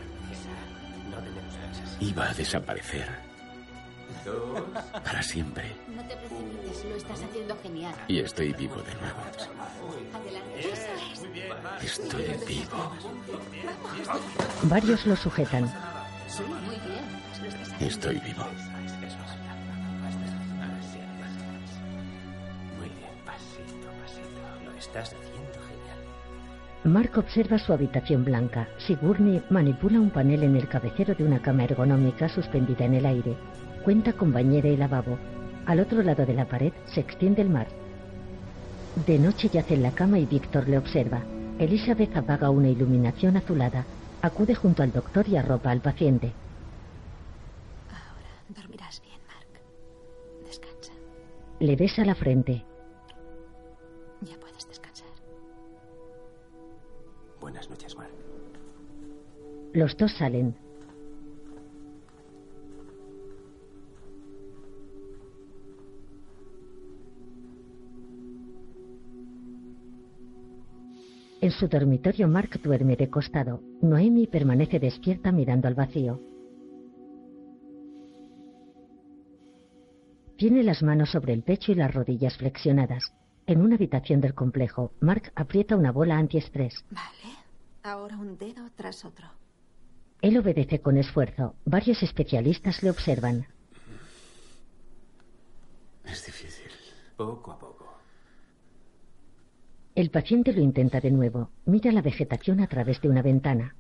Iba 2.01 2.31
a 2.31 2.35
desaparecer. 2.35 3.28
Dos. 4.25 4.63
Para 5.05 5.23
siempre. 5.23 5.75
No 5.89 6.03
te 6.03 6.17
precipites, 6.17 6.85
lo 6.85 6.97
estás 6.97 7.23
haciendo 7.23 7.57
genial. 7.63 7.95
Y 8.09 8.19
estoy 8.21 8.53
vivo 8.53 8.77
de 8.77 8.95
nuevo. 8.95 9.21
Adelante. 10.15 10.61
Eso 10.61 10.93
es. 11.83 11.99
Estoy 12.01 12.25
vivo. 12.47 12.93
Varios 14.65 15.07
lo 15.07 15.17
sujetan. 15.17 15.67
Sí, 16.29 16.43
muy 16.43 16.77
bien. 16.77 17.19
Estoy 17.81 18.15
vivo. 18.21 18.45
Muy 22.79 22.89
bien, 22.89 23.15
pasito, 23.25 23.89
pasito. 24.03 24.65
Lo 24.65 24.73
estás 24.79 25.15
haciendo 25.15 25.59
genial. 25.69 25.99
Mark 26.85 27.13
observa 27.17 27.59
su 27.59 27.73
habitación 27.73 28.25
blanca. 28.25 28.69
Sigourney 28.79 29.43
manipula 29.51 30.01
un 30.01 30.11
panel 30.11 30.43
en 30.43 30.57
el 30.57 30.69
cabecero 30.69 31.15
de 31.15 31.25
una 31.25 31.41
cama 31.41 31.65
ergonómica 31.65 32.29
suspendida 32.29 32.85
en 32.85 32.95
el 32.95 33.07
aire. 33.07 33.37
Cuenta 33.85 34.13
con 34.13 34.33
bañera 34.33 34.69
y 34.69 34.77
lavabo. 34.77 35.19
Al 35.67 35.81
otro 35.81 36.03
lado 36.03 36.27
de 36.27 36.35
la 36.35 36.47
pared 36.47 36.73
se 36.87 37.01
extiende 37.01 37.43
el 37.43 37.51
mar. 37.51 37.69
De 39.07 39.19
noche 39.19 39.49
yace 39.49 39.75
en 39.75 39.83
la 39.83 39.93
cama 39.93 40.19
y 40.19 40.27
Víctor 40.27 40.69
le 40.69 40.79
observa. 40.79 41.23
Elizabeth 41.59 42.17
apaga 42.17 42.51
una 42.51 42.69
iluminación 42.69 43.37
azulada. 43.37 43.85
Acude 44.23 44.55
junto 44.55 44.83
al 44.83 44.93
doctor 44.93 45.29
y 45.29 45.37
arropa 45.37 45.71
al 45.71 45.81
paciente. 45.81 46.33
Ahora 47.89 48.61
dormirás 48.61 49.01
bien, 49.03 49.21
Mark. 49.27 49.63
Descansa. 50.45 50.93
Le 51.61 51.77
besa 51.77 52.05
la 52.05 52.15
frente. 52.15 52.65
Ya 54.23 54.37
puedes 54.41 54.67
descansar. 54.69 55.09
Buenas 57.41 57.71
noches, 57.71 57.97
Mark. 57.97 58.13
Los 59.73 59.97
dos 59.97 60.13
salen. 60.13 60.57
En 71.41 71.53
su 71.53 71.69
dormitorio, 71.69 72.27
Mark 72.27 72.61
duerme 72.63 72.97
de 72.97 73.09
costado. 73.11 73.61
Noemi 73.81 74.27
permanece 74.27 74.81
despierta 74.81 75.31
mirando 75.31 75.69
al 75.69 75.75
vacío. 75.75 76.21
Tiene 80.37 80.63
las 80.63 80.83
manos 80.83 81.11
sobre 81.11 81.33
el 81.33 81.43
pecho 81.43 81.73
y 81.73 81.75
las 81.77 81.95
rodillas 81.95 82.37
flexionadas. 82.37 83.13
En 83.47 83.61
una 83.61 83.77
habitación 83.77 84.21
del 84.21 84.35
complejo, 84.35 84.93
Mark 85.01 85.33
aprieta 85.35 85.77
una 85.77 85.93
bola 85.93 86.19
antiestrés. 86.19 86.85
Vale. 86.91 87.35
Ahora 87.83 88.17
un 88.17 88.37
dedo 88.37 88.69
tras 88.75 89.05
otro. 89.05 89.27
Él 90.21 90.37
obedece 90.37 90.81
con 90.81 90.97
esfuerzo. 90.97 91.55
Varios 91.65 92.03
especialistas 92.03 92.83
le 92.83 92.91
observan. 92.91 93.47
Es 96.05 96.27
difícil. 96.27 96.71
Poco 97.17 97.53
a 97.53 97.59
poco. 97.59 97.68
El 99.99 100.11
paciente 100.13 100.53
lo 100.53 100.61
intenta 100.61 101.01
de 101.01 101.11
nuevo. 101.11 101.51
Mira 101.65 101.91
la 101.91 102.03
vegetación 102.03 102.61
a 102.61 102.69
través 102.69 103.01
de 103.01 103.09
una 103.09 103.21
ventana. 103.21 103.75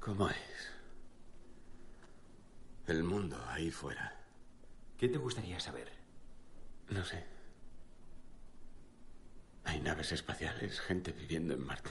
¿Cómo 0.00 0.30
es? 0.30 0.72
El 2.86 3.04
mundo 3.04 3.36
ahí 3.46 3.70
fuera. 3.70 4.24
¿Qué 4.96 5.06
te 5.10 5.18
gustaría 5.18 5.60
saber? 5.60 5.92
No 6.88 7.04
sé. 7.04 7.24
Hay 9.64 9.82
naves 9.82 10.12
espaciales, 10.12 10.80
gente 10.80 11.12
viviendo 11.12 11.52
en 11.52 11.66
Marte. 11.66 11.90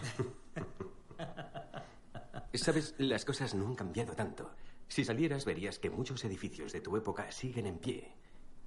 Sabes, 2.56 2.96
las 2.98 3.24
cosas 3.24 3.54
no 3.54 3.68
han 3.68 3.76
cambiado 3.76 4.16
tanto. 4.16 4.50
Si 4.88 5.06
salieras 5.06 5.46
verías 5.46 5.78
que 5.78 5.92
muchos 5.92 6.26
edificios 6.26 6.74
de 6.74 6.82
tu 6.82 6.98
época 6.98 7.32
siguen 7.32 7.68
en 7.68 7.78
pie. 7.78 8.16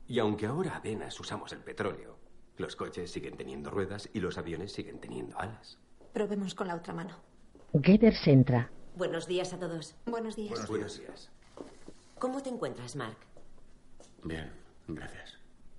Y 0.07 0.21
aunque 0.21 0.47
ahora 0.47 0.77
apenas 0.77 1.19
usamos 1.19 1.53
el 1.53 1.65
petróleo, 1.65 2.25
los 2.59 2.77
coches 2.77 3.11
siguen 3.11 3.37
teniendo 3.37 3.71
ruedas 3.71 4.09
y 4.13 4.21
los 4.21 4.39
aviones 4.39 4.73
siguen 4.73 4.99
teniendo 4.99 5.39
alas. 5.39 5.79
Probemos 6.13 6.55
con 6.55 6.69
la 6.69 6.77
otra 6.77 6.95
mano. 6.95 7.17
Gebers 7.83 8.27
entra. 8.27 8.71
Buenos 8.97 9.27
días 9.27 9.53
a 9.53 9.59
todos. 9.59 9.95
Buenos 10.07 10.37
días. 10.37 10.67
Buenos 10.69 10.99
días. 10.99 11.31
¿Cómo 12.19 12.43
te 12.43 12.49
encuentras, 12.49 12.97
Mark? 12.97 13.19
Bien, 14.25 14.51
gracias. 14.89 15.35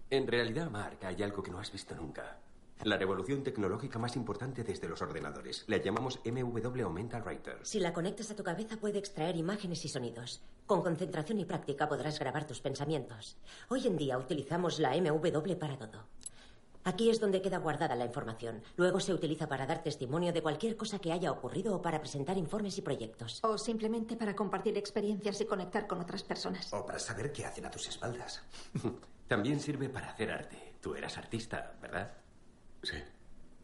En 0.09 0.27
realidad, 0.27 0.69
Mark, 0.69 0.99
hay 1.01 1.23
algo 1.23 1.41
que 1.41 1.51
no 1.51 1.59
has 1.59 1.71
visto 1.71 1.95
nunca. 1.95 2.37
La 2.83 2.95
revolución 2.95 3.43
tecnológica 3.43 3.97
más 3.97 4.15
importante 4.15 4.63
desde 4.63 4.87
los 4.87 5.01
ordenadores. 5.01 5.63
La 5.67 5.77
llamamos 5.77 6.19
MW 6.23 6.85
o 6.85 6.89
Mental 6.91 7.23
Writer. 7.23 7.57
Si 7.63 7.79
la 7.79 7.91
conectas 7.91 8.29
a 8.29 8.35
tu 8.35 8.43
cabeza 8.43 8.77
puede 8.77 8.99
extraer 8.99 9.35
imágenes 9.35 9.83
y 9.83 9.89
sonidos. 9.89 10.41
Con 10.67 10.83
concentración 10.83 11.39
y 11.39 11.45
práctica 11.45 11.89
podrás 11.89 12.19
grabar 12.19 12.45
tus 12.45 12.61
pensamientos. 12.61 13.35
Hoy 13.69 13.87
en 13.87 13.97
día 13.97 14.19
utilizamos 14.19 14.79
la 14.79 14.95
MW 14.95 15.55
para 15.57 15.77
todo. 15.77 16.05
Aquí 16.87 17.09
es 17.09 17.19
donde 17.19 17.41
queda 17.41 17.57
guardada 17.57 17.97
la 17.97 18.05
información. 18.05 18.63
Luego 18.77 19.01
se 19.01 19.13
utiliza 19.13 19.49
para 19.49 19.65
dar 19.65 19.83
testimonio 19.83 20.31
de 20.31 20.41
cualquier 20.41 20.77
cosa 20.77 20.99
que 20.99 21.11
haya 21.11 21.33
ocurrido 21.33 21.75
o 21.75 21.81
para 21.81 21.99
presentar 21.99 22.37
informes 22.37 22.77
y 22.77 22.81
proyectos. 22.81 23.43
O 23.43 23.57
simplemente 23.57 24.15
para 24.15 24.33
compartir 24.33 24.77
experiencias 24.77 25.41
y 25.41 25.45
conectar 25.45 25.85
con 25.85 25.99
otras 25.99 26.23
personas. 26.23 26.71
O 26.71 26.85
para 26.85 26.97
saber 26.97 27.33
qué 27.33 27.43
hacen 27.43 27.65
a 27.65 27.69
tus 27.69 27.89
espaldas. 27.89 28.41
También 29.27 29.59
sirve 29.59 29.89
para 29.89 30.11
hacer 30.11 30.31
arte. 30.31 30.75
Tú 30.79 30.95
eras 30.95 31.17
artista, 31.17 31.75
¿verdad? 31.81 32.09
Sí. 32.81 32.95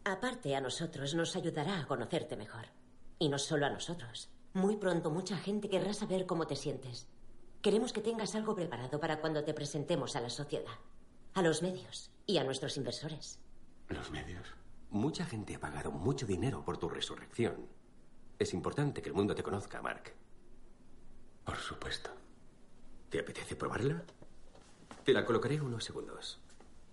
Aparte, 0.04 0.54
a 0.54 0.60
nosotros 0.60 1.14
nos 1.14 1.34
ayudará 1.34 1.80
a 1.80 1.86
conocerte 1.86 2.36
mejor. 2.36 2.66
Y 3.18 3.30
no 3.30 3.38
solo 3.38 3.64
a 3.64 3.70
nosotros. 3.70 4.28
Muy 4.52 4.76
pronto 4.76 5.10
mucha 5.10 5.38
gente 5.38 5.70
querrá 5.70 5.94
saber 5.94 6.26
cómo 6.26 6.46
te 6.46 6.56
sientes. 6.56 7.08
Queremos 7.62 7.94
que 7.94 8.02
tengas 8.02 8.34
algo 8.34 8.54
preparado 8.54 9.00
para 9.00 9.22
cuando 9.22 9.42
te 9.44 9.54
presentemos 9.54 10.14
a 10.14 10.20
la 10.20 10.28
sociedad, 10.28 10.76
a 11.34 11.42
los 11.42 11.62
medios 11.62 12.10
y 12.26 12.38
a 12.38 12.44
nuestros 12.44 12.76
inversores. 12.76 13.38
¿Los 13.88 14.10
medios? 14.10 14.46
Mucha 14.90 15.26
gente 15.26 15.56
ha 15.56 15.60
pagado 15.60 15.90
mucho 15.90 16.26
dinero 16.26 16.64
por 16.64 16.78
tu 16.78 16.88
resurrección. 16.88 17.66
Es 18.38 18.54
importante 18.54 19.02
que 19.02 19.08
el 19.08 19.14
mundo 19.14 19.34
te 19.34 19.42
conozca, 19.42 19.82
Mark. 19.82 20.12
Por 21.44 21.56
supuesto. 21.56 22.10
¿Te 23.10 23.20
apetece 23.20 23.56
probarla? 23.56 24.02
Te 25.04 25.12
la 25.12 25.24
colocaré 25.24 25.60
unos 25.60 25.84
segundos. 25.84 26.40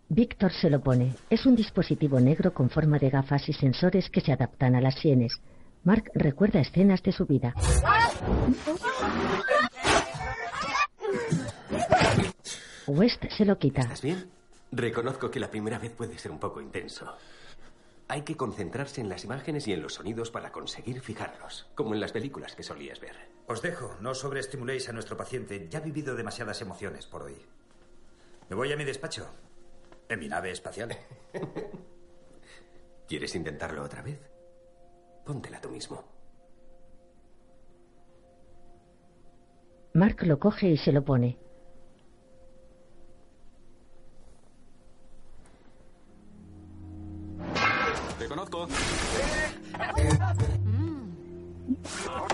Víctor 0.09 0.51
se 0.51 0.69
lo 0.69 0.81
pone. 0.81 1.15
Es 1.29 1.45
un 1.45 1.55
dispositivo 1.55 2.19
negro 2.19 2.53
con 2.53 2.69
forma 2.69 2.99
de 2.99 3.09
gafas 3.09 3.47
y 3.47 3.53
sensores 3.53 4.09
que 4.09 4.21
se 4.21 4.33
adaptan 4.33 4.75
a 4.75 4.81
las 4.81 4.95
sienes. 4.95 5.39
Mark 5.83 6.11
recuerda 6.13 6.59
escenas 6.59 7.01
de 7.01 7.11
su 7.11 7.25
vida. 7.25 7.53
West 12.91 13.23
se 13.29 13.45
lo 13.45 13.57
quita. 13.57 13.81
¿Estás 13.81 14.01
bien? 14.01 14.29
Reconozco 14.71 15.31
que 15.31 15.39
la 15.39 15.49
primera 15.49 15.79
vez 15.79 15.91
puede 15.91 16.17
ser 16.17 16.31
un 16.31 16.39
poco 16.39 16.61
intenso. 16.61 17.15
Hay 18.07 18.21
que 18.23 18.35
concentrarse 18.35 19.01
en 19.01 19.09
las 19.09 19.23
imágenes 19.23 19.67
y 19.67 19.73
en 19.73 19.81
los 19.81 19.95
sonidos 19.95 20.31
para 20.31 20.51
conseguir 20.51 21.01
fijarlos, 21.01 21.67
como 21.75 21.93
en 21.93 22.01
las 22.01 22.11
películas 22.11 22.55
que 22.55 22.63
solías 22.63 22.99
ver. 22.99 23.15
Os 23.47 23.61
dejo, 23.61 23.95
no 24.01 24.13
sobreestimuléis 24.13 24.89
a 24.89 24.93
nuestro 24.93 25.17
paciente. 25.17 25.67
Ya 25.69 25.79
ha 25.79 25.81
vivido 25.81 26.15
demasiadas 26.15 26.61
emociones 26.61 27.05
por 27.05 27.23
hoy. 27.23 27.35
Me 28.49 28.55
voy 28.55 28.71
a 28.71 28.77
mi 28.77 28.83
despacho, 28.83 29.27
en 30.09 30.19
mi 30.19 30.27
nave 30.27 30.51
espacial. 30.51 30.95
¿Quieres 33.07 33.35
intentarlo 33.35 33.83
otra 33.83 34.01
vez? 34.01 34.19
Póntela 35.25 35.61
tú 35.61 35.69
mismo. 35.69 36.03
Mark 39.93 40.23
lo 40.23 40.39
coge 40.39 40.69
y 40.69 40.77
se 40.77 40.91
lo 40.91 41.03
pone. 41.03 41.37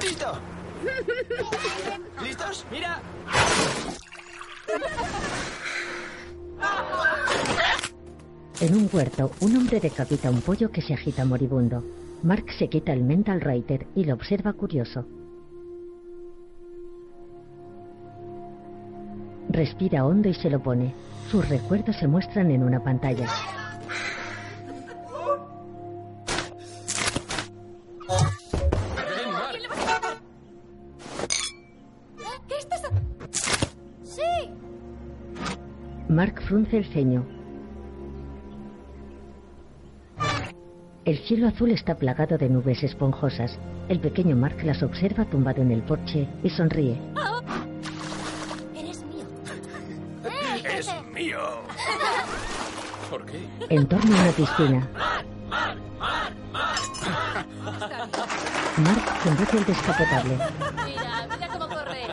¡Listo! 0.02 0.34
¿Listos? 2.24 2.66
¡Mira! 2.72 3.02
En 8.60 8.76
un 8.76 8.90
huerto, 8.92 9.32
un 9.42 9.56
hombre 9.56 9.80
decapita 9.80 10.30
un 10.30 10.42
pollo 10.42 10.72
que 10.72 10.82
se 10.82 10.94
agita 10.94 11.26
moribundo. 11.26 11.84
Mark 12.24 12.46
se 12.58 12.68
quita 12.68 12.92
el 12.92 13.04
mental 13.04 13.40
writer 13.44 13.86
y 13.96 14.06
lo 14.06 14.16
observa 14.16 14.54
curioso. 14.54 15.06
Respira 19.50 20.06
hondo 20.06 20.30
y 20.30 20.34
se 20.34 20.50
lo 20.50 20.60
pone. 20.62 20.94
Sus 21.30 21.48
recuerdos 21.48 21.96
se 21.98 22.08
muestran 22.08 22.52
en 22.52 22.64
una 22.64 22.84
pantalla. 22.84 23.28
Mark 36.18 36.42
frunce 36.42 36.78
el 36.80 36.86
ceño. 36.86 37.24
El 41.06 41.20
cielo 41.20 41.48
azul 41.48 41.70
está 41.70 41.94
plagado 41.94 42.40
de 42.40 42.50
nubes 42.50 42.82
esponjosas. 42.82 43.60
El 43.88 44.00
pequeño 44.00 44.36
Mark 44.36 44.58
las 44.64 44.82
observa 44.82 45.26
tumbado 45.26 45.62
en 45.62 45.70
el 45.70 45.84
porche 45.84 46.28
y 46.44 46.50
sonríe. 46.50 47.00
Eres 48.74 49.06
mío. 49.06 49.28
¡Es 50.64 50.90
mío! 51.14 51.40
¿Por 53.12 53.24
qué? 53.28 53.48
En 53.70 53.86
torno 53.86 54.18
a 54.18 54.22
una 54.24 54.32
piscina, 54.32 54.90
Mark 58.78 59.06
conduce 59.24 59.58
el 59.60 59.66
descapotable. 59.66 60.38
Mira, 60.84 61.28
mira 61.32 61.48
cómo 61.48 61.68
corre. 61.68 62.08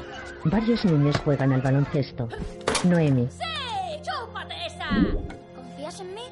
Varios 0.44 0.84
niños 0.84 1.16
juegan 1.24 1.54
al 1.54 1.62
baloncesto. 1.62 2.28
Noemi. 2.84 3.30
¿Confías 5.54 6.00
en 6.00 6.14
mí? 6.14 6.22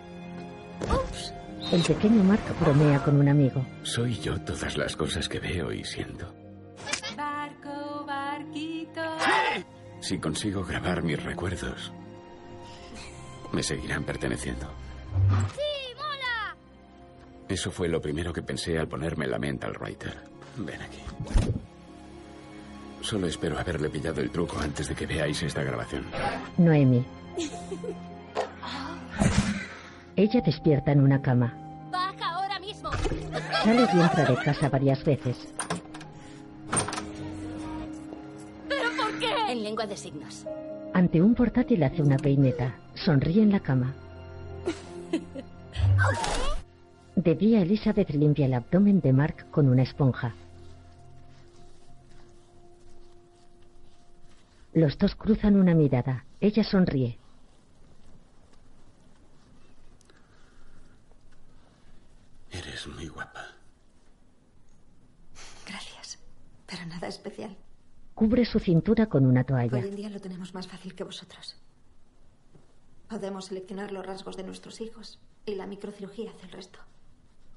Ups. 0.83 1.33
el 1.73 1.83
pequeño 1.83 2.25
Mark 2.25 2.43
bromea 2.61 3.03
con 3.03 3.21
un 3.21 3.29
amigo. 3.29 3.65
Soy 3.83 4.19
yo 4.19 4.41
todas 4.41 4.77
las 4.77 4.97
cosas 4.97 5.29
que 5.29 5.41
veo 5.41 5.73
y 5.73 5.85
siento. 5.85 6.33
Barco, 7.17 8.05
barquito. 8.07 9.01
Si 10.01 10.19
consigo 10.19 10.65
grabar 10.65 11.03
mis 11.03 11.23
recuerdos, 11.23 11.93
me 13.53 13.63
seguirán 13.63 14.05
perteneciendo. 14.05 14.67
¡Sí, 15.55 15.95
mola! 15.97 16.57
Eso 17.49 17.71
fue 17.71 17.89
lo 17.89 18.01
primero 18.01 18.33
que 18.33 18.43
pensé 18.43 18.79
al 18.79 18.89
ponerme 18.89 19.27
la 19.27 19.39
mental 19.39 19.73
writer. 19.79 20.17
Ven 20.57 20.83
aquí. 20.83 21.03
Solo 23.01 23.27
espero 23.27 23.59
haberle 23.59 23.91
pillado 23.91 24.21
el 24.21 24.31
truco 24.31 24.59
antes 24.59 24.89
de 24.89 24.95
que 24.95 25.07
veáis 25.07 25.43
esta 25.43 25.63
grabación. 25.63 26.07
Noemi. 26.59 27.05
Ella 30.17 30.41
despierta 30.41 30.93
en 30.93 31.01
una 31.01 31.23
cama. 31.23 31.55
¡Baja 31.91 32.31
ahora 32.35 32.59
mismo! 32.61 32.91
Sale 33.65 33.87
y 33.95 34.01
entra 34.01 34.25
de 34.25 34.37
casa 34.37 34.69
varias 34.69 35.05
veces. 35.05 35.49
¿Pero 38.69 38.91
por 38.97 39.19
qué? 39.19 39.53
En 39.53 39.63
lengua 39.63 39.87
de 39.87 39.97
signos. 39.97 40.47
Ante 40.95 41.23
un 41.23 41.35
portátil 41.35 41.83
hace 41.83 42.03
una 42.03 42.17
peineta. 42.17 42.75
Sonríe 42.95 43.43
en 43.43 43.53
la 43.53 43.61
cama. 43.61 43.95
De 47.17 47.35
día, 47.35 47.61
Elizabeth 47.61 48.11
limpia 48.11 48.47
el 48.47 48.55
abdomen 48.55 49.01
de 49.01 49.13
Mark 49.13 49.47
con 49.51 49.69
una 49.69 49.83
esponja. 49.83 50.35
Los 54.73 54.97
dos 54.97 55.15
cruzan 55.15 55.57
una 55.57 55.75
mirada. 55.75 56.25
Ella 56.41 56.65
sonríe. 56.65 57.19
Eres 62.51 62.87
muy 62.87 63.09
guapa. 63.09 63.47
Gracias. 65.67 66.19
Pero 66.73 66.87
nada 66.87 67.07
especial. 67.07 67.55
Cubre 68.15 68.47
su 68.47 68.59
cintura 68.59 69.07
con 69.07 69.27
una 69.27 69.45
toalla. 69.45 69.77
Hoy 69.77 69.89
en 69.89 69.95
día 69.95 70.09
lo 70.09 70.21
tenemos 70.23 70.55
más 70.55 70.67
fácil 70.67 70.95
que 70.95 71.05
vosotros. 71.05 71.55
Podemos 73.11 73.45
seleccionar 73.45 73.93
los 73.93 74.07
rasgos 74.07 74.39
de 74.39 74.43
nuestros 74.43 74.81
hijos 74.81 75.21
y 75.45 75.55
la 75.55 75.67
microcirugía 75.67 76.31
hace 76.31 76.47
el 76.47 76.53
resto. 76.53 76.79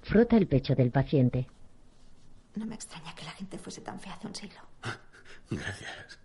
Frota 0.01 0.35
el 0.35 0.47
pecho 0.47 0.75
del 0.75 0.91
paciente. 0.91 1.47
No 2.55 2.65
me 2.65 2.75
extraña 2.75 3.15
que 3.15 3.23
la 3.23 3.31
gente 3.31 3.57
fuese 3.57 3.79
tan 3.79 4.01
fea 4.01 4.15
hace 4.15 4.27
un 4.27 4.35
siglo. 4.35 4.59
Gracias. 5.49 6.19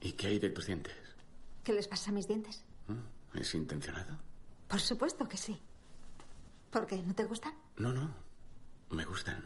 ¿Y 0.00 0.12
qué 0.12 0.28
hay 0.28 0.38
de 0.38 0.48
tus 0.48 0.66
dientes? 0.66 0.96
¿Qué 1.62 1.74
les 1.74 1.88
pasa 1.88 2.10
a 2.10 2.14
mis 2.14 2.26
dientes? 2.26 2.64
¿Es 3.34 3.54
intencionado? 3.54 4.16
Por 4.66 4.80
supuesto 4.80 5.28
que 5.28 5.36
sí. 5.36 5.60
¿Por 6.70 6.86
qué? 6.86 7.02
¿No 7.02 7.14
te 7.14 7.24
gustan? 7.24 7.52
No, 7.76 7.92
no. 7.92 8.14
Me 8.88 9.04
gustan. 9.04 9.44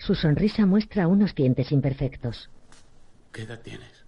Su 0.00 0.14
sonrisa 0.14 0.64
muestra 0.64 1.06
unos 1.06 1.34
dientes 1.34 1.70
imperfectos. 1.72 2.48
¿Qué 3.32 3.42
edad 3.42 3.60
tienes? 3.60 4.06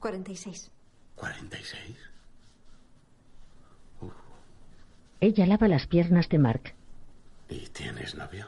46. 0.00 0.70
¿46? 1.18 1.96
Ella 5.20 5.46
lava 5.46 5.68
las 5.68 5.86
piernas 5.86 6.30
de 6.30 6.38
Mark. 6.38 6.74
¿Y 7.50 7.66
tienes 7.68 8.14
novio? 8.14 8.46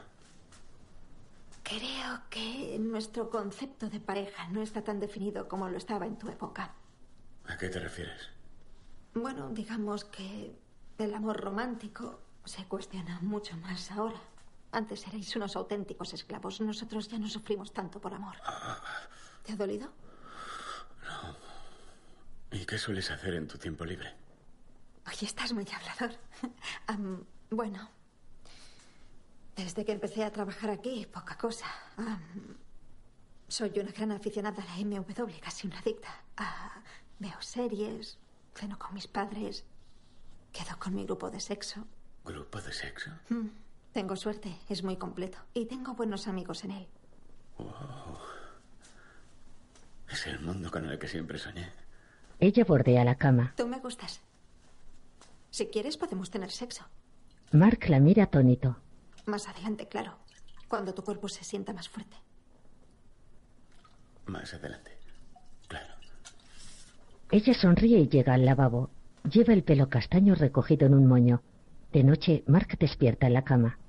Creo 1.61 2.21
que 2.31 2.77
nuestro 2.79 3.29
concepto 3.29 3.87
de 3.87 3.99
pareja 3.99 4.47
no 4.49 4.63
está 4.63 4.83
tan 4.83 4.99
definido 4.99 5.47
como 5.47 5.69
lo 5.69 5.77
estaba 5.77 6.07
en 6.07 6.17
tu 6.17 6.29
época. 6.29 6.73
¿A 7.47 7.57
qué 7.57 7.69
te 7.69 7.79
refieres? 7.79 8.29
Bueno, 9.13 9.51
digamos 9.51 10.03
que 10.05 10.55
el 10.97 11.13
amor 11.13 11.39
romántico 11.41 12.19
se 12.43 12.65
cuestiona 12.65 13.19
mucho 13.21 13.55
más 13.57 13.91
ahora. 13.91 14.19
Antes 14.77 15.07
erais 15.09 15.35
unos 15.35 15.55
auténticos 15.55 16.13
esclavos. 16.13 16.61
Nosotros 16.61 17.07
ya 17.09 17.17
no 17.17 17.27
sufrimos 17.27 17.73
tanto 17.73 17.99
por 17.99 18.13
amor. 18.13 18.35
¿Te 19.43 19.53
ha 19.53 19.55
dolido? 19.55 19.89
¿Y 22.51 22.63
qué 22.63 22.77
sueles 22.77 23.09
hacer 23.09 23.33
en 23.33 23.47
tu 23.47 23.57
tiempo 23.57 23.83
libre? 23.83 24.13
Oye, 25.07 25.25
estás 25.25 25.51
muy 25.53 25.65
hablador. 25.75 26.13
Bueno, 27.49 27.89
desde 29.55 29.85
que 29.85 29.93
empecé 29.93 30.25
a 30.25 30.31
trabajar 30.31 30.69
aquí, 30.69 31.07
poca 31.11 31.37
cosa. 31.37 31.65
Soy 33.47 33.71
una 33.79 33.91
gran 33.93 34.11
aficionada 34.11 34.61
a 34.61 34.65
la 34.65 34.85
MW, 34.85 35.39
casi 35.41 35.65
una 35.65 35.79
adicta. 35.79 36.09
Ah, 36.35 36.83
veo 37.19 37.41
series, 37.41 38.19
ceno 38.53 38.77
con 38.77 38.93
mis 38.93 39.07
padres, 39.07 39.63
quedo 40.51 40.77
con 40.77 40.93
mi 40.93 41.05
grupo 41.05 41.31
de 41.31 41.39
sexo. 41.39 41.87
¿Grupo 42.25 42.59
de 42.61 42.73
sexo? 42.73 43.11
Mm, 43.29 43.47
Tengo 43.97 44.15
suerte, 44.15 44.55
es 44.69 44.83
muy 44.83 44.95
completo. 44.97 45.39
Y 45.55 45.65
tengo 45.65 45.95
buenos 45.95 46.27
amigos 46.27 46.63
en 46.63 46.69
él. 46.69 46.87
Wow. 47.57 48.19
Es 50.07 50.27
el 50.27 50.39
mundo 50.39 50.69
con 50.69 50.87
el 50.87 50.99
que 50.99 51.07
siempre 51.07 51.39
soñé. 51.39 51.71
Ella 52.39 52.63
bordea 52.63 53.03
la 53.03 53.15
cama. 53.15 53.55
Tú 53.57 53.67
me 53.67 53.79
gustas. 53.79 54.21
Si 55.49 55.65
quieres, 55.65 55.97
podemos 55.97 56.29
tener 56.29 56.51
sexo. 56.51 56.85
Mark 57.53 57.89
la 57.89 57.99
mira 57.99 58.25
atónito. 58.25 58.77
Más 59.25 59.47
adelante, 59.47 59.87
claro. 59.87 60.19
Cuando 60.67 60.93
tu 60.93 61.03
cuerpo 61.03 61.27
se 61.27 61.43
sienta 61.43 61.73
más 61.73 61.89
fuerte. 61.89 62.17
Más 64.27 64.53
adelante. 64.53 64.91
Ella 67.31 67.53
sonríe 67.55 67.97
y 67.97 68.07
llega 68.07 68.35
al 68.35 68.45
lavabo. 68.45 68.91
Lleva 69.23 69.55
el 69.55 69.63
pelo 69.63 69.89
castaño 69.89 70.35
recogido 70.35 70.85
en 70.85 70.93
un 70.93 71.07
moño. 71.07 71.41
De 71.91 72.03
noche, 72.03 72.43
Mark 72.45 72.77
despierta 72.77 73.25
en 73.25 73.33
la 73.33 73.43
cama. 73.43 73.79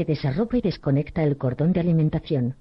Se 0.00 0.06
desarropa 0.06 0.56
y 0.56 0.62
desconecta 0.62 1.22
el 1.22 1.36
cordón 1.36 1.74
de 1.74 1.80
alimentación. 1.80 2.56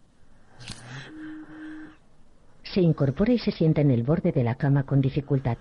Se 2.63 2.81
incorpora 2.81 3.31
y 3.31 3.39
se 3.39 3.53
sienta 3.53 3.79
en 3.79 3.91
el 3.91 4.03
borde 4.03 4.33
de 4.33 4.43
la 4.43 4.55
cama 4.55 4.83
con 4.83 4.99
dificultad. 4.99 5.57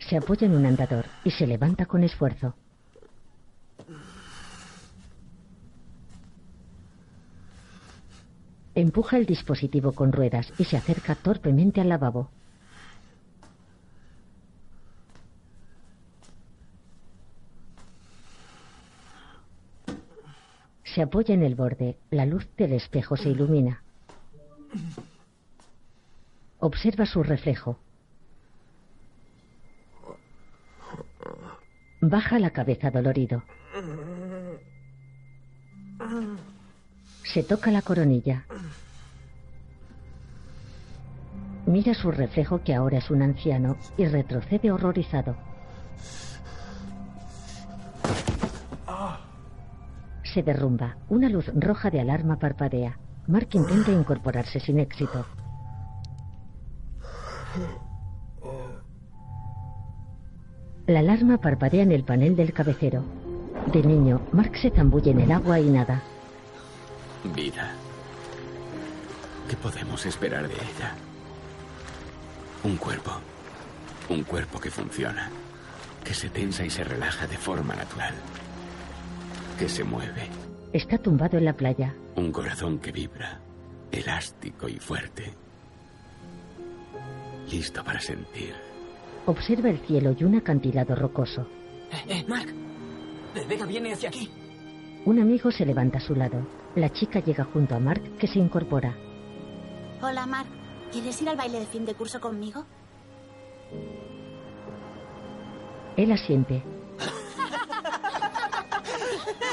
Se 0.00 0.18
apoya 0.18 0.48
en 0.48 0.54
un 0.54 0.66
andador 0.66 1.06
y 1.24 1.30
se 1.30 1.46
levanta 1.46 1.86
con 1.86 2.04
esfuerzo. 2.04 2.54
Empuja 8.74 9.16
el 9.16 9.24
dispositivo 9.24 9.92
con 9.92 10.12
ruedas 10.12 10.52
y 10.58 10.64
se 10.64 10.76
acerca 10.76 11.14
torpemente 11.14 11.80
al 11.80 11.88
lavabo. 11.88 12.28
Se 20.94 21.02
apoya 21.02 21.34
en 21.34 21.42
el 21.42 21.56
borde. 21.56 21.96
La 22.10 22.24
luz 22.24 22.46
del 22.56 22.72
espejo 22.72 23.16
se 23.16 23.28
ilumina. 23.28 23.82
Observa 26.60 27.04
su 27.04 27.24
reflejo. 27.24 27.80
Baja 32.00 32.38
la 32.38 32.50
cabeza 32.50 32.92
dolorido. 32.92 33.42
Se 37.24 37.42
toca 37.42 37.72
la 37.72 37.82
coronilla. 37.82 38.44
Mira 41.66 41.94
su 41.94 42.12
reflejo 42.12 42.62
que 42.62 42.74
ahora 42.74 42.98
es 42.98 43.10
un 43.10 43.22
anciano 43.22 43.76
y 43.96 44.06
retrocede 44.06 44.70
horrorizado. 44.70 45.34
Se 50.34 50.42
derrumba. 50.42 50.96
Una 51.08 51.28
luz 51.28 51.48
roja 51.54 51.90
de 51.90 52.00
alarma 52.00 52.40
parpadea. 52.40 52.98
Mark 53.28 53.50
intenta 53.52 53.92
incorporarse 53.92 54.58
sin 54.58 54.80
éxito. 54.80 55.24
La 60.88 60.98
alarma 60.98 61.38
parpadea 61.38 61.84
en 61.84 61.92
el 61.92 62.02
panel 62.02 62.34
del 62.34 62.52
cabecero. 62.52 63.04
De 63.72 63.80
niño, 63.84 64.22
Mark 64.32 64.56
se 64.56 64.70
zambulle 64.70 65.12
en 65.12 65.20
el 65.20 65.30
agua 65.30 65.60
y 65.60 65.70
nada. 65.70 66.02
Vida. 67.32 67.70
¿Qué 69.48 69.56
podemos 69.56 70.04
esperar 70.04 70.48
de 70.48 70.54
ella? 70.54 70.94
Un 72.64 72.76
cuerpo. 72.76 73.12
Un 74.08 74.24
cuerpo 74.24 74.58
que 74.58 74.72
funciona. 74.72 75.30
Que 76.02 76.12
se 76.12 76.28
tensa 76.28 76.64
y 76.64 76.70
se 76.70 76.82
relaja 76.82 77.28
de 77.28 77.36
forma 77.36 77.76
natural. 77.76 78.14
Que 79.58 79.68
se 79.68 79.84
mueve. 79.84 80.28
Está 80.72 80.98
tumbado 80.98 81.38
en 81.38 81.44
la 81.44 81.52
playa. 81.52 81.94
Un 82.16 82.32
corazón 82.32 82.78
que 82.78 82.90
vibra. 82.90 83.40
Elástico 83.92 84.68
y 84.68 84.78
fuerte. 84.78 85.32
Listo 87.50 87.84
para 87.84 88.00
sentir. 88.00 88.54
Observa 89.26 89.70
el 89.70 89.78
cielo 89.78 90.14
y 90.18 90.24
un 90.24 90.36
acantilado 90.36 90.94
rocoso. 90.96 91.46
Eh, 91.92 92.04
eh, 92.08 92.24
Mark. 92.28 92.52
Rebeca 93.34 93.66
viene 93.66 93.92
hacia 93.92 94.08
aquí. 94.08 94.30
Un 95.04 95.20
amigo 95.20 95.50
se 95.50 95.64
levanta 95.64 95.98
a 95.98 96.00
su 96.00 96.14
lado. 96.14 96.46
La 96.74 96.90
chica 96.90 97.20
llega 97.20 97.44
junto 97.44 97.74
a 97.76 97.78
Mark, 97.78 98.02
que 98.18 98.26
se 98.26 98.38
incorpora. 98.38 98.96
Hola, 100.02 100.26
Mark. 100.26 100.48
¿Quieres 100.90 101.20
ir 101.22 101.28
al 101.28 101.36
baile 101.36 101.60
de 101.60 101.66
fin 101.66 101.84
de 101.84 101.94
curso 101.94 102.20
conmigo? 102.20 102.64
Él 105.96 106.10
asiente. 106.10 106.62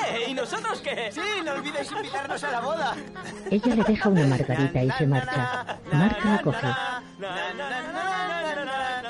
¡Eh! 0.08 0.26
¿Y 0.30 0.34
nosotros 0.34 0.82
qué? 0.82 1.12
Sí, 1.12 1.22
no 1.46 1.54
olvides 1.54 1.92
invitarnos 1.92 2.44
a 2.44 2.52
la 2.52 2.62
boda. 2.62 2.96
Ella 3.50 3.76
le 3.76 3.84
deja 3.84 4.10
una 4.10 4.28
margarita 4.28 4.84
y 4.84 4.92
se 4.92 5.08
marcha. 5.08 5.80
Mark 5.92 6.18
la 6.24 6.42
coge. 6.42 6.68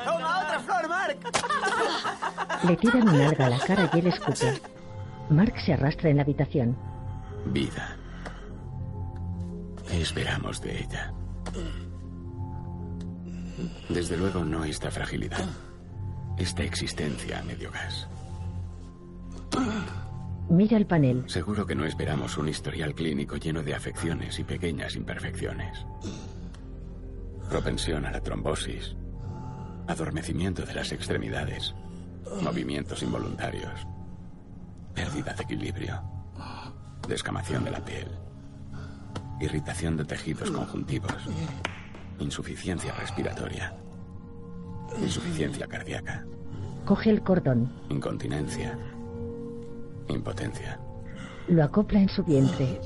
¡Toma 0.05 0.39
otra 0.39 0.59
flor, 0.59 0.89
Mark! 0.89 1.17
Le 2.63 2.77
tiran 2.77 3.09
un 3.09 3.21
alga 3.21 3.45
a 3.45 3.49
la 3.49 3.59
cara 3.59 3.89
y 3.93 3.99
él 3.99 4.07
escupe. 4.07 4.61
Mark 5.29 5.53
se 5.65 5.73
arrastra 5.73 6.09
en 6.09 6.17
la 6.17 6.23
habitación. 6.23 6.77
Vida. 7.45 7.95
¿Qué 9.87 10.01
esperamos 10.01 10.61
de 10.61 10.79
ella? 10.79 11.13
Desde 13.89 14.17
luego 14.17 14.43
no 14.43 14.63
esta 14.63 14.91
fragilidad. 14.91 15.45
Esta 16.37 16.63
existencia 16.63 17.39
a 17.39 17.43
medio 17.43 17.71
gas. 17.71 18.07
Mira 20.51 20.75
el 20.75 20.85
panel. 20.85 21.23
Seguro 21.27 21.65
que 21.65 21.75
no 21.75 21.85
esperamos 21.85 22.37
un 22.37 22.49
historial 22.49 22.93
clínico 22.93 23.37
lleno 23.37 23.63
de 23.63 23.73
afecciones 23.73 24.37
y 24.37 24.43
pequeñas 24.43 24.97
imperfecciones. 24.97 25.85
Propensión 27.49 28.05
a 28.05 28.11
la 28.11 28.19
trombosis, 28.19 28.93
adormecimiento 29.87 30.63
de 30.65 30.73
las 30.73 30.91
extremidades, 30.91 31.73
movimientos 32.43 33.01
involuntarios, 33.01 33.87
pérdida 34.93 35.33
de 35.35 35.43
equilibrio, 35.43 36.01
descamación 37.07 37.63
de 37.63 37.71
la 37.71 37.85
piel, 37.85 38.09
irritación 39.39 39.95
de 39.95 40.03
tejidos 40.03 40.51
conjuntivos, 40.51 41.15
insuficiencia 42.19 42.93
respiratoria, 42.95 43.73
insuficiencia 45.01 45.65
cardíaca, 45.67 46.25
Coge 46.83 47.09
el 47.09 47.21
cordón. 47.21 47.71
incontinencia, 47.89 48.77
impotencia. 50.09 50.79
Lo 51.47 51.63
acopla 51.63 51.99
en 52.01 52.09
su 52.09 52.23
vientre. 52.23 52.79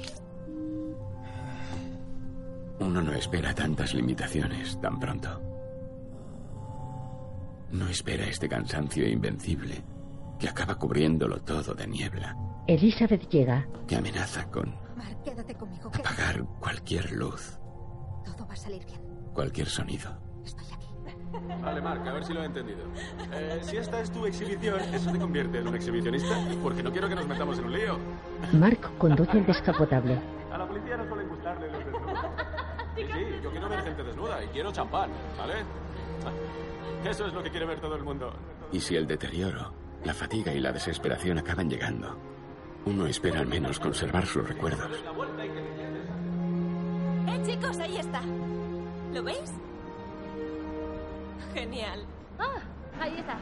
Uno 2.79 3.01
no 3.01 3.13
espera 3.13 3.53
tantas 3.53 3.93
limitaciones 3.93 4.79
tan 4.81 4.99
pronto. 4.99 5.41
No 7.71 7.87
espera 7.87 8.25
este 8.27 8.47
cansancio 8.49 9.07
invencible 9.07 9.83
que 10.39 10.49
acaba 10.49 10.75
cubriéndolo 10.75 11.41
todo 11.41 11.73
de 11.73 11.87
niebla, 11.87 12.35
Elizabeth 12.67 13.29
llega. 13.29 13.65
que 13.87 13.95
amenaza 13.95 14.45
con 14.51 14.75
Mark, 14.97 15.17
quédate 15.23 15.55
conmigo. 15.55 15.89
que 15.91 15.99
apagar 15.99 16.43
cualquier 16.59 17.11
luz, 17.11 17.57
Todo 18.25 18.45
va 18.47 18.53
a 18.53 18.57
salir 18.57 18.85
bien. 18.85 18.99
cualquier 19.33 19.67
sonido. 19.67 20.11
Vale, 21.61 21.81
Mark, 21.81 22.07
a 22.07 22.13
ver 22.13 22.25
si 22.25 22.33
lo 22.33 22.41
he 22.41 22.45
entendido. 22.45 22.79
Eh, 23.31 23.59
si 23.61 23.77
esta 23.77 23.99
es 24.01 24.11
tu 24.11 24.25
exhibición, 24.25 24.79
¿eso 24.93 25.11
te 25.11 25.19
convierte 25.19 25.59
en 25.59 25.67
un 25.67 25.75
exhibicionista? 25.75 26.35
Porque 26.61 26.83
no 26.83 26.91
quiero 26.91 27.09
que 27.09 27.15
nos 27.15 27.27
metamos 27.27 27.57
en 27.59 27.65
un 27.65 27.73
lío. 27.73 27.97
Mark 28.53 28.79
conduce 28.97 29.37
el 29.37 29.45
descapotable. 29.45 30.19
A 30.51 30.57
la 30.57 30.67
policía 30.67 30.97
no 30.97 31.07
suelen 31.07 31.29
gustarle 31.29 31.71
los 31.71 31.85
desnudos. 31.85 32.19
Sí, 32.95 33.01
sí, 33.03 33.39
yo 33.43 33.51
quiero 33.51 33.69
ver 33.69 33.83
gente 33.83 34.03
desnuda 34.03 34.43
y 34.43 34.47
quiero 34.47 34.71
champán, 34.71 35.09
¿vale? 35.37 35.53
Eso 37.09 37.27
es 37.27 37.33
lo 37.33 37.43
que 37.43 37.49
quiere 37.51 37.65
ver 37.65 37.79
todo 37.79 37.95
el 37.95 38.03
mundo. 38.03 38.31
Y 38.71 38.79
si 38.79 38.95
el 38.95 39.05
deterioro, 39.05 39.73
la 40.03 40.13
fatiga 40.13 40.53
y 40.53 40.59
la 40.59 40.71
desesperación 40.71 41.37
acaban 41.37 41.69
llegando, 41.69 42.17
uno 42.85 43.05
espera 43.05 43.41
al 43.41 43.47
menos 43.47 43.79
conservar 43.79 44.25
sus 44.25 44.47
recuerdos. 44.47 44.91
¡Eh, 47.27 47.41
chicos! 47.45 47.77
Ahí 47.79 47.97
está. 47.97 48.21
¿Lo 49.13 49.23
veis? 49.23 49.51
Genial. 51.53 52.05
Ah, 52.39 52.59
ahí 52.99 53.17
está. 53.17 53.37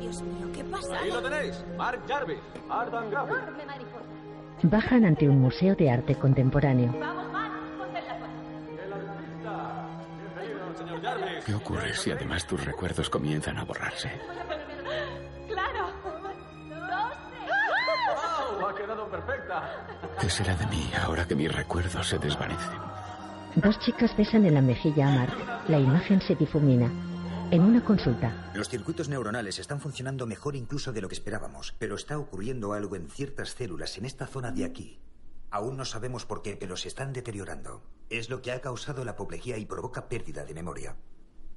Dios 0.00 0.22
mío, 0.22 0.48
¿qué 0.54 0.64
pasa? 0.64 0.98
Ahí 0.98 1.10
lo 1.10 1.22
tenéis. 1.22 1.64
Mark 1.76 2.00
Jarvis, 2.08 2.38
Art 2.68 2.94
and 2.94 3.10
Graphic. 3.10 3.38
Bajan 4.64 5.04
ante 5.04 5.28
un 5.28 5.40
museo 5.40 5.74
de 5.74 5.90
arte 5.90 6.14
contemporáneo. 6.14 6.92
Señor 10.76 11.02
Jarvis. 11.02 11.44
¿Qué 11.44 11.54
ocurre 11.54 11.94
si 11.94 12.10
además 12.10 12.46
tus 12.46 12.64
recuerdos 12.64 13.10
comienzan 13.10 13.58
a 13.58 13.64
borrarse? 13.64 14.10
¡Claro! 15.48 15.90
¡Wow! 18.54 18.66
Ha 18.68 18.74
quedado 18.74 19.06
perfecta. 19.08 19.62
¿Qué 20.20 20.30
será 20.30 20.54
de 20.54 20.66
mí 20.66 20.90
ahora 21.02 21.26
que 21.26 21.34
mis 21.34 21.52
recuerdos 21.54 22.08
se 22.08 22.18
desvanecen? 22.18 22.91
Dos 23.56 23.78
chicas 23.80 24.16
besan 24.16 24.46
en 24.46 24.54
la 24.54 24.62
mejilla 24.62 25.08
a 25.08 25.10
Mark. 25.14 25.68
La 25.68 25.78
imagen 25.78 26.22
se 26.22 26.34
difumina. 26.34 26.90
En 27.50 27.60
una 27.60 27.84
consulta, 27.84 28.50
Los 28.54 28.70
circuitos 28.70 29.10
neuronales 29.10 29.58
están 29.58 29.78
funcionando 29.78 30.26
mejor 30.26 30.56
incluso 30.56 30.90
de 30.90 31.02
lo 31.02 31.08
que 31.08 31.14
esperábamos, 31.14 31.74
pero 31.78 31.96
está 31.96 32.18
ocurriendo 32.18 32.72
algo 32.72 32.96
en 32.96 33.10
ciertas 33.10 33.50
células 33.50 33.98
en 33.98 34.06
esta 34.06 34.26
zona 34.26 34.52
de 34.52 34.64
aquí. 34.64 35.00
Aún 35.50 35.76
no 35.76 35.84
sabemos 35.84 36.24
por 36.24 36.40
qué, 36.40 36.56
pero 36.56 36.78
se 36.78 36.88
están 36.88 37.12
deteriorando. 37.12 37.82
Es 38.08 38.30
lo 38.30 38.40
que 38.40 38.52
ha 38.52 38.62
causado 38.62 39.04
la 39.04 39.10
apoplejía 39.12 39.58
y 39.58 39.66
provoca 39.66 40.08
pérdida 40.08 40.46
de 40.46 40.54
memoria. 40.54 40.96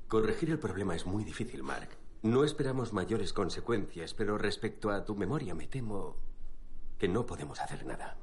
Corregir 0.09 0.49
el 0.49 0.59
problema 0.59 0.97
es 0.97 1.05
muy 1.05 1.23
difícil, 1.23 1.63
Mark. 1.63 1.89
No 2.23 2.43
esperamos 2.43 2.91
mayores 2.91 3.31
consecuencias, 3.31 4.13
pero 4.13 4.37
respecto 4.37 4.89
a 4.89 5.05
tu 5.05 5.15
memoria 5.15 5.55
me 5.55 5.67
temo 5.67 6.17
que 6.97 7.07
no 7.07 7.25
podemos 7.25 7.61
hacer 7.61 7.85
nada. 7.85 8.17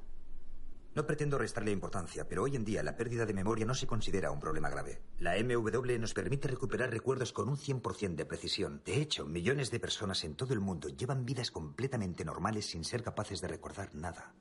No 0.95 1.07
pretendo 1.07 1.39
restarle 1.39 1.71
importancia, 1.71 2.29
pero 2.29 2.43
hoy 2.43 2.57
en 2.57 2.65
día 2.65 2.83
la 2.83 2.97
pérdida 2.97 3.25
de 3.25 3.33
memoria 3.33 3.65
no 3.65 3.75
se 3.75 3.87
considera 3.87 4.31
un 4.31 4.41
problema 4.41 4.69
grave. 4.69 5.01
La 5.19 5.35
MW 5.37 5.99
nos 5.99 6.13
permite 6.13 6.49
recuperar 6.49 6.91
recuerdos 6.91 7.33
con 7.33 7.49
un 7.49 7.57
100% 7.57 8.15
de 8.15 8.27
precisión. 8.27 8.83
De 8.85 9.01
hecho, 9.01 9.25
millones 9.25 9.71
de 9.71 9.81
personas 9.81 10.23
en 10.25 10.35
todo 10.35 10.53
el 10.53 10.61
mundo 10.61 10.89
llevan 10.89 11.25
vidas 11.25 11.51
completamente 11.51 12.25
normales 12.25 12.67
sin 12.67 12.85
ser 12.85 13.03
capaces 13.03 13.41
de 13.41 13.49
recordar 13.49 13.95
nada. 13.95 14.35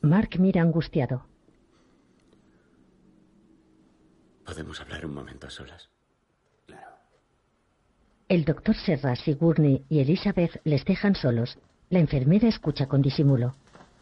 Mark 0.00 0.30
mira 0.38 0.62
angustiado. 0.62 1.26
¿Podemos 4.44 4.80
hablar 4.80 5.06
un 5.06 5.14
momento 5.14 5.46
a 5.46 5.50
solas? 5.50 5.88
El 8.28 8.44
doctor 8.46 8.74
Serra, 8.74 9.14
Sigourney 9.14 9.84
y 9.90 10.00
Elizabeth 10.00 10.60
les 10.64 10.84
dejan 10.86 11.14
solos. 11.14 11.58
La 11.90 11.98
enfermera 11.98 12.48
escucha 12.48 12.86
con 12.86 13.02
disimulo. 13.02 13.54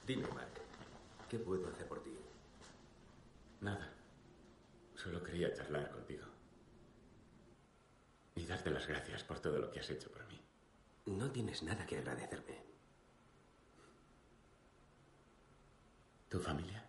Dime, 0.07 0.23
Mark, 0.33 0.53
¿qué 1.29 1.39
puedo 1.39 1.69
hacer 1.69 1.89
por 1.89 2.03
ti? 2.05 2.11
Nada. 3.61 3.93
Solo 4.95 5.21
quería 5.41 5.55
charlar 5.55 5.91
contigo. 5.91 6.27
Y 8.35 8.45
darte 8.45 8.71
las 8.71 8.87
gracias 8.87 9.25
por 9.25 9.41
todo 9.41 9.59
lo 9.59 9.71
que 9.71 9.81
has 9.81 9.89
hecho 9.89 10.11
por 10.11 10.27
mí. 10.29 10.39
No 11.07 11.31
tienes 11.31 11.63
nada 11.63 11.87
que 11.87 11.97
agradecerme. 11.97 12.63
¿Tu 16.29 16.39
familia? 16.39 16.87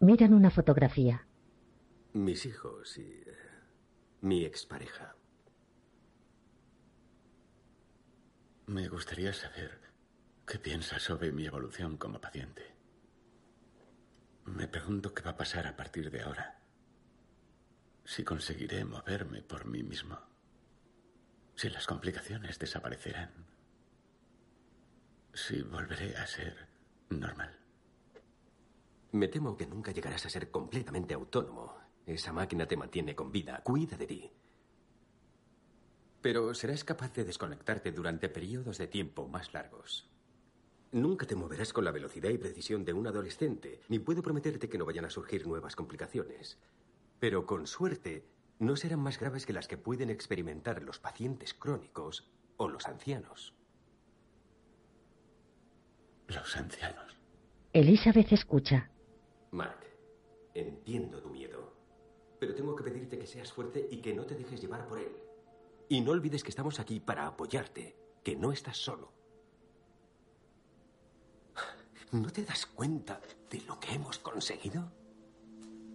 Miran 0.00 0.34
una 0.34 0.50
fotografía. 0.50 1.26
Mis 2.14 2.44
hijos 2.46 2.98
y 2.98 3.22
eh, 3.26 3.36
mi 4.22 4.44
expareja. 4.44 5.14
Me 8.66 8.88
gustaría 8.88 9.32
saber 9.32 9.78
qué 10.46 10.58
piensas 10.58 11.02
sobre 11.02 11.30
mi 11.30 11.46
evolución 11.46 11.96
como 11.96 12.20
paciente. 12.20 12.74
Me 14.46 14.66
pregunto 14.66 15.14
qué 15.14 15.22
va 15.22 15.30
a 15.30 15.36
pasar 15.36 15.66
a 15.66 15.76
partir 15.76 16.10
de 16.10 16.22
ahora. 16.22 16.63
Si 18.04 18.22
conseguiré 18.22 18.84
moverme 18.84 19.42
por 19.42 19.64
mí 19.64 19.82
mismo. 19.82 20.18
Si 21.54 21.70
las 21.70 21.86
complicaciones 21.86 22.58
desaparecerán. 22.58 23.32
Si 25.32 25.62
volveré 25.62 26.14
a 26.16 26.26
ser 26.26 26.68
normal. 27.08 27.58
Me 29.12 29.28
temo 29.28 29.56
que 29.56 29.66
nunca 29.66 29.92
llegarás 29.92 30.26
a 30.26 30.30
ser 30.30 30.50
completamente 30.50 31.14
autónomo. 31.14 31.76
Esa 32.04 32.32
máquina 32.32 32.66
te 32.66 32.76
mantiene 32.76 33.14
con 33.14 33.32
vida. 33.32 33.62
Cuida 33.64 33.96
de 33.96 34.06
ti. 34.06 34.30
Pero 36.20 36.52
serás 36.54 36.84
capaz 36.84 37.12
de 37.14 37.24
desconectarte 37.24 37.90
durante 37.92 38.28
periodos 38.28 38.76
de 38.76 38.86
tiempo 38.86 39.28
más 39.28 39.54
largos. 39.54 40.10
Nunca 40.92 41.26
te 41.26 41.36
moverás 41.36 41.72
con 41.72 41.84
la 41.84 41.90
velocidad 41.90 42.30
y 42.30 42.38
precisión 42.38 42.84
de 42.84 42.92
un 42.92 43.06
adolescente, 43.06 43.80
ni 43.88 43.98
puedo 43.98 44.22
prometerte 44.22 44.68
que 44.68 44.78
no 44.78 44.84
vayan 44.84 45.06
a 45.06 45.10
surgir 45.10 45.46
nuevas 45.46 45.74
complicaciones. 45.74 46.58
Pero 47.20 47.46
con 47.46 47.66
suerte, 47.66 48.26
no 48.58 48.76
serán 48.76 49.00
más 49.00 49.18
graves 49.18 49.46
que 49.46 49.52
las 49.52 49.68
que 49.68 49.78
pueden 49.78 50.10
experimentar 50.10 50.82
los 50.82 50.98
pacientes 50.98 51.54
crónicos 51.54 52.30
o 52.56 52.68
los 52.68 52.86
ancianos. 52.86 53.54
Los 56.28 56.56
ancianos. 56.56 57.16
Elizabeth 57.72 58.32
escucha. 58.32 58.90
Mark, 59.50 59.80
entiendo 60.54 61.20
tu 61.20 61.28
miedo, 61.28 61.74
pero 62.38 62.54
tengo 62.54 62.74
que 62.76 62.84
pedirte 62.84 63.18
que 63.18 63.26
seas 63.26 63.52
fuerte 63.52 63.88
y 63.90 63.98
que 63.98 64.14
no 64.14 64.24
te 64.24 64.34
dejes 64.34 64.60
llevar 64.60 64.86
por 64.86 64.98
él. 64.98 65.14
Y 65.88 66.00
no 66.00 66.12
olvides 66.12 66.42
que 66.42 66.50
estamos 66.50 66.80
aquí 66.80 67.00
para 67.00 67.26
apoyarte, 67.26 67.96
que 68.22 68.36
no 68.36 68.52
estás 68.52 68.78
solo. 68.78 69.12
¿No 72.12 72.30
te 72.30 72.44
das 72.44 72.66
cuenta 72.66 73.20
de 73.50 73.60
lo 73.62 73.78
que 73.80 73.92
hemos 73.92 74.18
conseguido? 74.18 74.90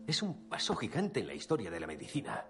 Es 0.10 0.24
un 0.24 0.50
paso 0.50 0.76
gigante 0.76 1.20
en 1.20 1.28
la 1.28 1.36
historia 1.36 1.70
de 1.70 1.80
la 1.80 1.86
medicina. 1.86 2.44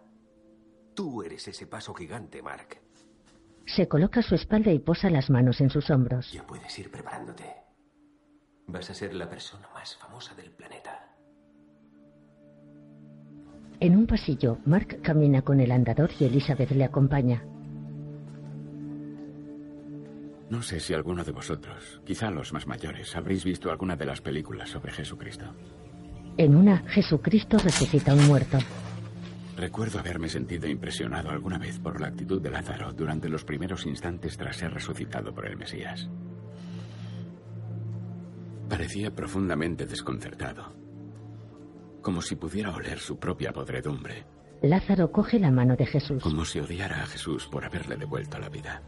Tú 0.95 1.24
eres 1.24 1.45
ese 1.45 1.68
paso 1.68 1.93
gigante, 1.93 2.41
Mark. 2.41 2.80
Se 3.66 3.86
coloca 3.86 4.22
a 4.22 4.24
su 4.24 4.36
espalda 4.36 4.72
y 4.72 4.80
posa 4.80 5.10
las 5.10 5.30
manos 5.30 5.60
en 5.60 5.70
sus 5.70 5.89
hombros. 5.89 6.32
Ya 6.32 6.47
puedes 6.47 6.80
ir 6.80 6.89
preparándote. 6.89 7.43
Vas 8.68 8.89
a 8.89 8.93
ser 8.93 9.14
la 9.14 9.30
persona 9.30 9.68
más 9.74 9.93
famosa 9.97 10.34
del 10.36 10.51
planeta. 10.51 11.18
En 13.82 13.97
un 13.97 14.07
pasillo, 14.07 14.60
Mark 14.66 15.01
camina 15.01 15.41
con 15.41 15.60
el 15.60 15.74
andador 15.74 16.12
y 16.18 16.24
Elizabeth 16.24 16.72
le 16.72 16.86
acompaña. 16.86 17.43
No 20.49 20.62
sé 20.62 20.80
si 20.80 20.93
alguno 20.93 21.26
de 21.26 21.34
vosotros, 21.34 22.01
quizá 22.05 22.32
los 22.32 22.53
más 22.53 22.68
mayores, 22.68 23.18
habréis 23.18 23.43
visto 23.43 23.70
alguna 23.70 23.97
de 23.97 24.05
las 24.05 24.22
películas 24.22 24.70
sobre 24.70 24.93
Jesucristo. 24.93 25.53
En 26.40 26.56
una, 26.56 26.78
Jesucristo 26.88 27.58
resucita 27.58 28.14
a 28.14 28.16
un 28.16 28.26
muerto. 28.26 28.58
Recuerdo 29.58 30.00
haberme 30.00 30.30
sentido 30.30 30.70
impresionado 30.70 31.32
alguna 31.32 31.58
vez 31.58 31.78
por 31.80 32.00
la 32.00 32.08
actitud 32.08 32.42
de 32.42 32.50
Lázaro 32.50 32.94
durante 32.94 33.28
los 33.28 33.44
primeros 33.44 33.86
instantes 33.86 34.38
tras 34.38 34.56
ser 34.56 34.74
resucitado 34.74 35.36
por 35.36 35.46
el 35.46 35.58
Mesías. 35.58 36.08
Parecía 38.70 39.14
profundamente 39.14 39.86
desconcertado, 39.86 40.72
como 42.02 42.22
si 42.22 42.38
pudiera 42.38 42.74
oler 42.74 43.00
su 43.00 43.20
propia 43.20 43.52
podredumbre, 43.52 44.24
Lázaro 44.62 45.12
coge 45.12 45.40
la 45.40 45.52
mano 45.52 45.76
de 45.76 45.88
Jesús. 45.88 46.24
como 46.24 46.46
si 46.46 46.62
odiara 46.62 47.04
a 47.04 47.06
Jesús 47.06 47.50
por 47.52 47.66
haberle 47.66 47.98
devuelto 47.98 48.40
la 48.40 48.48
vida. 48.48 48.82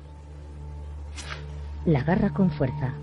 La 1.85 1.99
agarra 1.99 2.31
con 2.31 2.49
fuerza. 2.49 2.93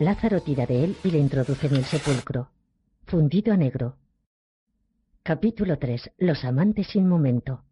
Lázaro 0.00 0.40
tira 0.40 0.64
de 0.64 0.82
él 0.82 0.96
y 1.04 1.10
le 1.10 1.18
introduce 1.18 1.66
en 1.66 1.76
el 1.76 1.84
sepulcro. 1.84 2.48
Fundido 3.04 3.52
a 3.52 3.58
negro. 3.58 3.96
Capítulo 5.22 5.78
3. 5.78 6.12
Los 6.16 6.42
amantes 6.42 6.86
sin 6.86 7.06
momento. 7.06 7.64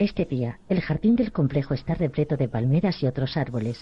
Este 0.00 0.24
día, 0.24 0.58
el 0.68 0.80
jardín 0.80 1.14
del 1.14 1.30
complejo 1.30 1.72
está 1.72 1.94
repleto 1.94 2.36
de 2.36 2.48
palmeras 2.48 3.00
y 3.00 3.06
otros 3.06 3.36
árboles. 3.36 3.78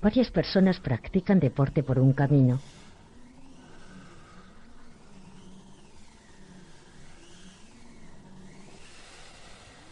Varias 0.00 0.30
personas 0.30 0.78
practican 0.78 1.40
deporte 1.40 1.82
por 1.82 1.98
un 1.98 2.12
camino. 2.12 2.60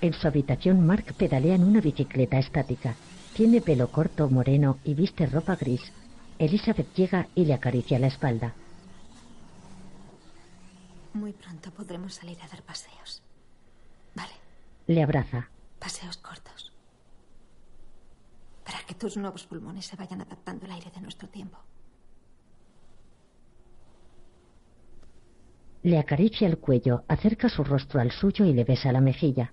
En 0.01 0.13
su 0.13 0.29
habitación, 0.29 0.87
Mark 0.87 1.13
pedalea 1.19 1.57
en 1.57 1.65
una 1.65 1.81
bicicleta 1.81 2.39
estática. 2.39 2.95
Tiene 3.35 3.61
pelo 3.61 3.89
corto, 3.89 4.31
moreno 4.31 4.79
y 4.85 4.95
viste 4.95 5.27
ropa 5.27 5.57
gris. 5.57 5.93
Elizabeth 6.41 6.95
llega 6.95 7.29
y 7.35 7.45
le 7.45 7.53
acaricia 7.53 7.99
la 7.99 8.07
espalda. 8.07 8.55
Muy 11.13 11.33
pronto 11.35 11.71
podremos 11.71 12.15
salir 12.15 12.39
a 12.41 12.49
dar 12.49 12.63
paseos. 12.63 13.23
Vale, 14.15 14.33
Le 14.87 15.03
abraza. 15.03 15.51
paseos 15.79 16.17
cortos. 16.17 16.73
Para 18.65 18.79
que 18.87 18.95
tus 18.95 19.19
nuevos 19.19 19.45
pulmones 19.47 19.85
se 19.85 19.97
vayan 19.97 20.23
adaptando 20.23 20.65
al 20.65 20.73
aire 20.73 20.91
de 20.91 21.01
nuestro 21.03 21.29
tiempo. 21.29 21.59
Le 25.83 25.99
acaricia 25.99 26.47
el 26.47 26.59
cuello, 26.59 27.05
acerca 27.09 27.51
su 27.51 27.65
rostro 27.65 28.01
al 28.01 28.13
suyo 28.13 28.47
y 28.47 28.55
le 28.55 28.65
besa 28.65 28.93
la 28.93 29.01
mejilla. 29.03 29.53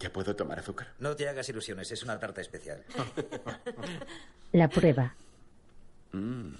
¿Ya 0.00 0.10
puedo 0.10 0.34
tomar 0.34 0.58
azúcar? 0.58 0.88
No 0.98 1.14
te 1.14 1.28
hagas 1.28 1.46
ilusiones, 1.50 1.92
es 1.92 2.02
una 2.02 2.18
tarta 2.18 2.40
especial. 2.40 2.82
La 4.52 4.68
prueba. 4.68 5.14
Mm. 6.12 6.54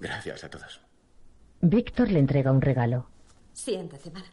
Gracias 0.00 0.42
a 0.42 0.50
todos. 0.50 0.80
Víctor 1.60 2.10
le 2.10 2.18
entrega 2.18 2.50
un 2.50 2.60
regalo. 2.60 3.06
Siéntate, 3.52 4.10
Mark. 4.10 4.32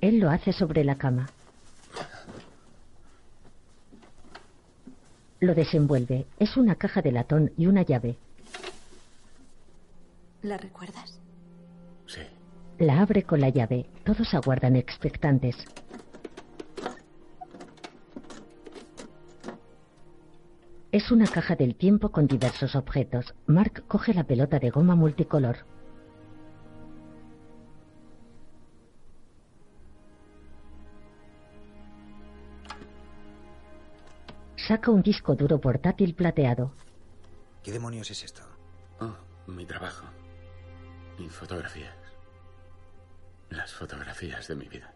Él 0.00 0.18
lo 0.18 0.28
hace 0.30 0.52
sobre 0.52 0.84
la 0.84 0.96
cama. 0.96 1.30
Lo 5.40 5.54
desenvuelve. 5.54 6.26
Es 6.38 6.56
una 6.56 6.74
caja 6.74 7.00
de 7.00 7.12
latón 7.12 7.52
y 7.56 7.66
una 7.66 7.82
llave. 7.82 8.16
¿La 10.42 10.58
recuerdas? 10.58 11.18
Sí. 12.06 12.20
La 12.78 13.00
abre 13.00 13.22
con 13.22 13.40
la 13.40 13.48
llave. 13.48 13.86
Todos 14.04 14.34
aguardan 14.34 14.76
expectantes. 14.76 15.56
Es 20.94 21.10
una 21.10 21.26
caja 21.26 21.56
del 21.56 21.74
tiempo 21.74 22.12
con 22.12 22.28
diversos 22.28 22.76
objetos. 22.76 23.34
Mark 23.48 23.82
coge 23.88 24.14
la 24.14 24.22
pelota 24.22 24.60
de 24.60 24.70
goma 24.70 24.94
multicolor. 24.94 25.66
Saca 34.54 34.92
un 34.92 35.02
disco 35.02 35.34
duro 35.34 35.60
portátil 35.60 36.14
plateado. 36.14 36.72
¿Qué 37.64 37.72
demonios 37.72 38.12
es 38.12 38.22
esto? 38.22 38.42
Oh, 39.00 39.16
mi 39.50 39.66
trabajo. 39.66 40.06
Mis 41.18 41.32
fotografías. 41.32 41.96
Las 43.50 43.74
fotografías 43.74 44.46
de 44.46 44.54
mi 44.54 44.68
vida. 44.68 44.94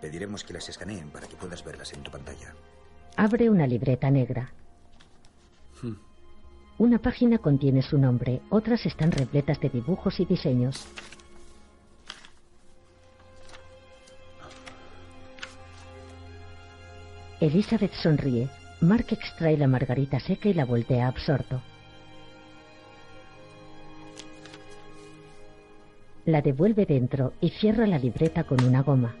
Pediremos 0.00 0.42
que 0.42 0.54
las 0.54 0.68
escaneen 0.68 1.10
para 1.10 1.28
que 1.28 1.36
puedas 1.36 1.62
verlas 1.64 1.92
en 1.92 2.02
tu 2.02 2.10
pantalla. 2.10 2.56
Abre 3.16 3.50
una 3.50 3.68
libreta 3.68 4.10
negra. 4.10 4.52
Una 6.78 6.98
página 6.98 7.38
contiene 7.38 7.82
su 7.82 7.98
nombre, 7.98 8.40
otras 8.50 8.86
están 8.86 9.12
repletas 9.12 9.60
de 9.60 9.68
dibujos 9.68 10.18
y 10.20 10.24
diseños. 10.24 10.86
Elizabeth 17.40 17.92
sonríe. 17.94 18.48
Mark 18.80 19.06
extrae 19.10 19.56
la 19.56 19.66
margarita 19.66 20.18
seca 20.18 20.48
y 20.48 20.54
la 20.54 20.64
voltea 20.64 21.06
absorto. 21.06 21.60
La 26.24 26.40
devuelve 26.40 26.86
dentro 26.86 27.32
y 27.40 27.50
cierra 27.50 27.86
la 27.86 27.98
libreta 27.98 28.44
con 28.44 28.62
una 28.64 28.82
goma. 28.82 29.14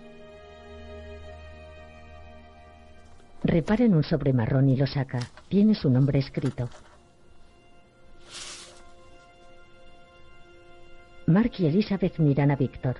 Repara 3.44 3.84
en 3.84 3.94
un 3.94 4.04
sobre 4.04 4.32
marrón 4.32 4.68
y 4.68 4.76
lo 4.76 4.86
saca. 4.86 5.18
Tiene 5.48 5.74
su 5.74 5.90
nombre 5.90 6.18
escrito. 6.18 6.68
Mark 11.26 11.52
y 11.58 11.66
Elizabeth 11.66 12.18
miran 12.18 12.50
a 12.50 12.56
Víctor. 12.56 12.96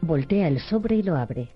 Voltea 0.00 0.48
el 0.48 0.60
sobre 0.60 0.96
y 0.96 1.02
lo 1.02 1.16
abre. 1.16 1.48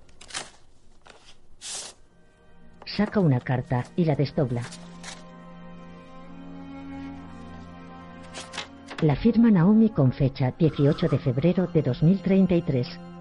Saca 2.85 3.21
una 3.21 3.41
carta 3.41 3.85
y 3.95 4.05
la 4.05 4.17
desdobla. 4.17 4.63
La 9.03 9.15
firma 9.15 9.51
Naomi 9.51 9.91
con 9.91 10.13
fecha 10.13 10.55
18 10.59 11.09
de 11.09 11.19
febrero 11.19 11.67
de 11.67 11.83
2033. 11.83 13.16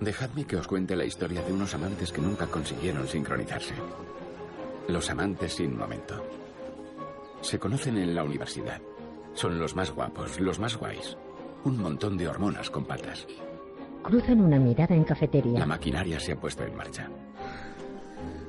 Dejadme 0.00 0.46
que 0.46 0.56
os 0.56 0.66
cuente 0.66 0.96
la 0.96 1.04
historia 1.04 1.42
de 1.42 1.52
unos 1.52 1.74
amantes 1.74 2.10
que 2.10 2.22
nunca 2.22 2.46
consiguieron 2.46 3.06
sincronizarse. 3.06 3.74
Los 4.88 5.10
amantes 5.10 5.54
sin 5.54 5.76
momento. 5.76 6.24
Se 7.42 7.58
conocen 7.58 7.98
en 7.98 8.14
la 8.14 8.24
universidad. 8.24 8.80
Son 9.34 9.58
los 9.58 9.76
más 9.76 9.90
guapos, 9.90 10.40
los 10.40 10.58
más 10.58 10.76
guays. 10.76 11.16
Un 11.64 11.78
montón 11.78 12.16
de 12.16 12.28
hormonas 12.28 12.70
con 12.70 12.84
patas. 12.86 13.26
Cruzan 14.02 14.40
una 14.40 14.58
mirada 14.58 14.94
en 14.94 15.04
cafetería. 15.04 15.58
La 15.58 15.66
maquinaria 15.66 16.18
se 16.18 16.32
ha 16.32 16.40
puesto 16.40 16.64
en 16.64 16.74
marcha. 16.74 17.08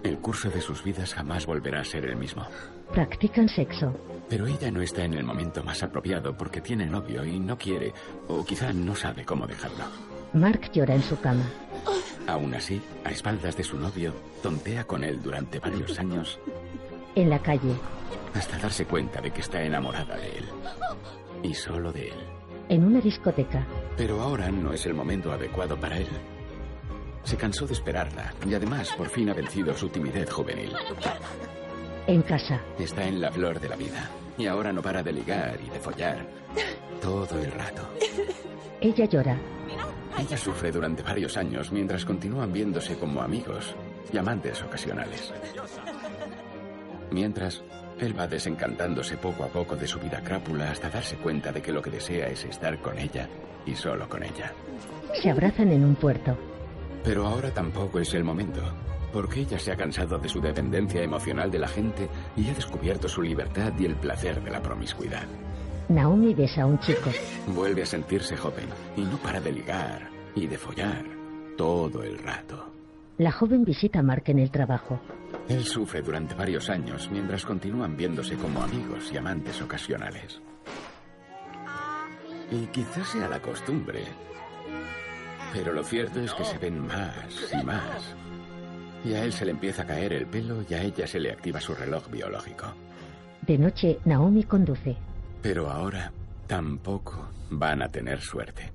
El 0.03 0.17
curso 0.19 0.49
de 0.49 0.61
sus 0.61 0.83
vidas 0.83 1.13
jamás 1.13 1.45
volverá 1.45 1.81
a 1.81 1.85
ser 1.85 2.05
el 2.05 2.15
mismo. 2.15 2.45
Practican 2.93 3.49
sexo. 3.49 3.93
Pero 4.29 4.47
ella 4.47 4.71
no 4.71 4.81
está 4.81 5.03
en 5.03 5.15
el 5.15 5.25
momento 5.25 5.63
más 5.63 5.83
apropiado 5.83 6.35
porque 6.35 6.61
tiene 6.61 6.85
novio 6.85 7.25
y 7.25 7.39
no 7.39 7.57
quiere, 7.57 7.93
o 8.29 8.43
quizá 8.45 8.71
no 8.71 8.95
sabe 8.95 9.25
cómo 9.25 9.45
dejarlo. 9.45 10.10
Mark 10.33 10.71
llora 10.71 10.95
en 10.95 11.03
su 11.03 11.19
cama. 11.19 11.43
Aún 12.27 12.53
así, 12.53 12.81
a 13.03 13.11
espaldas 13.11 13.57
de 13.57 13.63
su 13.63 13.77
novio, 13.77 14.13
tontea 14.41 14.83
con 14.85 15.03
él 15.03 15.21
durante 15.21 15.59
varios 15.59 15.97
años 15.99 16.39
En 17.15 17.29
la 17.29 17.39
calle, 17.39 17.73
hasta 18.33 18.57
darse 18.59 18.85
cuenta 18.85 19.19
de 19.19 19.31
que 19.31 19.41
está 19.41 19.61
enamorada 19.61 20.15
de 20.15 20.37
él. 20.37 20.45
Y 21.43 21.53
solo 21.53 21.91
de 21.91 22.09
él. 22.09 22.13
en 22.69 22.85
una 22.85 23.01
discoteca, 23.01 23.65
Pero 23.97 24.21
ahora 24.21 24.49
no 24.49 24.71
es 24.71 24.85
el 24.85 24.93
momento 24.93 25.31
adecuado 25.33 25.75
para 25.77 25.97
él. 25.97 26.07
Se 27.23 27.35
cansó 27.35 27.67
de 27.67 27.73
esperarla 27.73 28.33
y 28.47 28.53
además 28.53 28.89
por 28.97 29.09
fin 29.09 29.29
ha 29.29 29.33
vencido 29.33 29.75
su 29.75 29.89
timidez 29.89 30.31
juvenil. 30.31 30.71
en 32.07 32.21
casa, 32.21 32.61
Está 32.79 33.05
en 33.07 33.19
la 33.19 33.31
flor 33.31 33.59
de 33.59 33.69
la 33.69 33.75
vida 33.75 34.09
y 34.37 34.47
ahora 34.47 34.71
no 34.71 34.81
para 34.81 35.03
de 35.03 35.11
ligar 35.11 35.59
y 35.65 35.69
de 35.69 35.79
follar 35.79 36.25
todo 37.01 37.39
el 37.41 37.51
rato. 37.51 37.81
ella 38.79 39.05
llora. 39.05 39.37
Ella 40.19 40.37
sufre 40.37 40.71
durante 40.71 41.03
varios 41.03 41.37
años 41.37 41.71
mientras 41.71 42.05
continúan 42.05 42.51
viéndose 42.51 42.97
como 42.97 43.21
amigos 43.21 43.75
y 44.11 44.17
amantes 44.17 44.61
ocasionales. 44.61 45.33
Mientras, 47.11 47.63
él 47.99 48.17
va 48.17 48.27
desencantándose 48.27 49.17
poco 49.17 49.43
a 49.43 49.47
poco 49.47 49.75
de 49.75 49.87
su 49.87 49.99
vida 49.99 50.21
crápula 50.23 50.71
hasta 50.71 50.89
darse 50.89 51.17
cuenta 51.17 51.51
de 51.51 51.61
que 51.61 51.71
lo 51.71 51.81
que 51.81 51.91
desea 51.91 52.27
es 52.27 52.45
estar 52.45 52.79
con 52.81 52.97
ella 52.97 53.27
y 53.65 53.75
solo 53.75 54.07
con 54.09 54.23
ella. 54.23 54.53
Se 55.21 55.29
abrazan 55.29 55.71
en 55.71 55.83
un 55.83 55.95
puerto. 55.95 56.37
Pero 57.03 57.27
ahora 57.27 57.51
tampoco 57.51 57.99
es 57.99 58.13
el 58.13 58.23
momento, 58.23 58.61
porque 59.11 59.41
ella 59.41 59.59
se 59.59 59.71
ha 59.71 59.75
cansado 59.75 60.17
de 60.17 60.29
su 60.29 60.39
dependencia 60.39 61.01
emocional 61.01 61.51
de 61.51 61.59
la 61.59 61.67
gente 61.67 62.09
y 62.35 62.49
ha 62.49 62.53
descubierto 62.53 63.07
su 63.07 63.21
libertad 63.21 63.73
y 63.77 63.85
el 63.85 63.95
placer 63.95 64.41
de 64.41 64.51
la 64.51 64.61
promiscuidad. 64.61 65.25
Naomi 65.91 66.33
besa 66.33 66.63
a 66.63 66.65
un 66.65 66.79
chico. 66.79 67.09
Vuelve 67.47 67.83
a 67.83 67.85
sentirse 67.85 68.37
joven 68.37 68.67
y 68.95 69.01
no 69.01 69.17
para 69.17 69.41
de 69.41 69.51
ligar 69.51 70.09
y 70.35 70.47
de 70.47 70.57
follar 70.57 71.03
todo 71.57 72.01
el 72.01 72.17
rato. 72.17 72.71
La 73.17 73.31
joven 73.31 73.65
visita 73.65 73.99
a 73.99 74.03
Mark 74.03 74.23
en 74.27 74.39
el 74.39 74.49
trabajo. 74.49 74.99
Él 75.49 75.63
sufre 75.65 76.01
durante 76.01 76.33
varios 76.33 76.69
años 76.69 77.09
mientras 77.11 77.45
continúan 77.45 77.97
viéndose 77.97 78.35
como 78.35 78.63
amigos 78.63 79.11
y 79.11 79.17
amantes 79.17 79.61
ocasionales. 79.61 80.41
Y 82.49 82.65
quizás 82.67 83.07
sea 83.09 83.27
la 83.27 83.41
costumbre. 83.41 84.03
Pero 85.53 85.73
lo 85.73 85.83
cierto 85.83 86.21
es 86.21 86.33
que 86.33 86.45
se 86.45 86.57
ven 86.57 86.79
más 86.87 87.53
y 87.53 87.65
más. 87.65 88.15
Y 89.03 89.13
a 89.13 89.23
él 89.25 89.33
se 89.33 89.45
le 89.45 89.51
empieza 89.51 89.81
a 89.81 89.87
caer 89.87 90.13
el 90.13 90.25
pelo 90.25 90.63
y 90.67 90.73
a 90.73 90.81
ella 90.81 91.05
se 91.05 91.19
le 91.19 91.31
activa 91.31 91.59
su 91.59 91.75
reloj 91.75 92.09
biológico. 92.09 92.67
De 93.41 93.57
noche, 93.57 93.99
Naomi 94.05 94.43
conduce. 94.43 94.95
Pero 95.41 95.69
ahora 95.69 96.11
tampoco 96.47 97.29
van 97.49 97.81
a 97.81 97.89
tener 97.89 98.21
suerte. 98.21 98.71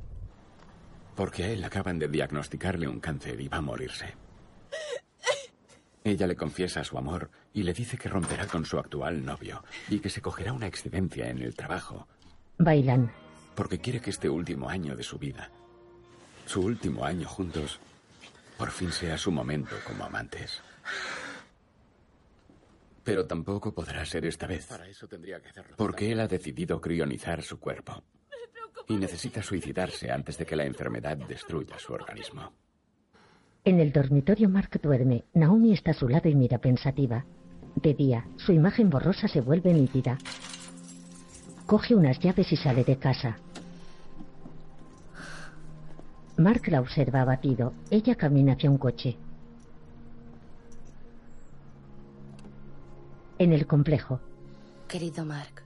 Porque 1.15 1.45
a 1.45 1.49
él 1.51 1.65
acaban 1.65 1.99
de 1.99 2.09
diagnosticarle 2.09 2.89
un 2.89 3.01
cáncer 3.01 3.41
y 3.41 3.49
va 3.49 3.59
a 3.59 3.63
morirse. 3.63 4.15
Ella 6.05 6.27
le 6.27 6.37
confiesa 6.37 6.85
su 6.85 6.99
amor 6.99 7.31
y 7.53 7.63
le 7.63 7.73
dice 7.73 7.99
que 7.99 8.09
romperá 8.09 8.47
con 8.47 8.65
su 8.65 8.79
actual 8.79 9.25
novio 9.25 9.65
y 9.89 9.99
que 9.99 10.11
se 10.11 10.21
cogerá 10.21 10.53
una 10.53 10.67
excedencia 10.69 11.29
en 11.29 11.43
el 11.43 11.55
trabajo 11.55 12.07
Bailan. 12.59 13.11
porque 13.57 13.79
quiere 13.81 14.01
que 14.01 14.11
este 14.11 14.29
último 14.29 14.69
año 14.69 14.95
de 14.95 15.03
su 15.03 15.19
vida, 15.19 15.51
su 16.47 16.61
último 16.61 17.05
año 17.05 17.27
juntos, 17.27 17.81
por 18.57 18.71
fin 18.71 18.93
sea 18.93 19.19
su 19.19 19.33
momento 19.33 19.75
como 19.85 20.05
amantes. 20.05 20.63
Pero 23.07 23.25
tampoco 23.25 23.73
podrá 23.73 24.05
ser 24.05 24.27
esta 24.27 24.49
vez, 24.49 24.67
Para 24.67 24.89
eso 24.89 25.07
tendría 25.07 25.41
que 25.41 25.49
hacerlo. 25.51 25.77
porque 25.79 26.11
él 26.11 26.19
ha 26.19 26.27
decidido 26.27 26.81
crionizar 26.81 27.41
su 27.41 27.61
cuerpo 27.61 28.03
y 28.89 28.97
necesita 28.97 29.43
suicidarse 29.43 30.11
antes 30.11 30.37
de 30.37 30.45
que 30.45 30.57
la 30.57 30.65
enfermedad 30.65 31.17
destruya 31.17 31.79
su 31.79 31.93
organismo. 31.93 32.53
En 33.65 33.79
el 33.79 33.93
dormitorio, 33.93 34.49
Mark 34.49 34.81
duerme. 34.83 35.25
Naomi 35.35 35.73
está 35.73 35.93
a 35.93 35.95
su 35.95 36.09
lado 36.09 36.29
y 36.29 36.35
mira 36.35 36.59
pensativa. 36.59 37.25
De 37.77 37.95
día, 37.95 38.27
su 38.37 38.53
imagen 38.53 38.91
borrosa 38.91 39.29
se 39.29 39.41
vuelve 39.41 39.73
nítida. 39.73 40.19
Coge 41.67 41.95
unas 41.95 42.19
llaves 42.19 42.51
y 42.53 42.57
sale 42.57 42.83
de 42.85 42.97
casa. 42.99 43.39
Mark 46.39 46.63
la 46.69 46.81
observa 46.81 47.23
abatido. 47.23 47.73
Ella 47.91 48.15
camina 48.17 48.55
hacia 48.55 48.71
un 48.71 48.79
coche. 48.79 49.17
En 53.39 53.53
el 53.53 53.67
complejo. 53.67 54.21
Querido 54.89 55.25
Mark, 55.25 55.63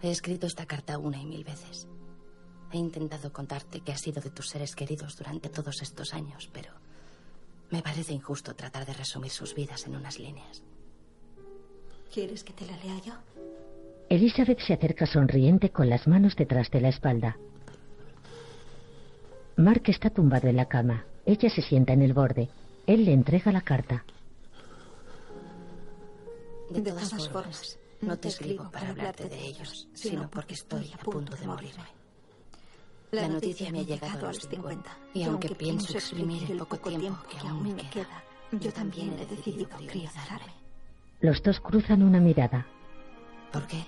he 0.00 0.10
escrito 0.10 0.46
esta 0.46 0.66
carta 0.66 0.98
una 0.98 1.20
y 1.20 1.26
mil 1.26 1.42
veces. 1.42 1.88
He 2.72 2.76
intentado 2.76 3.32
contarte 3.32 3.80
que 3.80 3.92
ha 3.92 3.96
sido 3.96 4.20
de 4.20 4.30
tus 4.30 4.48
seres 4.48 4.76
queridos 4.76 5.16
durante 5.16 5.48
todos 5.48 5.82
estos 5.82 6.14
años, 6.14 6.48
pero 6.52 6.70
me 7.70 7.82
parece 7.82 8.12
injusto 8.12 8.54
tratar 8.54 8.86
de 8.86 8.92
resumir 8.92 9.30
sus 9.30 9.54
vidas 9.54 9.86
en 9.86 9.96
unas 9.96 10.18
líneas. 10.18 10.62
¿Quieres 12.12 12.44
que 12.44 12.52
te 12.52 12.64
la 12.66 12.76
lea 12.76 13.00
yo? 13.04 13.14
Elizabeth 14.08 14.60
se 14.60 14.74
acerca 14.74 15.06
sonriente 15.06 15.70
con 15.70 15.88
las 15.88 16.06
manos 16.06 16.36
detrás 16.36 16.70
de 16.70 16.80
la 16.80 16.88
espalda. 16.88 17.36
Mark 19.56 19.82
está 19.86 20.10
tumbado 20.10 20.46
en 20.48 20.56
la 20.56 20.66
cama. 20.66 21.04
Ella 21.26 21.50
se 21.50 21.62
sienta 21.62 21.92
en 21.92 22.02
el 22.02 22.12
borde. 22.12 22.48
Él 22.86 23.04
le 23.04 23.12
entrega 23.12 23.50
la 23.50 23.62
carta. 23.62 24.04
De 26.74 26.90
todas, 26.90 27.28
formas, 27.28 27.78
no 28.00 28.18
te 28.18 28.26
escribo 28.26 28.68
para 28.68 28.90
hablarte 28.90 29.28
de 29.28 29.46
ellos, 29.46 29.86
sino 29.94 30.28
porque 30.28 30.54
estoy 30.54 30.92
a 30.92 30.98
punto 30.98 31.36
de 31.36 31.46
morirme. 31.46 31.84
La 33.12 33.28
noticia 33.28 33.70
me 33.70 33.80
ha 33.80 33.84
llegado 33.84 34.26
a 34.26 34.32
los 34.32 34.48
50, 34.48 34.98
y 35.14 35.22
aunque 35.22 35.54
pienso 35.54 35.92
exprimir 35.92 36.50
el 36.50 36.58
poco 36.58 36.90
tiempo 36.90 37.22
que 37.28 37.38
aún 37.46 37.76
me 37.76 37.88
queda, 37.88 38.24
yo 38.50 38.72
también 38.72 39.16
he 39.20 39.24
decidido 39.24 39.68
criogenarme. 39.68 40.52
Los 41.20 41.40
dos 41.44 41.60
cruzan 41.60 42.02
una 42.02 42.18
mirada. 42.18 42.66
¿Por 43.52 43.68
qué? 43.68 43.86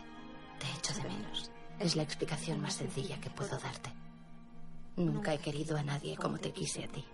Te 0.60 0.66
echo 0.78 0.94
de 0.94 1.08
menos. 1.08 1.50
Es 1.80 1.96
la 1.96 2.04
explicación 2.04 2.60
más 2.60 2.74
sencilla 2.74 3.20
que 3.20 3.30
puedo 3.30 3.58
darte. 3.58 3.90
Nunca 4.94 5.34
he 5.34 5.38
querido 5.38 5.76
a 5.76 5.82
nadie 5.82 6.16
como 6.16 6.38
te 6.38 6.52
quise 6.52 6.84
a 6.84 6.88
ti. 6.88 7.04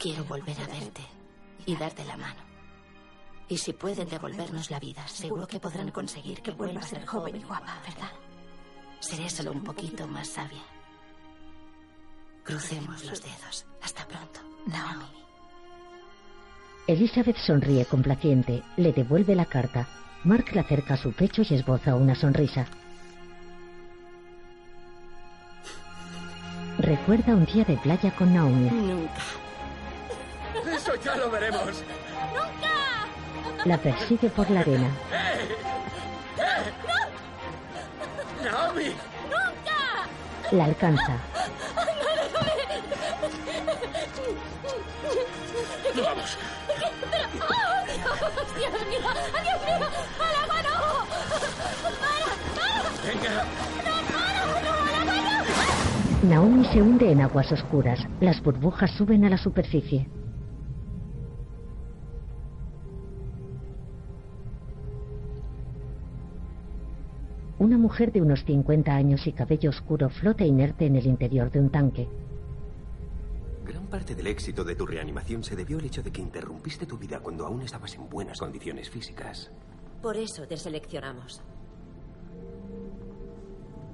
Quiero 0.00 0.24
volver 0.24 0.60
a 0.60 0.66
verte 0.66 1.02
y 1.64 1.76
darte 1.76 2.04
la 2.04 2.16
mano. 2.16 2.53
Y 3.48 3.58
si 3.58 3.72
pueden 3.72 4.08
devolvernos 4.08 4.70
la 4.70 4.80
vida, 4.80 5.06
seguro 5.06 5.46
que 5.46 5.60
podrán 5.60 5.90
conseguir 5.90 6.40
que 6.40 6.50
vuelva 6.50 6.80
a 6.80 6.84
ser 6.84 7.04
joven 7.04 7.36
y 7.36 7.42
guapa, 7.42 7.78
¿verdad? 7.86 8.10
Seré 9.00 9.28
solo 9.28 9.52
un 9.52 9.62
poquito 9.62 10.06
más 10.06 10.28
sabia. 10.28 10.62
Crucemos 12.42 13.04
los 13.04 13.22
dedos. 13.22 13.66
Hasta 13.82 14.06
pronto, 14.06 14.40
Naomi. 14.66 15.04
Elizabeth 16.86 17.36
sonríe 17.36 17.84
complaciente, 17.86 18.62
le 18.76 18.92
devuelve 18.92 19.34
la 19.34 19.46
carta. 19.46 19.88
Mark 20.24 20.46
la 20.52 20.62
acerca 20.62 20.94
a 20.94 20.96
su 20.96 21.12
pecho 21.12 21.42
y 21.48 21.54
esboza 21.54 21.94
una 21.94 22.14
sonrisa. 22.14 22.66
Recuerda 26.78 27.34
un 27.34 27.44
día 27.46 27.64
de 27.64 27.76
playa 27.76 28.14
con 28.14 28.34
Naomi. 28.34 28.70
Nunca. 28.70 29.22
Eso 30.74 30.94
ya 30.96 31.16
lo 31.16 31.30
veremos. 31.30 31.82
¡Nunca! 32.32 32.83
La 33.64 33.78
persigue 33.78 34.28
por 34.28 34.50
la 34.50 34.60
arena. 34.60 34.90
¡Naomi! 38.42 38.94
¡Nunca! 39.24 40.06
La 40.50 40.64
alcanza. 40.64 41.16
¡Vamos! 45.96 46.36
¡Pero! 46.66 47.26
¡Oh, 47.40 47.86
Dios! 47.86 48.18
¡Dios 48.58 48.72
mío! 48.88 49.10
¡Dios 49.42 49.60
mío! 49.64 49.88
¡Al 50.20 50.34
agua 50.42 50.60
no! 50.62 50.76
¡Para! 52.00 52.28
¡Para! 52.54 52.80
Venga. 53.06 53.34
¡No, 53.84 53.94
para! 54.12 54.40
¡No, 54.60 54.72
al 54.84 54.96
agua 55.00 55.16
no! 56.22 56.28
Naomi 56.28 56.64
se 56.66 56.82
hunde 56.82 57.06
en 57.12 57.20
aguas 57.22 57.50
oscuras. 57.52 58.00
Las 58.20 58.42
burbujas 58.42 58.90
suben 58.90 59.24
a 59.24 59.30
la 59.30 59.38
superficie. 59.38 60.06
Una 67.64 67.78
mujer 67.78 68.12
de 68.12 68.20
unos 68.20 68.44
50 68.44 68.94
años 68.94 69.26
y 69.26 69.32
cabello 69.32 69.70
oscuro 69.70 70.10
flota 70.10 70.44
inerte 70.44 70.84
en 70.84 70.96
el 70.96 71.06
interior 71.06 71.50
de 71.50 71.60
un 71.60 71.70
tanque. 71.70 72.06
Gran 73.64 73.86
parte 73.86 74.14
del 74.14 74.26
éxito 74.26 74.64
de 74.64 74.76
tu 74.76 74.84
reanimación 74.84 75.42
se 75.42 75.56
debió 75.56 75.78
al 75.78 75.86
hecho 75.86 76.02
de 76.02 76.12
que 76.12 76.20
interrumpiste 76.20 76.84
tu 76.84 76.98
vida 76.98 77.20
cuando 77.20 77.46
aún 77.46 77.62
estabas 77.62 77.94
en 77.94 78.06
buenas 78.10 78.38
condiciones 78.38 78.90
físicas. 78.90 79.50
Por 80.02 80.18
eso 80.18 80.46
te 80.46 80.58
seleccionamos. 80.58 81.40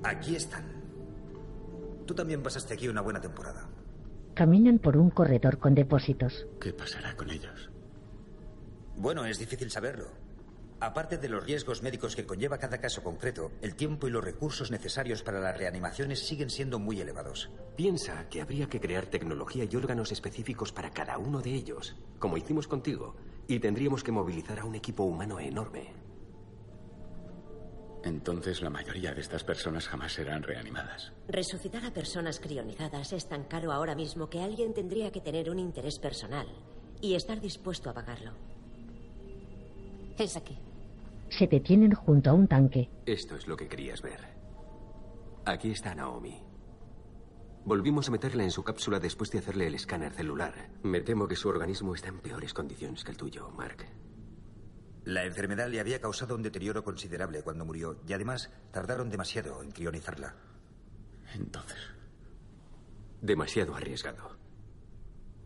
Aquí 0.02 0.34
están. 0.34 0.64
Tú 2.06 2.12
también 2.12 2.42
pasaste 2.42 2.74
aquí 2.74 2.88
una 2.88 3.02
buena 3.02 3.20
temporada. 3.20 3.68
Caminan 4.34 4.80
por 4.80 4.96
un 4.96 5.10
corredor 5.10 5.58
con 5.58 5.76
depósitos. 5.76 6.44
¿Qué 6.60 6.72
pasará 6.72 7.14
con 7.14 7.30
ellos? 7.30 7.70
Bueno, 8.96 9.24
es 9.26 9.38
difícil 9.38 9.70
saberlo. 9.70 10.08
Aparte 10.80 11.18
de 11.18 11.28
los 11.28 11.44
riesgos 11.44 11.82
médicos 11.82 12.16
que 12.16 12.24
conlleva 12.24 12.56
cada 12.56 12.80
caso 12.80 13.02
concreto, 13.02 13.52
el 13.60 13.74
tiempo 13.74 14.08
y 14.08 14.10
los 14.10 14.24
recursos 14.24 14.70
necesarios 14.70 15.22
para 15.22 15.38
las 15.38 15.54
reanimaciones 15.54 16.26
siguen 16.26 16.48
siendo 16.48 16.78
muy 16.78 16.98
elevados. 16.98 17.50
Piensa 17.76 18.26
que 18.30 18.40
habría 18.40 18.66
que 18.66 18.80
crear 18.80 19.04
tecnología 19.04 19.64
y 19.70 19.76
órganos 19.76 20.10
específicos 20.10 20.72
para 20.72 20.90
cada 20.90 21.18
uno 21.18 21.42
de 21.42 21.52
ellos, 21.52 21.96
como 22.18 22.38
hicimos 22.38 22.66
contigo, 22.66 23.14
y 23.46 23.58
tendríamos 23.58 24.02
que 24.02 24.10
movilizar 24.10 24.58
a 24.58 24.64
un 24.64 24.74
equipo 24.74 25.02
humano 25.04 25.38
enorme. 25.38 25.92
Entonces 28.02 28.62
la 28.62 28.70
mayoría 28.70 29.12
de 29.12 29.20
estas 29.20 29.44
personas 29.44 29.86
jamás 29.86 30.14
serán 30.14 30.42
reanimadas. 30.42 31.12
Resucitar 31.28 31.84
a 31.84 31.92
personas 31.92 32.40
crionizadas 32.40 33.12
es 33.12 33.28
tan 33.28 33.44
caro 33.44 33.72
ahora 33.72 33.94
mismo 33.94 34.30
que 34.30 34.40
alguien 34.40 34.72
tendría 34.72 35.12
que 35.12 35.20
tener 35.20 35.50
un 35.50 35.58
interés 35.58 35.98
personal 35.98 36.46
y 37.02 37.16
estar 37.16 37.38
dispuesto 37.38 37.90
a 37.90 37.92
pagarlo. 37.92 38.32
Es 40.16 40.38
aquí. 40.38 40.56
Se 41.30 41.46
detienen 41.46 41.92
junto 41.92 42.30
a 42.30 42.32
un 42.32 42.46
tanque. 42.48 42.90
Esto 43.06 43.36
es 43.36 43.46
lo 43.46 43.56
que 43.56 43.68
querías 43.68 44.02
ver. 44.02 44.20
Aquí 45.44 45.70
está 45.70 45.94
Naomi. 45.94 46.44
Volvimos 47.64 48.08
a 48.08 48.10
meterla 48.10 48.42
en 48.42 48.50
su 48.50 48.64
cápsula 48.64 48.98
después 49.00 49.30
de 49.30 49.38
hacerle 49.38 49.66
el 49.66 49.74
escáner 49.74 50.12
celular. 50.12 50.70
Me 50.82 51.00
temo 51.00 51.28
que 51.28 51.36
su 51.36 51.48
organismo 51.48 51.94
está 51.94 52.08
en 52.08 52.20
peores 52.20 52.54
condiciones 52.54 53.04
que 53.04 53.12
el 53.12 53.16
tuyo, 53.16 53.50
Mark. 53.50 53.86
La 55.04 55.24
enfermedad 55.24 55.68
le 55.68 55.80
había 55.80 56.00
causado 56.00 56.34
un 56.34 56.42
deterioro 56.42 56.84
considerable 56.84 57.42
cuando 57.42 57.64
murió 57.64 58.00
y 58.06 58.12
además 58.12 58.50
tardaron 58.70 59.10
demasiado 59.10 59.62
en 59.62 59.70
crionizarla. 59.70 60.36
Entonces. 61.34 61.78
Demasiado 63.20 63.74
arriesgado. 63.74 64.36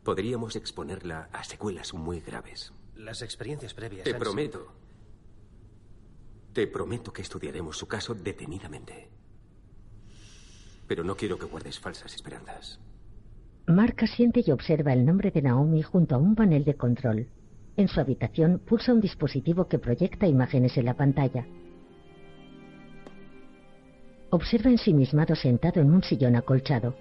Podríamos 0.02 0.56
exponerla 0.56 1.28
a 1.32 1.44
secuelas 1.44 1.94
muy 1.94 2.20
graves. 2.20 2.72
Las 2.94 3.22
experiencias 3.22 3.74
previas. 3.74 4.04
Te 4.04 4.12
han 4.12 4.20
prometo. 4.20 4.83
Te 6.54 6.68
prometo 6.68 7.12
que 7.12 7.22
estudiaremos 7.22 7.76
su 7.76 7.88
caso 7.88 8.14
detenidamente. 8.14 9.08
Pero 10.86 11.02
no 11.02 11.16
quiero 11.16 11.36
que 11.36 11.46
guardes 11.46 11.80
falsas 11.80 12.14
esperanzas. 12.14 12.78
Mark 13.66 13.96
asiente 13.98 14.44
y 14.46 14.52
observa 14.52 14.92
el 14.92 15.04
nombre 15.04 15.32
de 15.32 15.42
Naomi 15.42 15.82
junto 15.82 16.14
a 16.14 16.18
un 16.18 16.36
panel 16.36 16.64
de 16.64 16.76
control. 16.76 17.26
En 17.76 17.88
su 17.88 17.98
habitación 17.98 18.60
pulsa 18.60 18.92
un 18.92 19.00
dispositivo 19.00 19.66
que 19.66 19.80
proyecta 19.80 20.28
imágenes 20.28 20.76
en 20.76 20.84
la 20.84 20.94
pantalla. 20.94 21.44
Observa 24.30 24.70
ensimismado 24.70 25.34
sentado 25.34 25.80
en 25.80 25.92
un 25.92 26.04
sillón 26.04 26.36
acolchado. 26.36 26.94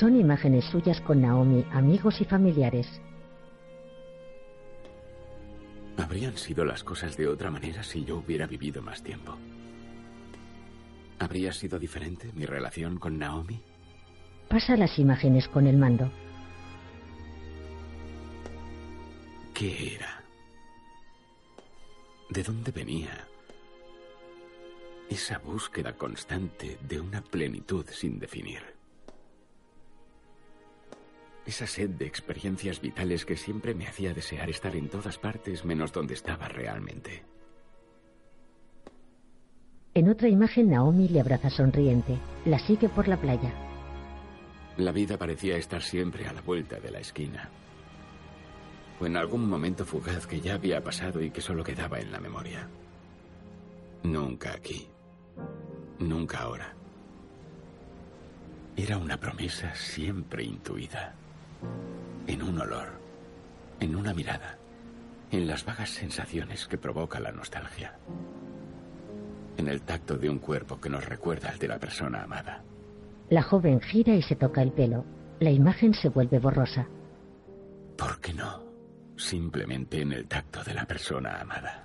Son 0.00 0.18
imágenes 0.18 0.64
suyas 0.64 1.02
con 1.02 1.20
Naomi, 1.20 1.66
amigos 1.70 2.18
y 2.22 2.24
familiares. 2.24 2.86
Habrían 5.96 6.36
sido 6.36 6.64
las 6.64 6.82
cosas 6.84 7.16
de 7.16 7.28
otra 7.28 7.50
manera 7.50 7.82
si 7.82 8.04
yo 8.04 8.18
hubiera 8.18 8.46
vivido 8.46 8.82
más 8.82 9.02
tiempo. 9.02 9.36
¿Habría 11.18 11.52
sido 11.52 11.78
diferente 11.78 12.32
mi 12.34 12.46
relación 12.46 12.98
con 12.98 13.18
Naomi? 13.18 13.60
Pasa 14.48 14.76
las 14.76 14.98
imágenes 14.98 15.48
con 15.48 15.66
el 15.66 15.76
mando. 15.76 16.10
¿Qué 19.54 19.94
era? 19.94 20.24
¿De 22.28 22.42
dónde 22.42 22.72
venía? 22.72 23.26
Esa 25.08 25.38
búsqueda 25.38 25.92
constante 25.96 26.78
de 26.88 27.00
una 27.00 27.22
plenitud 27.22 27.86
sin 27.90 28.18
definir. 28.18 28.71
Esa 31.44 31.66
sed 31.66 31.90
de 31.90 32.06
experiencias 32.06 32.80
vitales 32.80 33.24
que 33.24 33.36
siempre 33.36 33.74
me 33.74 33.86
hacía 33.86 34.14
desear 34.14 34.48
estar 34.48 34.76
en 34.76 34.88
todas 34.88 35.18
partes 35.18 35.64
menos 35.64 35.92
donde 35.92 36.14
estaba 36.14 36.48
realmente. 36.48 37.24
En 39.94 40.08
otra 40.08 40.28
imagen 40.28 40.70
Naomi 40.70 41.08
le 41.08 41.20
abraza 41.20 41.50
sonriente. 41.50 42.18
La 42.46 42.58
sigue 42.58 42.88
por 42.88 43.08
la 43.08 43.20
playa. 43.20 43.52
La 44.78 44.92
vida 44.92 45.18
parecía 45.18 45.56
estar 45.56 45.82
siempre 45.82 46.26
a 46.26 46.32
la 46.32 46.40
vuelta 46.40 46.80
de 46.80 46.90
la 46.90 47.00
esquina. 47.00 47.50
O 49.00 49.06
en 49.06 49.16
algún 49.16 49.46
momento 49.48 49.84
fugaz 49.84 50.26
que 50.26 50.40
ya 50.40 50.54
había 50.54 50.82
pasado 50.82 51.20
y 51.20 51.30
que 51.30 51.42
solo 51.42 51.62
quedaba 51.62 51.98
en 51.98 52.10
la 52.10 52.20
memoria. 52.20 52.68
Nunca 54.04 54.54
aquí. 54.54 54.88
Nunca 55.98 56.38
ahora. 56.38 56.74
Era 58.76 58.96
una 58.96 59.18
promesa 59.18 59.74
siempre 59.74 60.44
intuida. 60.44 61.14
En 62.26 62.42
un 62.42 62.60
olor. 62.60 62.88
En 63.80 63.96
una 63.96 64.14
mirada. 64.14 64.58
En 65.30 65.46
las 65.46 65.64
vagas 65.64 65.90
sensaciones 65.90 66.66
que 66.66 66.78
provoca 66.78 67.20
la 67.20 67.32
nostalgia. 67.32 67.96
En 69.56 69.68
el 69.68 69.82
tacto 69.82 70.16
de 70.16 70.28
un 70.28 70.38
cuerpo 70.38 70.80
que 70.80 70.90
nos 70.90 71.04
recuerda 71.04 71.50
al 71.50 71.58
de 71.58 71.68
la 71.68 71.78
persona 71.78 72.22
amada. 72.22 72.62
La 73.28 73.42
joven 73.42 73.80
gira 73.80 74.14
y 74.14 74.22
se 74.22 74.36
toca 74.36 74.62
el 74.62 74.72
pelo. 74.72 75.04
La 75.40 75.50
imagen 75.50 75.94
se 75.94 76.08
vuelve 76.08 76.38
borrosa. 76.38 76.86
¿Por 77.96 78.20
qué 78.20 78.32
no? 78.34 78.62
Simplemente 79.16 80.00
en 80.00 80.12
el 80.12 80.26
tacto 80.26 80.62
de 80.64 80.74
la 80.74 80.84
persona 80.84 81.40
amada. 81.40 81.84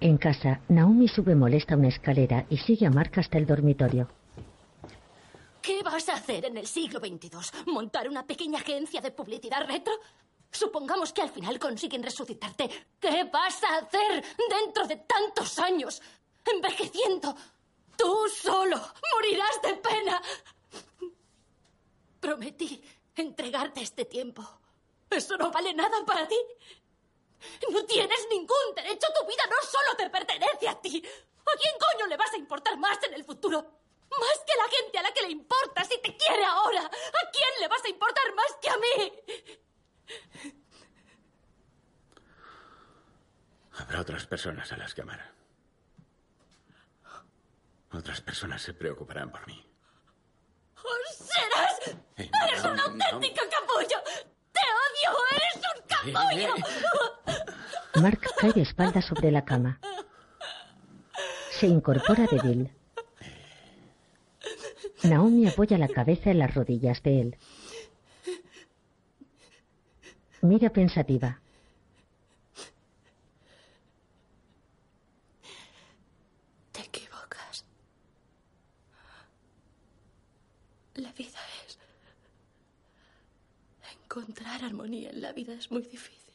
En 0.00 0.16
casa, 0.16 0.60
Naomi 0.68 1.08
sube 1.08 1.34
molesta 1.34 1.76
una 1.76 1.88
escalera 1.88 2.46
y 2.48 2.56
sigue 2.56 2.86
a 2.86 2.90
Mark 2.90 3.12
hasta 3.16 3.38
el 3.38 3.46
dormitorio. 3.46 4.08
¿Qué 5.62 5.82
vas 5.82 6.08
a 6.08 6.14
hacer 6.14 6.46
en 6.46 6.56
el 6.56 6.66
siglo 6.66 7.00
XXII? 7.00 7.64
¿Montar 7.66 8.08
una 8.08 8.26
pequeña 8.26 8.58
agencia 8.60 9.00
de 9.00 9.10
publicidad 9.10 9.66
retro? 9.66 9.92
Supongamos 10.50 11.12
que 11.12 11.22
al 11.22 11.30
final 11.30 11.58
consiguen 11.58 12.02
resucitarte. 12.02 12.68
¿Qué 12.98 13.24
vas 13.24 13.62
a 13.62 13.78
hacer 13.78 14.24
dentro 14.48 14.86
de 14.86 14.96
tantos 14.96 15.58
años? 15.58 16.00
Envejeciendo. 16.44 17.34
Tú 17.96 18.28
solo 18.28 18.80
morirás 19.14 19.62
de 19.62 19.74
pena. 19.74 20.22
Prometí 22.20 22.82
entregarte 23.14 23.82
este 23.82 24.06
tiempo. 24.06 24.42
¿Eso 25.10 25.36
no 25.36 25.50
vale 25.50 25.74
nada 25.74 26.04
para 26.04 26.26
ti? 26.26 26.36
No 27.70 27.84
tienes 27.84 28.26
ningún 28.30 28.74
derecho. 28.74 29.06
Tu 29.18 29.26
vida 29.26 29.42
no 29.48 29.66
solo 29.68 29.96
te 29.96 30.10
pertenece 30.10 30.68
a 30.68 30.80
ti. 30.80 31.02
¿A 31.40 31.56
quién 31.56 31.74
coño 31.78 32.06
le 32.06 32.16
vas 32.16 32.32
a 32.32 32.38
importar 32.38 32.78
más 32.78 33.02
en 33.02 33.14
el 33.14 33.24
futuro? 33.24 33.79
Más 34.18 34.44
que 34.46 34.52
a 34.52 34.56
la 34.56 34.68
gente 34.68 34.98
a 34.98 35.02
la 35.02 35.12
que 35.12 35.22
le 35.22 35.30
importa 35.30 35.84
si 35.84 36.00
te 36.00 36.16
quiere 36.16 36.44
ahora. 36.44 36.82
¿A 36.82 37.30
quién 37.30 37.60
le 37.60 37.68
vas 37.68 37.84
a 37.84 37.88
importar 37.88 38.34
más 38.34 38.56
que 38.60 38.70
a 38.70 38.76
mí? 38.76 39.12
Habrá 43.78 44.00
otras 44.00 44.26
personas 44.26 44.72
a 44.72 44.76
las 44.76 44.94
que 44.94 45.02
amar. 45.02 45.32
Otras 47.92 48.20
personas 48.20 48.62
se 48.62 48.74
preocuparán 48.74 49.30
por 49.30 49.46
mí. 49.46 49.66
¡Serás! 51.12 51.96
¡Eres 52.16 52.64
un 52.64 52.80
auténtico 52.80 53.42
capullo! 53.50 54.02
¡Te 54.52 54.60
odio! 54.84 55.10
¡Eres 55.36 55.56
un 55.74 55.82
capullo! 55.88 56.54
Mark 58.02 58.20
cae 58.38 58.52
de 58.52 58.62
espalda 58.62 59.02
sobre 59.02 59.30
la 59.30 59.44
cama. 59.44 59.80
Se 61.50 61.66
incorpora 61.66 62.26
débil. 62.26 62.74
Naomi 65.02 65.46
apoya 65.48 65.78
la 65.78 65.88
cabeza 65.88 66.30
en 66.30 66.38
las 66.38 66.54
rodillas 66.54 67.02
de 67.02 67.20
él. 67.20 67.36
Mira 70.42 70.70
pensativa. 70.70 71.40
Te 76.72 76.80
equivocas. 76.80 77.64
La 80.94 81.12
vida 81.12 81.38
es... 81.66 81.78
Encontrar 84.02 84.64
armonía 84.64 85.10
en 85.10 85.20
la 85.22 85.32
vida 85.32 85.54
es 85.54 85.70
muy 85.70 85.82
difícil. 85.82 86.34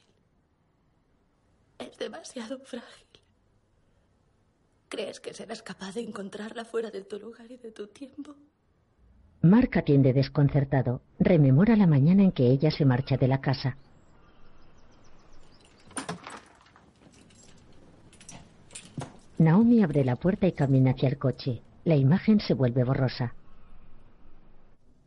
Es 1.80 1.98
demasiado 1.98 2.60
frágil. 2.60 3.06
¿Crees 4.90 5.20
que 5.20 5.34
serás 5.34 5.62
capaz 5.62 5.96
de 5.96 6.02
encontrarla 6.02 6.64
fuera 6.64 6.90
de 6.90 7.04
tu 7.04 7.20
lugar 7.20 7.52
y 7.52 7.58
de 7.58 7.72
tu 7.72 7.88
tiempo? 7.88 8.36
Mark 9.46 9.78
atiende 9.78 10.12
desconcertado. 10.12 11.02
Rememora 11.20 11.76
la 11.76 11.86
mañana 11.86 12.24
en 12.24 12.32
que 12.32 12.48
ella 12.48 12.72
se 12.72 12.84
marcha 12.84 13.16
de 13.16 13.28
la 13.28 13.42
casa. 13.42 13.78
Naomi 19.38 19.84
abre 19.84 20.04
la 20.04 20.16
puerta 20.16 20.48
y 20.48 20.54
camina 20.54 20.92
hacia 20.92 21.10
el 21.10 21.20
coche. 21.20 21.62
La 21.84 21.96
imagen 21.96 22.40
se 22.40 22.56
vuelve 22.56 22.84
borrosa. 22.84 23.36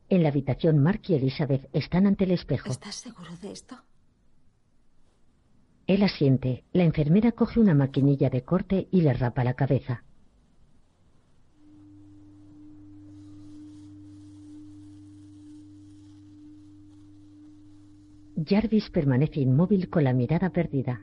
En 0.08 0.22
la 0.22 0.28
habitación, 0.28 0.78
Mark 0.78 1.00
y 1.08 1.14
Elizabeth 1.14 1.68
están 1.72 2.06
ante 2.06 2.24
el 2.24 2.30
espejo. 2.30 2.70
¿Estás 2.70 2.94
seguro 2.94 3.36
de 3.42 3.50
esto? 3.50 3.76
Él 5.88 6.02
asiente. 6.04 6.64
La 6.72 6.84
enfermera 6.84 7.32
coge 7.32 7.58
una 7.58 7.74
maquinilla 7.74 8.30
de 8.30 8.44
corte 8.44 8.86
y 8.92 9.00
le 9.00 9.14
rapa 9.14 9.42
la 9.42 9.54
cabeza. 9.54 10.04
Jarvis 18.46 18.88
permanece 18.90 19.40
inmóvil 19.40 19.90
con 19.90 20.04
la 20.04 20.12
mirada 20.12 20.50
perdida. 20.50 21.02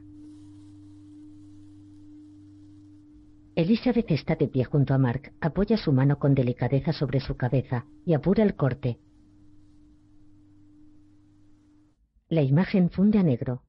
Elizabeth 3.56 4.12
está 4.12 4.36
de 4.36 4.48
pie 4.48 4.64
junto 4.64 4.94
a 4.94 4.98
Mark, 4.98 5.34
apoya 5.42 5.78
su 5.78 5.92
mano 5.92 6.18
con 6.18 6.34
delicadeza 6.34 6.94
sobre 6.94 7.20
su 7.20 7.36
cabeza 7.36 7.86
y 8.06 8.14
apura 8.14 8.44
el 8.44 8.56
corte. 8.56 9.00
La 12.30 12.42
imagen 12.42 12.90
funde 12.90 13.20
a 13.20 13.24
negro. 13.24 13.64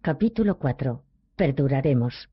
Capítulo 0.00 0.58
4. 0.58 1.02
Perduraremos. 1.36 2.30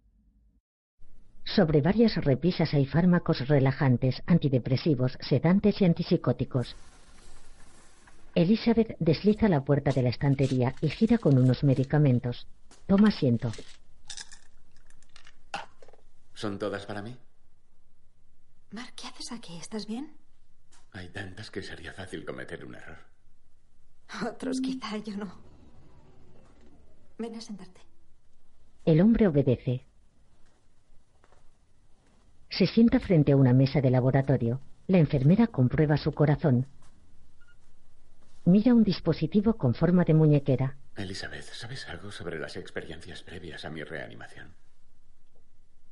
Sobre 1.44 1.82
varias 1.82 2.16
repisas 2.24 2.74
hay 2.74 2.86
fármacos 2.86 3.48
relajantes, 3.48 4.22
antidepresivos, 4.26 5.18
sedantes 5.22 5.82
y 5.82 5.86
antipsicóticos. 5.86 6.76
Elizabeth 8.36 8.98
desliza 9.00 9.48
la 9.48 9.64
puerta 9.64 9.92
de 9.92 10.02
la 10.02 10.10
estantería 10.10 10.76
y 10.82 10.90
gira 10.90 11.18
con 11.18 11.38
unos 11.38 11.64
medicamentos. 11.64 12.48
Toma 12.86 13.08
asiento. 13.08 13.50
¿Son 16.34 16.60
todas 16.60 16.86
para 16.86 17.02
mí? 17.02 17.16
Mark, 18.72 18.94
¿qué 18.98 19.08
haces 19.08 19.32
aquí? 19.32 19.58
¿Estás 19.58 19.88
bien? 19.88 20.18
Hay 20.92 21.08
tantas 21.10 21.50
que 21.50 21.62
sería 21.62 21.94
fácil 21.94 22.26
cometer 22.26 22.66
un 22.66 22.76
error. 22.76 22.98
Otros 24.30 24.60
quizá, 24.62 24.98
yo 24.98 25.16
no. 25.16 25.34
Ven 27.18 27.36
a 27.36 27.42
sentarte. 27.42 27.80
El 28.84 29.00
hombre 29.00 29.28
obedece. 29.28 29.86
Se 32.50 32.68
sienta 32.68 33.00
frente 33.00 33.32
a 33.32 33.38
una 33.38 33.54
mesa 33.54 33.80
de 33.80 33.90
laboratorio. 33.90 34.60
La 34.88 34.98
enfermera 34.98 35.48
comprueba 35.48 35.96
su 35.96 36.12
corazón. 36.12 36.68
Mira 38.46 38.76
un 38.76 38.84
dispositivo 38.84 39.58
con 39.58 39.74
forma 39.74 40.04
de 40.04 40.14
muñequera. 40.14 40.78
Elizabeth, 40.96 41.46
¿sabes 41.46 41.88
algo 41.88 42.12
sobre 42.12 42.40
las 42.40 42.56
experiencias 42.58 43.24
previas 43.24 43.66
a 43.66 43.72
mi 43.72 43.84
reanimación? 43.84 44.54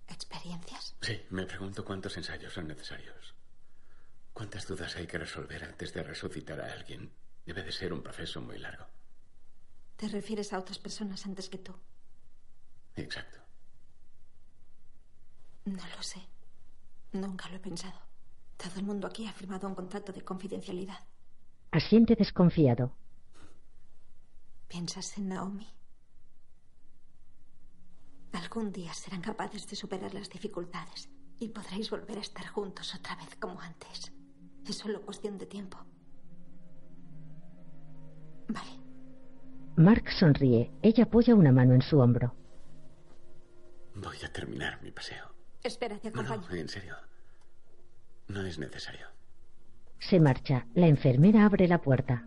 ¿Experiencias? 0.08 0.96
Sí, 1.02 1.20
me 1.32 1.46
pregunto 1.46 1.84
cuántos 1.84 2.16
ensayos 2.16 2.54
son 2.54 2.68
necesarios. 2.68 3.34
¿Cuántas 4.34 4.68
dudas 4.68 4.96
hay 4.96 5.08
que 5.08 5.18
resolver 5.18 5.64
antes 5.64 5.94
de 5.94 6.04
resucitar 6.04 6.62
a 6.62 6.72
alguien? 6.72 7.12
Debe 7.46 7.64
de 7.64 7.72
ser 7.72 7.92
un 7.92 8.04
proceso 8.04 8.40
muy 8.40 8.60
largo. 8.60 8.86
¿Te 9.98 10.08
refieres 10.08 10.54
a 10.54 10.60
otras 10.60 10.78
personas 10.78 11.26
antes 11.26 11.50
que 11.50 11.58
tú? 11.58 11.74
Exacto. 12.96 13.40
No 15.66 15.82
lo 15.96 16.04
sé. 16.04 16.22
Nunca 17.14 17.50
lo 17.50 17.56
he 17.56 17.60
pensado. 17.60 18.00
Todo 18.58 18.76
el 18.76 18.84
mundo 18.84 19.08
aquí 19.08 19.26
ha 19.26 19.34
firmado 19.34 19.68
un 19.68 19.76
contrato 19.76 20.14
de 20.14 20.22
confidencialidad. 20.22 21.00
Asiente 21.74 22.16
desconfiado. 22.16 22.92
¿Piensas 24.68 25.18
en 25.18 25.30
Naomi? 25.30 25.68
Algún 28.34 28.72
día 28.72 28.94
serán 28.94 29.22
capaces 29.22 29.68
de 29.68 29.76
superar 29.76 30.14
las 30.14 30.30
dificultades 30.30 31.10
y 31.40 31.50
podréis 31.50 31.90
volver 31.90 32.20
a 32.20 32.22
estar 32.22 32.46
juntos 32.48 32.94
otra 32.94 33.16
vez 33.16 33.36
como 33.40 33.60
antes. 33.60 34.12
Es 34.68 34.78
solo 34.78 35.02
cuestión 35.02 35.40
de 35.40 35.48
tiempo. 35.48 35.80
Vale. 38.50 38.72
Mark 39.76 40.12
sonríe. 40.12 40.72
Ella 40.84 41.06
apoya 41.06 41.34
una 41.34 41.52
mano 41.52 41.74
en 41.74 41.82
su 41.82 41.98
hombro. 42.00 42.36
Voy 43.96 44.18
a 44.24 44.32
terminar 44.32 44.80
mi 44.84 44.92
paseo. 44.92 45.26
Espera, 45.64 45.98
te 45.98 46.12
No, 46.12 46.22
acompaño. 46.22 46.48
no, 46.50 46.56
en 46.56 46.70
serio. 46.70 46.96
No 48.28 48.46
es 48.46 48.60
necesario. 48.60 49.08
Se 50.10 50.20
marcha. 50.20 50.66
La 50.74 50.88
enfermera 50.88 51.46
abre 51.46 51.68
la 51.68 51.82
puerta. 51.82 52.26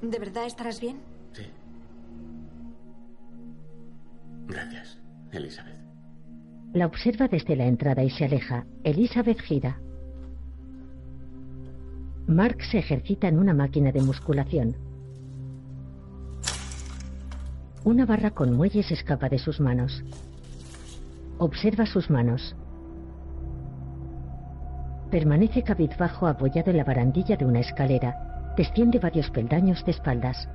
¿De 0.00 0.18
verdad 0.18 0.46
estarás 0.46 0.80
bien? 0.80 1.00
Sí. 1.32 1.44
Gracias, 4.48 4.98
Elizabeth. 5.30 5.78
La 6.72 6.86
observa 6.86 7.28
desde 7.28 7.54
la 7.54 7.66
entrada 7.66 8.02
y 8.02 8.10
se 8.10 8.24
aleja. 8.24 8.66
Elizabeth 8.82 9.40
gira. 9.40 9.80
Mark 12.26 12.62
se 12.70 12.78
ejercita 12.78 13.28
en 13.28 13.38
una 13.38 13.54
máquina 13.54 13.92
de 13.92 14.00
musculación. 14.00 14.74
Una 17.84 18.06
barra 18.06 18.30
con 18.30 18.54
muelles 18.54 18.90
escapa 18.90 19.28
de 19.28 19.38
sus 19.38 19.60
manos. 19.60 20.02
Observa 21.38 21.86
sus 21.86 22.10
manos. 22.10 22.56
Permanece 25.12 25.62
cabizbajo 25.62 26.26
apoyado 26.26 26.70
en 26.70 26.78
la 26.78 26.84
barandilla 26.84 27.36
de 27.36 27.44
una 27.44 27.60
escalera. 27.60 28.54
Desciende 28.56 28.98
varios 28.98 29.30
peldaños 29.30 29.84
de 29.84 29.90
espaldas. 29.90 30.48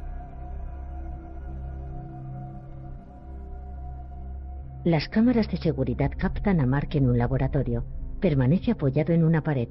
Las 4.83 5.09
cámaras 5.09 5.47
de 5.49 5.57
seguridad 5.57 6.09
captan 6.17 6.59
a 6.59 6.65
Mark 6.65 6.89
en 6.93 7.07
un 7.07 7.19
laboratorio. 7.19 7.85
Permanece 8.19 8.71
apoyado 8.71 9.13
en 9.13 9.23
una 9.23 9.43
pared. 9.43 9.69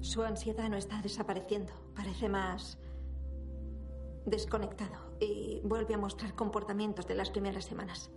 Su 0.00 0.24
ansiedad 0.24 0.68
no 0.68 0.76
está 0.76 1.00
desapareciendo. 1.00 1.72
Parece 1.96 2.28
más 2.28 2.78
desconectado 4.26 5.16
y 5.20 5.62
vuelve 5.64 5.94
a 5.94 5.98
mostrar 5.98 6.34
comportamientos 6.34 7.06
de 7.06 7.14
las 7.14 7.30
primeras 7.30 7.64
semanas. 7.64 8.10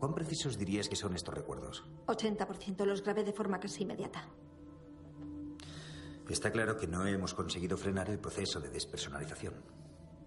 ¿Cuán 0.00 0.12
precisos 0.12 0.58
dirías 0.58 0.88
que 0.88 0.96
son 0.96 1.14
estos 1.14 1.34
recuerdos? 1.34 1.84
80% 2.06 2.84
los 2.84 3.04
grabé 3.04 3.22
de 3.22 3.32
forma 3.32 3.60
casi 3.60 3.84
inmediata. 3.84 4.28
Está 6.28 6.50
claro 6.50 6.76
que 6.76 6.86
no 6.86 7.06
hemos 7.06 7.34
conseguido 7.34 7.76
frenar 7.76 8.10
el 8.10 8.18
proceso 8.18 8.60
de 8.60 8.68
despersonalización. 8.70 9.54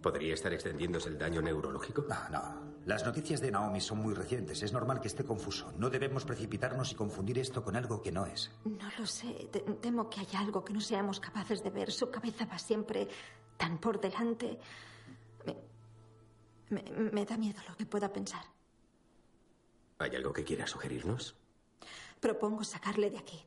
¿Podría 0.01 0.33
estar 0.33 0.53
extendiéndose 0.53 1.09
el 1.09 1.17
daño 1.17 1.41
neurológico? 1.41 2.05
No, 2.07 2.29
no. 2.29 2.69
Las 2.85 3.05
noticias 3.05 3.41
de 3.41 3.51
Naomi 3.51 3.81
son 3.81 3.97
muy 3.99 4.13
recientes. 4.13 4.63
Es 4.63 4.71
normal 4.71 5.01
que 5.01 5.09
esté 5.09 5.25
confuso. 5.25 5.73
No 5.77 5.89
debemos 5.89 6.23
precipitarnos 6.23 6.93
y 6.93 6.95
confundir 6.95 7.37
esto 7.39 7.61
con 7.61 7.75
algo 7.75 8.01
que 8.01 8.11
no 8.13 8.25
es. 8.25 8.49
No 8.63 8.89
lo 8.97 9.05
sé. 9.05 9.49
Te- 9.51 9.59
temo 9.59 10.09
que 10.09 10.21
haya 10.21 10.39
algo 10.39 10.63
que 10.63 10.71
no 10.71 10.79
seamos 10.79 11.19
capaces 11.19 11.61
de 11.61 11.69
ver. 11.69 11.91
Su 11.91 12.09
cabeza 12.09 12.45
va 12.45 12.57
siempre 12.57 13.09
tan 13.57 13.77
por 13.77 13.99
delante. 13.99 14.57
Me, 15.45 16.81
me- 16.81 17.11
me 17.11 17.25
da 17.25 17.35
miedo 17.35 17.59
lo 17.67 17.75
que 17.75 17.85
pueda 17.85 18.11
pensar. 18.11 18.45
¿Hay 19.97 20.15
algo 20.15 20.31
que 20.31 20.45
quiera 20.45 20.65
sugerirnos? 20.65 21.35
Propongo 22.21 22.63
sacarle 22.63 23.09
de 23.11 23.17
aquí. 23.17 23.43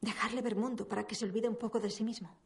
Dejarle 0.00 0.42
ver 0.42 0.56
mundo 0.56 0.86
para 0.86 1.06
que 1.06 1.14
se 1.14 1.24
olvide 1.24 1.48
un 1.48 1.56
poco 1.56 1.80
de 1.80 1.90
sí 1.90 2.04
mismo. 2.04 2.36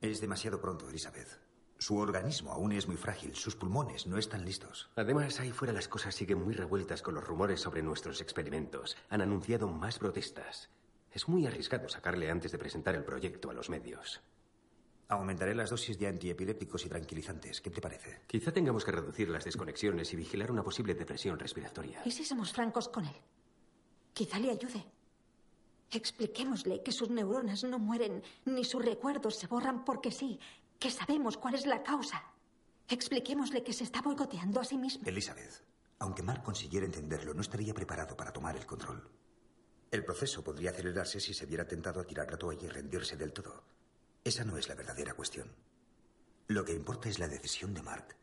Es 0.00 0.20
demasiado 0.20 0.60
pronto, 0.60 0.88
Elizabeth. 0.88 1.40
Su 1.78 1.96
organismo 1.96 2.52
aún 2.52 2.72
es 2.72 2.86
muy 2.86 2.96
frágil. 2.96 3.34
Sus 3.34 3.56
pulmones 3.56 4.06
no 4.06 4.18
están 4.18 4.44
listos. 4.44 4.90
Además, 4.96 5.40
ahí 5.40 5.50
fuera 5.50 5.72
las 5.72 5.88
cosas 5.88 6.14
siguen 6.14 6.44
muy 6.44 6.52
revueltas 6.52 7.00
con 7.00 7.14
los 7.14 7.24
rumores 7.24 7.60
sobre 7.60 7.82
nuestros 7.82 8.20
experimentos. 8.20 8.98
Han 9.08 9.22
anunciado 9.22 9.66
más 9.68 9.98
protestas. 9.98 10.68
Es 11.10 11.26
muy 11.26 11.46
arriesgado 11.46 11.88
sacarle 11.88 12.30
antes 12.30 12.52
de 12.52 12.58
presentar 12.58 12.94
el 12.94 13.04
proyecto 13.04 13.50
a 13.50 13.54
los 13.54 13.70
medios. 13.70 14.20
Aumentaré 15.08 15.54
las 15.54 15.70
dosis 15.70 15.98
de 15.98 16.06
antiepilépticos 16.06 16.84
y 16.84 16.88
tranquilizantes. 16.88 17.60
¿Qué 17.60 17.70
te 17.70 17.80
parece? 17.80 18.20
Quizá 18.26 18.52
tengamos 18.52 18.84
que 18.84 18.92
reducir 18.92 19.28
las 19.28 19.44
desconexiones 19.44 20.12
y 20.12 20.16
vigilar 20.16 20.52
una 20.52 20.62
posible 20.62 20.94
depresión 20.94 21.38
respiratoria. 21.38 22.02
¿Y 22.04 22.10
si 22.10 22.24
somos 22.24 22.52
francos 22.52 22.88
con 22.88 23.06
él? 23.06 23.16
Quizá 24.12 24.38
le 24.38 24.50
ayude. 24.50 24.84
Expliquémosle 25.90 26.82
que 26.82 26.92
sus 26.92 27.10
neuronas 27.10 27.64
no 27.64 27.78
mueren 27.78 28.22
ni 28.44 28.64
sus 28.64 28.84
recuerdos 28.84 29.36
se 29.36 29.48
borran 29.48 29.84
porque 29.84 30.12
sí, 30.12 30.38
que 30.78 30.90
sabemos 30.90 31.36
cuál 31.36 31.54
es 31.56 31.66
la 31.66 31.82
causa. 31.82 32.22
Expliquémosle 32.88 33.62
que 33.62 33.72
se 33.72 33.84
está 33.84 34.00
boicoteando 34.00 34.60
a 34.60 34.64
sí 34.64 34.78
mismo. 34.78 35.02
Elizabeth, 35.06 35.64
aunque 35.98 36.22
Mark 36.22 36.42
consiguiera 36.42 36.86
entenderlo, 36.86 37.34
no 37.34 37.40
estaría 37.40 37.74
preparado 37.74 38.16
para 38.16 38.32
tomar 38.32 38.56
el 38.56 38.66
control. 38.66 39.10
El 39.90 40.04
proceso 40.04 40.44
podría 40.44 40.70
acelerarse 40.70 41.18
si 41.18 41.34
se 41.34 41.46
viera 41.46 41.66
tentado 41.66 42.00
a 42.00 42.04
tirar 42.04 42.30
la 42.30 42.38
toalla 42.38 42.66
y 42.66 42.68
rendirse 42.68 43.16
del 43.16 43.32
todo. 43.32 43.64
Esa 44.22 44.44
no 44.44 44.56
es 44.56 44.68
la 44.68 44.76
verdadera 44.76 45.14
cuestión. 45.14 45.52
Lo 46.46 46.64
que 46.64 46.72
importa 46.72 47.08
es 47.08 47.18
la 47.18 47.26
decisión 47.26 47.74
de 47.74 47.82
Mark. 47.82 48.16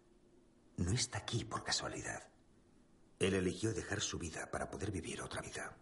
No 0.77 0.91
está 0.91 1.17
aquí 1.19 1.43
por 1.43 1.63
casualidad. 1.63 2.29
Él 3.19 3.33
eligió 3.33 3.73
dejar 3.73 3.99
su 3.99 4.17
vida 4.17 4.49
para 4.51 4.69
poder 4.69 4.91
vivir 4.91 5.21
otra 5.21 5.41
vida. 5.41 5.75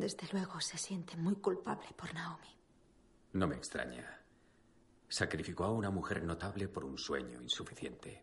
Desde 0.00 0.28
luego 0.30 0.60
se 0.60 0.76
siente 0.76 1.16
muy 1.16 1.36
culpable 1.36 1.86
por 1.96 2.12
Naomi. 2.12 2.54
No 3.32 3.48
me 3.48 3.56
extraña. 3.56 4.20
Sacrificó 5.08 5.64
a 5.64 5.72
una 5.72 5.90
mujer 5.90 6.22
notable 6.22 6.68
por 6.68 6.84
un 6.84 6.98
sueño 6.98 7.40
insuficiente. 7.40 8.22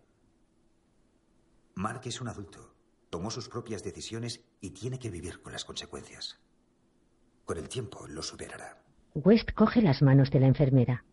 Mark 1.74 2.02
es 2.06 2.22
un 2.22 2.28
adulto. 2.28 2.76
Tomó 3.10 3.32
sus 3.32 3.50
propias 3.50 3.84
decisiones 3.84 4.46
y 4.62 4.70
tiene 4.70 5.00
que 5.00 5.10
vivir 5.10 5.42
con 5.42 5.52
las 5.52 5.66
consecuencias. 5.66 6.40
Con 7.44 7.58
el 7.58 7.68
tiempo 7.68 8.06
lo 8.08 8.22
superará. 8.22 8.84
West 9.16 9.52
coge 9.54 9.82
las 9.82 10.04
manos 10.04 10.30
de 10.30 10.42
la 10.42 10.48
enfermera. 10.48 11.04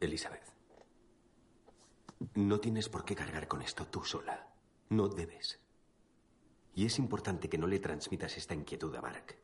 Elizabeth, 0.00 0.54
no 2.34 2.60
tienes 2.60 2.88
por 2.88 3.04
qué 3.04 3.14
cargar 3.14 3.46
con 3.46 3.60
esto 3.60 3.86
tú 3.88 4.04
sola. 4.04 4.48
No 4.88 5.08
debes. 5.08 5.60
Y 6.74 6.86
es 6.86 6.98
importante 6.98 7.50
que 7.50 7.58
no 7.58 7.66
le 7.66 7.78
transmitas 7.78 8.38
esta 8.38 8.54
inquietud 8.54 8.94
a 8.96 9.02
Mark. 9.02 9.36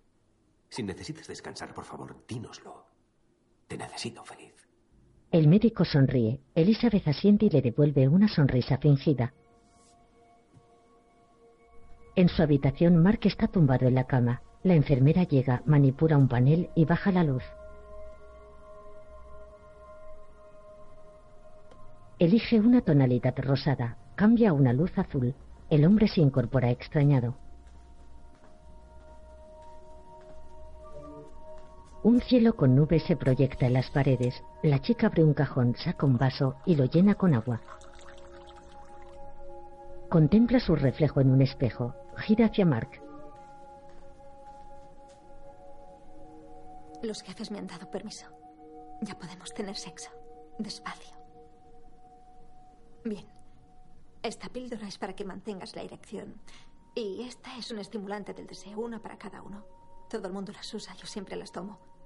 Si 0.69 0.83
necesitas 0.83 1.27
descansar, 1.27 1.73
por 1.75 1.85
favor, 1.85 2.25
dínoslo. 2.27 2.87
Te 3.67 3.77
necesito 3.77 4.25
feliz. 4.25 4.55
El 5.31 5.49
médico 5.49 5.85
sonríe. 5.85 6.41
Elizabeth 6.55 7.07
asiente 7.07 7.47
y 7.47 7.51
le 7.51 7.63
devuelve 7.63 8.09
una 8.09 8.29
sonrisa 8.29 8.79
fingida. 8.79 9.35
En 12.17 12.29
su 12.29 12.43
habitación, 12.43 13.03
Mark 13.03 13.21
está 13.25 13.47
tumbado 13.47 13.87
en 13.87 13.95
la 13.95 14.05
cama. 14.05 14.43
La 14.63 14.75
enfermera 14.75 15.23
llega, 15.25 15.63
manipula 15.67 16.17
un 16.17 16.29
panel 16.29 16.71
y 16.75 16.85
baja 16.85 17.13
la 17.13 17.25
luz. 17.25 17.45
Elige 22.19 22.59
una 22.59 22.81
tonalidad 22.81 23.35
rosada, 23.39 23.97
cambia 24.17 24.51
a 24.51 24.53
una 24.53 24.73
luz 24.73 24.97
azul. 24.99 25.35
El 25.71 25.85
hombre 25.85 26.09
se 26.09 26.21
incorpora 26.21 26.71
extrañado. 26.71 27.37
Un 32.09 32.23
cielo 32.23 32.57
con 32.57 32.75
nubes 32.75 33.03
se 33.03 33.17
proyecta 33.17 33.67
en 33.67 33.75
las 33.75 33.91
paredes. 33.91 34.43
La 34.63 34.81
chica 34.81 35.09
abre 35.09 35.23
un 35.23 35.35
cajón, 35.35 35.77
saca 35.77 36.07
un 36.07 36.17
vaso 36.17 36.57
y 36.65 36.75
lo 36.75 36.87
llena 36.87 37.17
con 37.17 37.35
agua. 37.35 37.61
Contempla 40.09 40.59
su 40.59 40.75
reflejo 40.75 41.21
en 41.21 41.31
un 41.31 41.43
espejo. 41.43 41.95
Gira 42.17 42.47
hacia 42.47 42.65
Mark. 42.65 42.89
Los 47.03 47.21
jefes 47.21 47.51
me 47.51 47.59
han 47.59 47.67
dado 47.67 47.91
permiso. 47.91 48.27
Ya 49.03 49.19
podemos 49.19 49.53
tener 49.53 49.77
sexo. 49.77 50.11
Despacio. 50.59 51.15
Bien. 53.05 53.27
Esta 54.23 54.49
píldora 54.49 54.89
es 54.89 54.97
para 54.97 55.13
que 55.13 55.27
mantengas 55.27 55.77
la 55.77 55.83
erección. 55.83 56.41
Y 56.95 57.25
esta 57.25 57.59
es 57.59 57.71
un 57.71 57.81
estimulante 57.81 58.33
del 58.33 58.47
deseo, 58.47 58.81
una 58.81 58.99
para 58.99 59.19
cada 59.19 59.43
uno. 59.43 59.67
Todo 60.09 60.27
el 60.27 60.33
mundo 60.33 60.53
las 60.53 60.73
usa, 60.73 60.95
yo 60.95 61.07
siempre 61.07 61.37
las 61.37 61.53
tomo. 61.53 61.98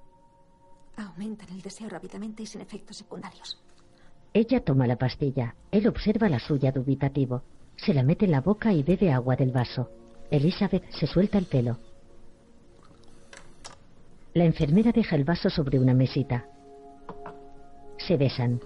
Aumentan 0.96 1.48
el 1.50 1.62
deseo 1.62 1.88
rápidamente 1.88 2.42
y 2.42 2.46
sin 2.46 2.60
efectos 2.60 2.96
secundarios. 2.96 3.58
Ella 4.34 4.60
toma 4.60 4.86
la 4.86 4.96
pastilla. 4.96 5.54
Él 5.70 5.86
observa 5.88 6.28
la 6.28 6.38
suya 6.38 6.72
dubitativo. 6.72 7.42
Se 7.76 7.92
la 7.92 8.02
mete 8.02 8.24
en 8.24 8.30
la 8.30 8.40
boca 8.40 8.72
y 8.72 8.82
bebe 8.82 9.12
agua 9.12 9.36
del 9.36 9.52
vaso. 9.52 9.90
Elizabeth 10.30 10.90
se 10.90 11.06
suelta 11.06 11.38
el 11.38 11.46
pelo. 11.46 11.78
La 14.34 14.44
enfermera 14.44 14.92
deja 14.92 15.16
el 15.16 15.24
vaso 15.24 15.50
sobre 15.50 15.78
una 15.78 15.92
mesita. 15.92 16.46
Se 17.98 18.16
besan. 18.16 18.60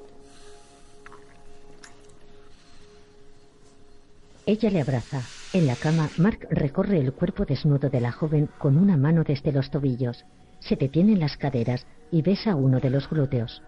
Ella 4.47 4.71
le 4.71 4.81
abraza. 4.81 5.23
En 5.53 5.67
la 5.67 5.75
cama, 5.75 6.09
Mark 6.19 6.47
recorre 6.51 7.01
el 7.01 7.13
cuerpo 7.13 7.45
desnudo 7.45 7.91
de 7.91 8.01
la 8.01 8.13
joven 8.13 8.49
con 8.59 8.77
una 8.77 8.97
mano 8.97 9.25
desde 9.25 9.51
los 9.51 9.71
tobillos. 9.71 10.25
Se 10.61 10.77
detiene 10.77 11.13
en 11.13 11.21
las 11.21 11.37
caderas 11.37 11.87
y 12.11 12.23
besa 12.23 12.55
uno 12.55 12.81
de 12.81 12.91
los 12.91 13.09
glúteos. 13.09 13.63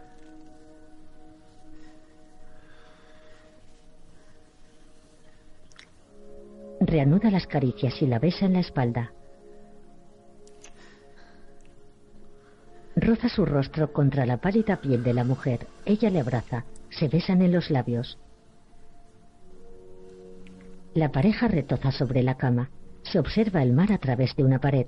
Reanuda 6.81 7.31
las 7.31 7.47
caricias 7.47 8.01
y 8.01 8.07
la 8.07 8.19
besa 8.19 8.47
en 8.47 8.55
la 8.55 8.61
espalda. 8.61 9.13
Roza 12.97 13.29
su 13.29 13.45
rostro 13.45 13.93
contra 13.93 14.27
la 14.27 14.39
pálida 14.39 14.81
piel 14.81 15.05
de 15.05 15.15
la 15.15 15.25
mujer. 15.25 15.67
Ella 15.85 16.11
le 16.11 16.21
abraza. 16.21 16.65
Se 16.91 17.09
besan 17.09 17.43
en 17.43 17.53
los 17.53 17.71
labios. 17.71 18.19
La 20.95 21.13
pareja 21.13 21.47
retoza 21.47 21.93
sobre 21.93 22.23
la 22.23 22.37
cama. 22.37 22.71
Se 23.03 23.19
observa 23.19 23.63
el 23.63 23.73
mar 23.73 23.93
a 23.93 23.99
través 23.99 24.35
de 24.35 24.43
una 24.43 24.61
pared. 24.61 24.87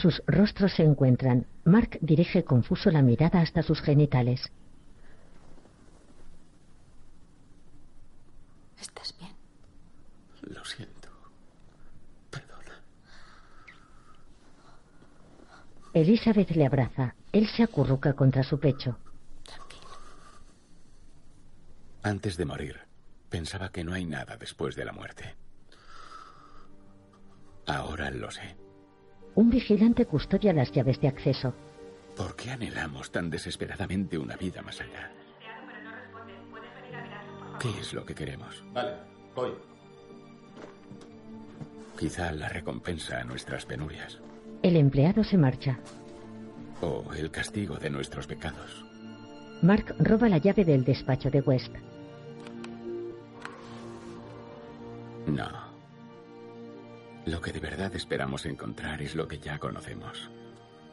Sus 0.00 0.22
rostros 0.26 0.74
se 0.74 0.82
encuentran. 0.82 1.46
Mark 1.64 1.98
dirige 2.02 2.44
confuso 2.44 2.90
la 2.90 3.00
mirada 3.00 3.40
hasta 3.40 3.62
sus 3.62 3.80
genitales. 3.80 4.52
¿Estás 8.78 9.14
bien? 9.18 9.32
Lo 10.54 10.64
siento. 10.64 11.08
Perdona. 12.30 12.82
Elizabeth 15.94 16.50
le 16.50 16.66
abraza. 16.66 17.14
Él 17.32 17.46
se 17.48 17.62
acurruca 17.62 18.12
contra 18.12 18.42
su 18.42 18.60
pecho. 18.60 18.98
Antes 22.02 22.36
de 22.36 22.44
morir, 22.44 22.80
pensaba 23.30 23.70
que 23.70 23.82
no 23.82 23.94
hay 23.94 24.04
nada 24.04 24.36
después 24.36 24.76
de 24.76 24.84
la 24.84 24.92
muerte. 24.92 25.34
Ahora 27.66 28.10
lo 28.10 28.30
sé. 28.30 28.65
Un 29.36 29.50
vigilante 29.50 30.06
custodia 30.06 30.52
las 30.54 30.72
llaves 30.72 30.98
de 31.00 31.08
acceso. 31.08 31.54
¿Por 32.16 32.34
qué 32.34 32.50
anhelamos 32.50 33.10
tan 33.10 33.28
desesperadamente 33.28 34.16
una 34.16 34.34
vida 34.34 34.62
más 34.62 34.80
allá? 34.80 35.12
¿Qué 37.60 37.68
es 37.78 37.92
lo 37.92 38.04
que 38.04 38.14
queremos? 38.14 38.64
Vale, 38.72 38.92
voy. 39.34 39.52
Quizá 41.98 42.32
la 42.32 42.48
recompensa 42.48 43.20
a 43.20 43.24
nuestras 43.24 43.66
penurias. 43.66 44.18
El 44.62 44.76
empleado 44.76 45.22
se 45.22 45.36
marcha. 45.36 45.78
O 46.80 47.04
el 47.14 47.30
castigo 47.30 47.76
de 47.76 47.90
nuestros 47.90 48.26
pecados. 48.26 48.84
Mark 49.62 49.94
roba 49.98 50.30
la 50.30 50.38
llave 50.38 50.64
del 50.64 50.84
despacho 50.84 51.30
de 51.30 51.40
West. 51.40 51.74
No. 55.26 55.65
Lo 57.26 57.40
que 57.40 57.52
de 57.52 57.58
verdad 57.58 57.92
esperamos 57.96 58.46
encontrar 58.46 59.02
es 59.02 59.16
lo 59.16 59.26
que 59.26 59.38
ya 59.38 59.58
conocemos. 59.58 60.30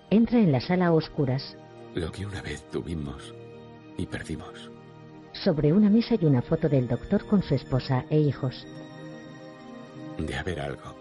Entra 0.09 0.39
en 0.39 0.51
la 0.51 0.59
sala 0.59 0.87
a 0.87 0.93
oscuras. 0.93 1.55
Lo 1.93 2.11
que 2.11 2.25
una 2.25 2.41
vez 2.41 2.67
tuvimos 2.71 3.35
y 3.97 4.07
perdimos. 4.07 4.71
Sobre 5.31 5.71
una 5.71 5.91
mesa 5.91 6.15
hay 6.15 6.25
una 6.25 6.41
foto 6.41 6.67
del 6.67 6.87
doctor 6.87 7.27
con 7.27 7.43
su 7.43 7.53
esposa 7.53 8.05
e 8.09 8.19
hijos. 8.19 8.65
De 10.17 10.35
haber 10.35 10.59
algo. 10.59 10.95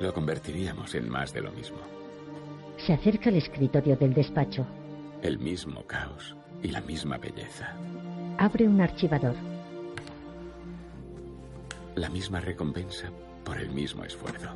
Lo 0.00 0.14
convertiríamos 0.14 0.94
en 0.94 1.10
más 1.10 1.34
de 1.34 1.42
lo 1.42 1.52
mismo. 1.52 1.78
Se 2.78 2.94
acerca 2.94 3.28
al 3.28 3.36
escritorio 3.36 3.96
del 3.96 4.14
despacho. 4.14 4.66
El 5.20 5.38
mismo 5.38 5.86
caos 5.86 6.34
y 6.62 6.68
la 6.68 6.80
misma 6.80 7.18
belleza. 7.18 7.76
Abre 8.38 8.66
un 8.66 8.80
archivador. 8.80 9.34
La 11.94 12.08
misma 12.08 12.40
recompensa 12.40 13.10
por 13.44 13.58
el 13.58 13.70
mismo 13.70 14.04
esfuerzo. 14.04 14.48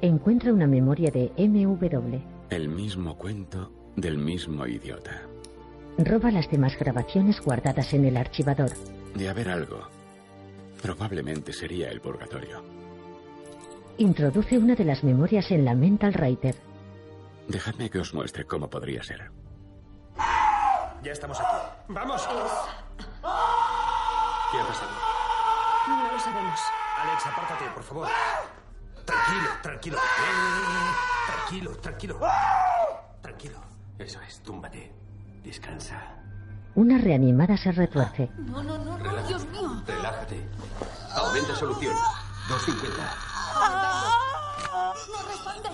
Encuentra 0.00 0.52
una 0.52 0.66
memoria 0.66 1.10
de 1.10 1.32
MW. 1.36 2.18
El 2.50 2.68
mismo 2.68 3.16
cuento 3.16 3.72
del 3.96 4.16
mismo 4.18 4.66
idiota. 4.66 5.22
Roba 5.98 6.30
las 6.30 6.48
demás 6.50 6.78
grabaciones 6.78 7.40
guardadas 7.40 7.92
en 7.92 8.04
el 8.04 8.16
archivador. 8.16 8.70
De 9.14 9.28
haber 9.28 9.48
algo, 9.48 9.88
probablemente 10.80 11.52
sería 11.52 11.88
el 11.90 12.00
purgatorio. 12.00 12.62
Introduce 13.96 14.56
una 14.56 14.76
de 14.76 14.84
las 14.84 15.02
memorias 15.02 15.50
en 15.50 15.64
la 15.64 15.74
Mental 15.74 16.14
Writer. 16.16 16.54
Dejadme 17.48 17.90
que 17.90 17.98
os 17.98 18.14
muestre 18.14 18.44
cómo 18.44 18.70
podría 18.70 19.02
ser. 19.02 19.32
Ya 21.02 21.12
estamos 21.12 21.40
aquí. 21.40 21.56
¡Vamos! 21.88 22.22
¿Qué 24.52 24.58
ha 24.58 24.66
pasado? 24.66 24.90
No 26.18 26.24
lo 26.24 26.32
sabemos. 26.32 26.60
Alex, 27.00 27.26
apártate, 27.26 27.64
por 27.74 27.82
favor. 27.84 28.08
Tranquilo, 29.04 29.50
tranquilo. 29.62 29.98
Eh, 29.98 30.00
tranquilo, 31.26 31.76
tranquilo. 31.76 32.20
Tranquilo. 33.22 33.60
Eso 33.98 34.20
es, 34.22 34.40
túmbate. 34.42 34.92
Descansa. 35.44 36.02
Una 36.74 36.98
reanimada 36.98 37.56
se 37.56 37.70
retuerce. 37.70 38.30
No, 38.36 38.64
no, 38.64 38.78
no, 38.78 38.84
no, 38.84 38.98
Relájate. 38.98 39.28
Dios 39.28 39.46
mío. 39.46 39.82
Relájate. 39.86 40.48
Aumenta 41.14 41.54
solución. 41.54 41.94
250. 42.48 43.14
No 45.12 45.22
responde. 45.28 45.68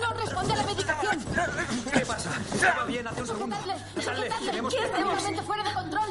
No 0.00 0.14
responde 0.14 0.52
a 0.52 0.56
la 0.56 0.62
medicación. 0.64 1.18
¿Qué 1.92 2.00
pasa? 2.00 2.30
¿Va 2.78 2.84
bien? 2.84 3.06
Hace 3.06 3.20
un 3.20 3.26
segundo. 3.26 3.56
Sujetadle, 3.56 4.60
sujetadle. 4.60 4.68
Está 4.68 4.98
totalmente 4.98 5.42
fuera 5.42 5.62
de 5.64 5.74
control. 5.74 6.08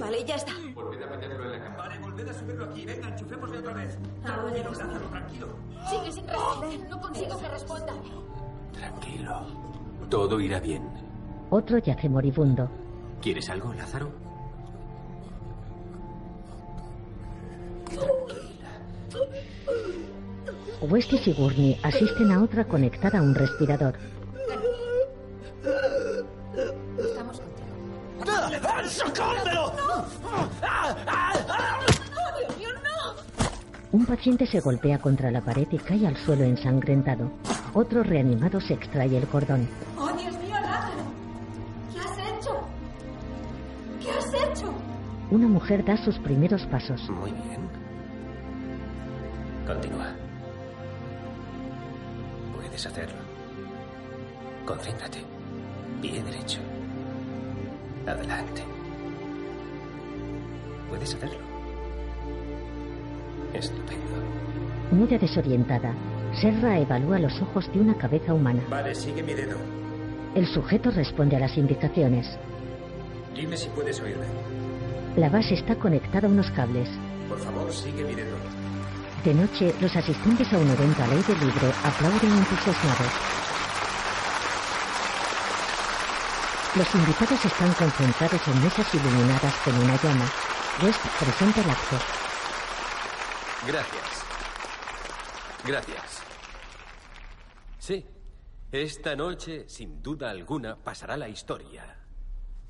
Vale, 0.00 0.24
ya 0.24 0.34
está. 0.36 0.52
Volved 0.74 1.02
a 1.02 1.06
meterlo 1.06 1.44
en 1.44 1.50
la 1.52 1.64
cama. 1.64 1.76
Vale, 1.76 1.98
volved 1.98 2.28
a 2.28 2.34
subirlo 2.34 2.64
aquí. 2.64 2.86
Venga, 2.86 3.08
enchufémosle 3.08 3.58
otra 3.58 3.72
vez. 3.74 3.98
Ahora 4.24 4.50
ya 4.50 4.62
está. 4.70 4.84
Lázaro, 4.84 5.06
tranquilo. 5.06 5.46
Sigue 5.90 6.12
sin 6.12 6.26
responder. 6.28 6.88
No 6.88 7.00
consigo 7.00 7.38
que 7.38 7.48
responda. 7.48 7.92
Tranquilo. 8.72 9.46
Todo 10.08 10.40
irá 10.40 10.60
bien. 10.60 10.88
Otro 11.50 11.78
yace 11.78 12.08
moribundo. 12.08 12.68
¿Quieres 13.20 13.48
algo, 13.50 13.72
Lázaro? 13.74 14.10
West 20.84 21.12
y 21.12 21.18
Sigourney 21.18 21.78
asisten 21.82 22.30
a 22.32 22.42
otra 22.42 22.64
conectada 22.64 23.18
a 23.18 23.22
un 23.22 23.34
respirador. 23.34 23.94
Estamos 26.98 27.40
contigo. 27.40 28.88
¡Sacármelo! 28.88 29.72
¡Oh, 30.24 30.46
Dios 32.38 32.58
mío, 32.58 32.68
no! 32.84 33.14
Un 33.92 34.06
paciente 34.06 34.46
se 34.46 34.60
golpea 34.60 34.98
contra 34.98 35.30
la 35.30 35.40
pared 35.40 35.66
y 35.70 35.78
cae 35.78 36.06
al 36.06 36.16
suelo 36.16 36.44
ensangrentado. 36.44 37.30
Otro 37.72 38.02
reanimado 38.02 38.60
se 38.60 38.74
extrae 38.74 39.16
el 39.16 39.26
cordón. 39.26 39.68
¡Oh, 39.98 40.12
Dios 40.12 40.36
mío, 40.38 40.54
Lázaro! 40.62 41.04
¿Qué 41.92 41.98
has 41.98 42.18
hecho? 42.18 42.60
¿Qué 44.00 44.10
has 44.10 44.34
hecho? 44.34 44.72
Una 45.30 45.48
mujer 45.48 45.84
da 45.84 45.96
sus 45.96 46.18
primeros 46.18 46.62
pasos. 46.66 47.08
Muy 47.10 47.32
bien. 47.32 47.68
Continúa. 49.66 50.14
Puedes 52.74 52.86
hacerlo. 52.88 53.18
Concéntrate. 54.66 55.18
Pie 56.02 56.20
derecho. 56.24 56.58
Adelante. 58.04 58.64
Puedes 60.88 61.14
hacerlo. 61.14 61.38
Estupendo. 63.52 64.16
Mira 64.90 65.18
desorientada. 65.18 65.94
Serra 66.40 66.80
evalúa 66.80 67.20
los 67.20 67.40
ojos 67.42 67.72
de 67.72 67.78
una 67.78 67.96
cabeza 67.96 68.34
humana. 68.34 68.60
Vale, 68.68 68.92
sigue 68.96 69.22
mi 69.22 69.34
dedo. 69.34 69.56
El 70.34 70.48
sujeto 70.48 70.90
responde 70.90 71.36
a 71.36 71.38
las 71.38 71.56
indicaciones. 71.56 72.26
Dime 73.36 73.56
si 73.56 73.68
puedes 73.68 74.00
oírme. 74.00 74.26
La 75.14 75.28
base 75.28 75.54
está 75.54 75.76
conectada 75.76 76.26
a 76.26 76.30
unos 76.32 76.50
cables. 76.50 76.88
Por 77.28 77.38
favor, 77.38 77.72
sigue 77.72 78.02
mi 78.02 78.16
dedo. 78.16 78.63
De 79.24 79.32
noche, 79.32 79.74
los 79.80 79.96
asistentes 79.96 80.52
a 80.52 80.58
un 80.58 80.68
evento 80.68 81.02
al 81.02 81.12
aire 81.12 81.34
libre 81.36 81.72
aplauden 81.82 82.30
entusiasmados. 82.30 83.12
Los 86.76 86.94
invitados 86.94 87.42
están 87.42 87.72
concentrados 87.72 88.48
en 88.48 88.62
mesas 88.62 88.94
iluminadas 88.94 89.54
con 89.64 89.78
una 89.78 89.96
llama. 90.02 90.30
West 90.82 91.06
presenta 91.18 91.62
el 91.62 91.70
acto. 91.70 91.96
Gracias. 93.66 94.24
Gracias. 95.64 96.22
Sí, 97.78 98.06
esta 98.72 99.16
noche, 99.16 99.66
sin 99.70 100.02
duda 100.02 100.28
alguna, 100.28 100.76
pasará 100.76 101.16
la 101.16 101.30
historia. 101.30 101.96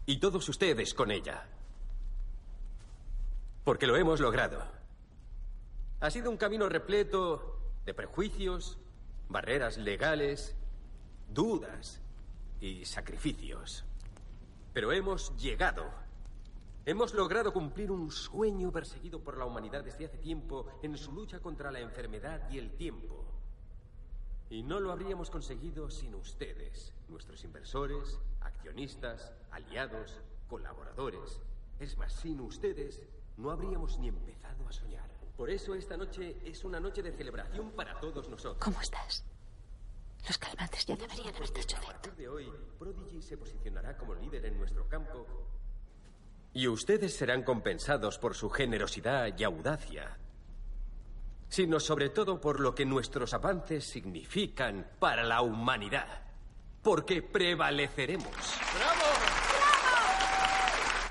Y 0.06 0.20
todos 0.20 0.48
ustedes 0.48 0.94
con 0.94 1.10
ella. 1.10 1.48
Porque 3.64 3.88
lo 3.88 3.96
hemos 3.96 4.20
logrado. 4.20 4.83
Ha 6.04 6.10
sido 6.10 6.30
un 6.30 6.36
camino 6.36 6.68
repleto 6.68 7.56
de 7.86 7.94
prejuicios, 7.94 8.76
barreras 9.30 9.78
legales, 9.78 10.54
dudas 11.30 12.02
y 12.60 12.84
sacrificios. 12.84 13.86
Pero 14.74 14.92
hemos 14.92 15.34
llegado. 15.38 15.90
Hemos 16.84 17.14
logrado 17.14 17.54
cumplir 17.54 17.90
un 17.90 18.10
sueño 18.10 18.70
perseguido 18.70 19.20
por 19.20 19.38
la 19.38 19.46
humanidad 19.46 19.82
desde 19.82 20.04
hace 20.04 20.18
tiempo 20.18 20.66
en 20.82 20.94
su 20.98 21.10
lucha 21.10 21.40
contra 21.40 21.72
la 21.72 21.80
enfermedad 21.80 22.50
y 22.50 22.58
el 22.58 22.72
tiempo. 22.76 23.24
Y 24.50 24.62
no 24.62 24.80
lo 24.80 24.92
habríamos 24.92 25.30
conseguido 25.30 25.88
sin 25.88 26.14
ustedes, 26.16 26.92
nuestros 27.08 27.44
inversores, 27.44 28.18
accionistas, 28.42 29.32
aliados, 29.50 30.20
colaboradores. 30.50 31.40
Es 31.80 31.96
más, 31.96 32.12
sin 32.12 32.40
ustedes 32.42 33.00
no 33.38 33.50
habríamos 33.50 33.98
ni 33.98 34.08
empezado 34.08 34.68
a 34.68 34.72
soñar. 34.72 35.13
Por 35.36 35.50
eso 35.50 35.74
esta 35.74 35.96
noche 35.96 36.36
es 36.44 36.64
una 36.64 36.78
noche 36.78 37.02
de 37.02 37.12
celebración 37.12 37.72
para 37.72 37.98
todos 37.98 38.28
nosotros. 38.28 38.62
¿Cómo 38.62 38.80
estás? 38.80 39.24
Los 40.26 40.38
calmantes 40.38 40.86
ya 40.86 40.96
deberían 40.96 41.34
haberte 41.34 41.60
hecho 41.60 41.76
A 41.76 41.80
efecto. 41.80 41.92
partir 41.92 42.14
de 42.14 42.28
hoy, 42.28 42.52
Prodigy 42.78 43.20
se 43.20 43.36
posicionará 43.36 43.96
como 43.96 44.14
líder 44.14 44.46
en 44.46 44.56
nuestro 44.58 44.88
campo. 44.88 45.26
Y 46.52 46.68
ustedes 46.68 47.16
serán 47.16 47.42
compensados 47.42 48.18
por 48.18 48.34
su 48.34 48.48
generosidad 48.48 49.36
y 49.36 49.42
audacia. 49.42 50.16
Sino 51.48 51.80
sobre 51.80 52.10
todo 52.10 52.40
por 52.40 52.60
lo 52.60 52.74
que 52.74 52.86
nuestros 52.86 53.34
avances 53.34 53.84
significan 53.84 54.88
para 54.98 55.24
la 55.24 55.42
humanidad. 55.42 56.22
Porque 56.82 57.22
prevaleceremos. 57.22 58.30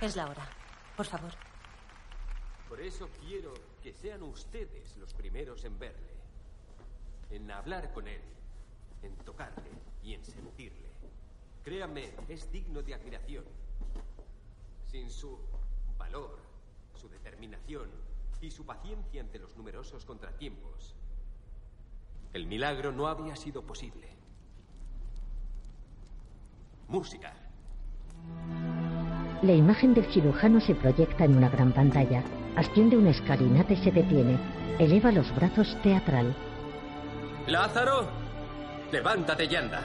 Es 0.01 0.15
la 0.15 0.27
hora. 0.27 0.47
Por 0.95 1.05
favor. 1.05 1.31
Por 2.69 2.79
eso 2.81 3.09
quiero 3.21 3.53
que 3.83 3.93
sean 3.93 4.23
ustedes 4.23 4.95
los 4.95 5.13
primeros 5.13 5.65
en 5.65 5.77
verle, 5.77 6.13
en 7.29 7.51
hablar 7.51 7.91
con 7.91 8.07
él, 8.07 8.21
en 9.01 9.13
tocarle 9.17 9.69
y 10.01 10.13
en 10.13 10.23
sentirle. 10.23 10.87
Créanme, 11.63 12.11
es 12.29 12.49
digno 12.49 12.81
de 12.81 12.93
admiración. 12.93 13.43
Sin 14.89 15.09
su 15.09 15.37
valor, 15.97 16.39
su 16.95 17.09
determinación 17.09 17.89
y 18.41 18.49
su 18.51 18.65
paciencia 18.65 19.21
ante 19.21 19.37
los 19.37 19.55
numerosos 19.57 20.05
contratiempos, 20.05 20.95
el 22.31 22.47
milagro 22.47 22.93
no 22.93 23.07
habría 23.07 23.35
sido 23.35 23.63
posible. 23.63 24.07
Música. 26.87 27.33
La 29.41 29.53
imagen 29.53 29.93
del 29.93 30.05
cirujano 30.05 30.61
se 30.61 30.73
proyecta 30.73 31.25
en 31.25 31.35
una 31.35 31.49
gran 31.49 31.73
pantalla. 31.73 32.23
Asciende 32.55 32.97
una 32.97 33.09
escalinata 33.09 33.73
y 33.73 33.77
se 33.77 33.91
detiene. 33.91 34.37
Eleva 34.79 35.11
los 35.11 35.33
brazos 35.35 35.75
teatral. 35.81 36.35
Lázaro, 37.47 38.07
levántate 38.91 39.45
y 39.45 39.55
anda. 39.55 39.81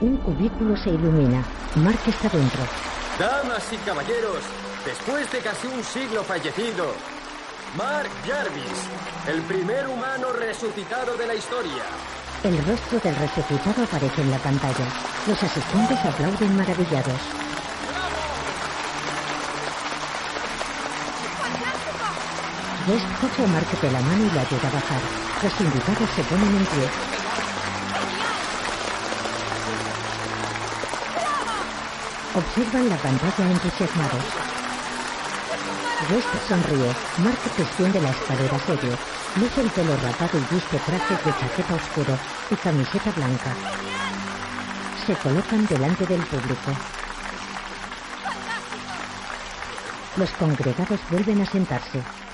Un 0.00 0.16
cubículo 0.18 0.76
se 0.76 0.90
ilumina. 0.90 1.44
Mark 1.76 2.00
está 2.06 2.28
dentro. 2.28 2.60
Damas 3.18 3.72
y 3.72 3.76
caballeros, 3.78 4.42
después 4.84 5.30
de 5.32 5.38
casi 5.38 5.66
un 5.68 5.82
siglo 5.82 6.22
fallecido, 6.22 6.92
Mark 7.76 8.10
Jarvis, 8.26 8.88
el 9.28 9.42
primer 9.42 9.86
humano 9.86 10.32
resucitado 10.32 11.16
de 11.16 11.26
la 11.26 11.34
historia. 11.34 11.82
El 12.42 12.56
rostro 12.66 12.98
del 13.00 13.16
resucitado 13.16 13.84
aparece 13.84 14.22
en 14.22 14.30
la 14.30 14.38
pantalla. 14.38 14.86
Los 15.26 15.42
asistentes 15.42 15.98
aplauden 16.04 16.56
maravillados. 16.56 17.45
West 22.86 23.04
coge 23.20 23.42
a 23.42 23.46
Mark 23.48 23.80
de 23.80 23.90
la 23.90 24.00
mano 24.00 24.24
y 24.26 24.30
le 24.30 24.38
ayuda 24.38 24.68
a 24.68 24.70
bajar. 24.70 25.00
Los 25.42 25.60
invitados 25.60 26.08
se 26.14 26.22
ponen 26.22 26.56
en 26.56 26.66
pie. 26.66 26.88
Observan 32.36 32.88
la 32.88 32.96
pantalla 32.96 33.50
entusiasmados. 33.50 34.24
West 36.12 36.28
sonríe. 36.48 36.94
Mark 37.18 37.40
desciende 37.58 38.00
la 38.00 38.10
escalera 38.10 38.58
serio. 38.60 38.96
Luce 39.34 39.60
el 39.62 39.70
pelo 39.70 39.96
rapado 39.96 40.38
y 40.38 40.54
viste 40.54 40.78
trajes 40.78 41.24
de 41.24 41.32
chaqueta 41.40 41.74
oscuro 41.74 42.16
y 42.50 42.54
camiseta 42.54 43.10
blanca. 43.10 43.52
Se 45.04 45.14
colocan 45.16 45.66
delante 45.66 46.06
del 46.06 46.20
público. 46.20 46.70
Los 50.16 50.30
congregados 50.30 51.00
vuelven 51.10 51.40
a 51.40 51.46
sentarse. 51.46 52.25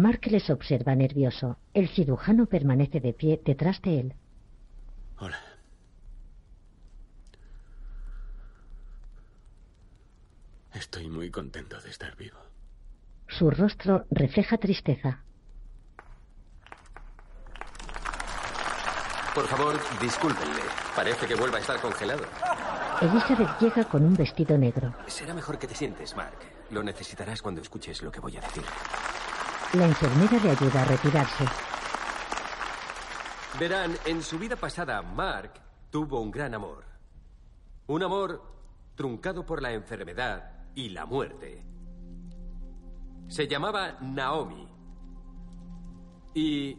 Mark 0.00 0.26
les 0.26 0.48
observa 0.48 0.94
nervioso. 0.94 1.58
El 1.74 1.88
cirujano 1.88 2.46
permanece 2.46 3.00
de 3.00 3.12
pie 3.12 3.40
detrás 3.44 3.82
de 3.82 4.00
él. 4.00 4.14
Hola. 5.18 5.38
Estoy 10.72 11.08
muy 11.08 11.30
contento 11.30 11.78
de 11.80 11.90
estar 11.90 12.16
vivo. 12.16 12.38
Su 13.28 13.50
rostro 13.50 14.06
refleja 14.10 14.56
tristeza. 14.56 15.22
Por 19.34 19.46
favor, 19.46 19.78
discúlpenle. 20.00 20.62
Parece 20.96 21.26
que 21.26 21.34
vuelva 21.34 21.58
a 21.58 21.60
estar 21.60 21.80
congelado. 21.80 22.24
Elizabeth 23.02 23.58
llega 23.60 23.84
con 23.84 24.02
un 24.04 24.14
vestido 24.14 24.56
negro. 24.56 24.94
Será 25.06 25.34
mejor 25.34 25.58
que 25.58 25.66
te 25.66 25.74
sientes, 25.74 26.16
Mark. 26.16 26.38
Lo 26.70 26.82
necesitarás 26.82 27.42
cuando 27.42 27.60
escuches 27.60 28.02
lo 28.02 28.10
que 28.10 28.20
voy 28.20 28.36
a 28.36 28.40
decir. 28.40 28.64
La 29.74 29.86
enfermera 29.86 30.36
le 30.42 30.50
ayuda 30.50 30.82
a 30.82 30.84
retirarse. 30.84 31.44
Verán, 33.56 33.96
en 34.04 34.20
su 34.20 34.36
vida 34.36 34.56
pasada, 34.56 35.00
Mark 35.00 35.52
tuvo 35.90 36.20
un 36.20 36.32
gran 36.32 36.54
amor. 36.54 36.84
Un 37.86 38.02
amor 38.02 38.42
truncado 38.96 39.46
por 39.46 39.62
la 39.62 39.72
enfermedad 39.72 40.66
y 40.74 40.88
la 40.88 41.06
muerte. 41.06 41.64
Se 43.28 43.46
llamaba 43.46 43.96
Naomi. 44.00 44.68
Y 46.34 46.76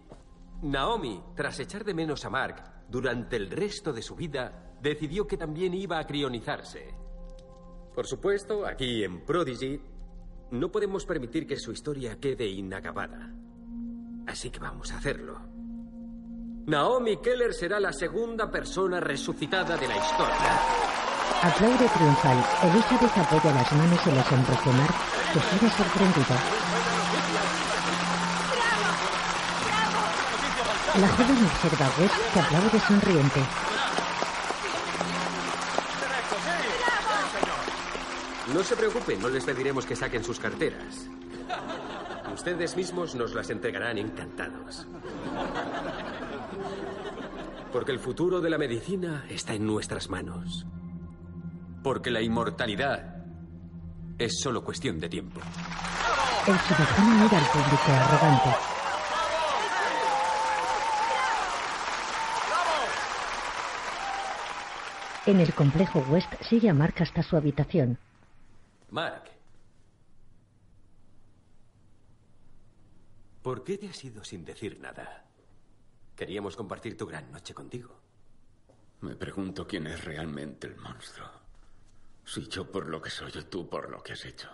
Naomi, 0.62 1.24
tras 1.34 1.62
echar 1.62 1.86
de 1.86 1.94
menos 1.94 2.26
a 2.26 2.30
Mark 2.30 2.62
durante 2.90 3.38
el 3.38 3.50
resto 3.50 3.94
de 3.94 4.02
su 4.02 4.18
vida, 4.18 4.76
decidió 4.82 5.26
que 5.26 5.38
también 5.38 5.74
iba 5.74 5.98
a 5.98 6.06
crionizarse. 6.06 6.94
Por 7.96 8.06
supuesto, 8.06 8.66
aquí 8.66 9.06
en 9.06 9.24
Prodigy, 9.24 9.80
no 10.52 10.70
podemos 10.70 11.06
permitir 11.06 11.48
que 11.48 11.58
su 11.58 11.72
historia 11.72 12.20
quede 12.20 12.46
inacabada. 12.46 13.32
Así 14.28 14.50
que 14.50 14.60
vamos 14.60 14.92
a 14.92 14.98
hacerlo. 14.98 15.40
Naomi 16.68 17.18
Keller 17.18 17.54
será 17.54 17.80
la 17.80 17.92
segunda 17.92 18.52
persona 18.52 19.00
resucitada 19.00 19.78
de 19.78 19.88
la 19.88 19.98
historia. 19.98 20.60
Aplaude 21.42 21.90
triunfal. 21.90 22.46
Elizabeth 22.64 23.18
apoya 23.18 23.54
las 23.54 23.72
manos 23.72 24.08
en 24.08 24.16
los 24.16 24.32
hombros 24.32 24.66
de 24.66 24.72
Mark, 24.74 24.96
que 25.34 25.40
gira 25.40 25.72
sorprendido. 25.72 26.36
La 31.00 31.08
joven 31.08 31.46
observa 31.46 31.86
a 31.86 32.02
West, 32.02 32.34
que 32.34 32.40
aplaude 32.40 32.80
sonriente. 32.82 33.71
No 38.54 38.64
se 38.64 38.76
preocupen, 38.76 39.22
no 39.22 39.30
les 39.30 39.46
pediremos 39.46 39.86
que 39.86 39.96
saquen 39.96 40.24
sus 40.24 40.40
carteras. 40.40 41.08
Ustedes 42.34 42.76
mismos 42.76 43.16
nos 43.16 43.34
las 43.34 43.50
entregarán 43.50 43.98
encantados. 43.98 44.88
Porque 47.72 47.92
el 47.92 48.00
futuro 48.00 48.42
de 48.42 48.50
la 48.50 48.58
medicina 48.58 49.26
está 49.30 49.54
en 49.54 49.66
nuestras 49.66 50.10
manos. 50.10 50.66
Porque 51.84 52.12
la 52.12 52.22
inmortalidad 52.22 53.24
es 54.18 54.40
solo 54.40 54.64
cuestión 54.64 55.00
de 55.00 55.10
tiempo. 55.10 55.40
El 56.48 56.58
cirujano 56.60 57.24
mira 57.24 57.38
al 57.38 57.46
público 57.46 57.84
arrogante. 57.88 58.50
En 65.26 65.40
el 65.40 65.54
complejo 65.54 66.04
West 66.10 66.34
sigue 66.42 66.70
a 66.70 66.74
Mark 66.74 66.96
hasta 67.00 67.24
su 67.24 67.38
habitación. 67.38 67.98
Mark. 68.92 69.24
¿Por 73.42 73.64
qué 73.64 73.78
te 73.78 73.88
has 73.88 74.04
ido 74.04 74.24
sin 74.26 74.44
decir 74.44 74.80
nada? 74.82 75.26
Queríamos 76.16 76.58
compartir 76.58 76.98
tu 76.98 77.08
gran 77.08 77.32
noche 77.32 77.54
contigo. 77.54 77.98
Me 79.00 79.16
pregunto 79.16 79.66
quién 79.66 79.88
es 79.88 80.04
realmente 80.04 80.68
el 80.68 80.76
monstruo. 80.76 81.28
Si 82.26 82.48
yo 82.50 82.70
por 82.70 82.88
lo 82.88 83.02
que 83.02 83.10
soy 83.10 83.32
o 83.38 83.46
tú 83.46 83.70
por 83.70 83.90
lo 83.90 84.04
que 84.04 84.12
has 84.12 84.26
hecho. 84.26 84.50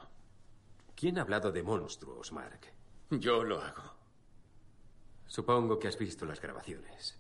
¿Quién 0.96 1.18
ha 1.18 1.24
hablado 1.24 1.52
de 1.52 1.64
monstruos, 1.64 2.32
Mark? 2.32 2.62
Yo 3.10 3.44
lo 3.44 3.60
hago. 3.60 3.96
Supongo 5.26 5.80
que 5.80 5.88
has 5.88 5.98
visto 5.98 6.26
las 6.26 6.40
grabaciones. 6.40 7.20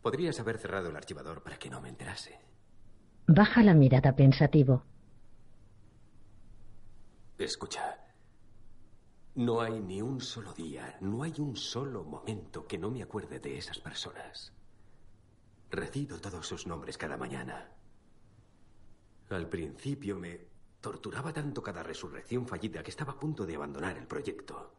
Podrías 0.00 0.40
haber 0.40 0.56
cerrado 0.56 0.88
el 0.88 0.96
archivador 0.96 1.42
para 1.42 1.58
que 1.58 1.68
no 1.68 1.82
me 1.82 1.90
enterase. 1.90 2.40
Baja 3.26 3.62
la 3.62 3.74
mirada 3.74 4.16
pensativo. 4.16 4.84
Escucha. 7.42 7.98
No 9.34 9.60
hay 9.60 9.80
ni 9.80 10.00
un 10.00 10.20
solo 10.20 10.52
día, 10.52 10.96
no 11.00 11.24
hay 11.24 11.34
un 11.38 11.56
solo 11.56 12.04
momento 12.04 12.68
que 12.68 12.78
no 12.78 12.88
me 12.88 13.02
acuerde 13.02 13.40
de 13.40 13.58
esas 13.58 13.80
personas. 13.80 14.52
Recibo 15.68 16.18
todos 16.18 16.46
sus 16.46 16.68
nombres 16.68 16.96
cada 16.96 17.16
mañana. 17.16 17.72
Al 19.28 19.48
principio 19.48 20.16
me 20.16 20.46
torturaba 20.80 21.32
tanto 21.32 21.64
cada 21.64 21.82
resurrección 21.82 22.46
fallida 22.46 22.84
que 22.84 22.90
estaba 22.90 23.14
a 23.14 23.18
punto 23.18 23.44
de 23.44 23.56
abandonar 23.56 23.98
el 23.98 24.06
proyecto. 24.06 24.74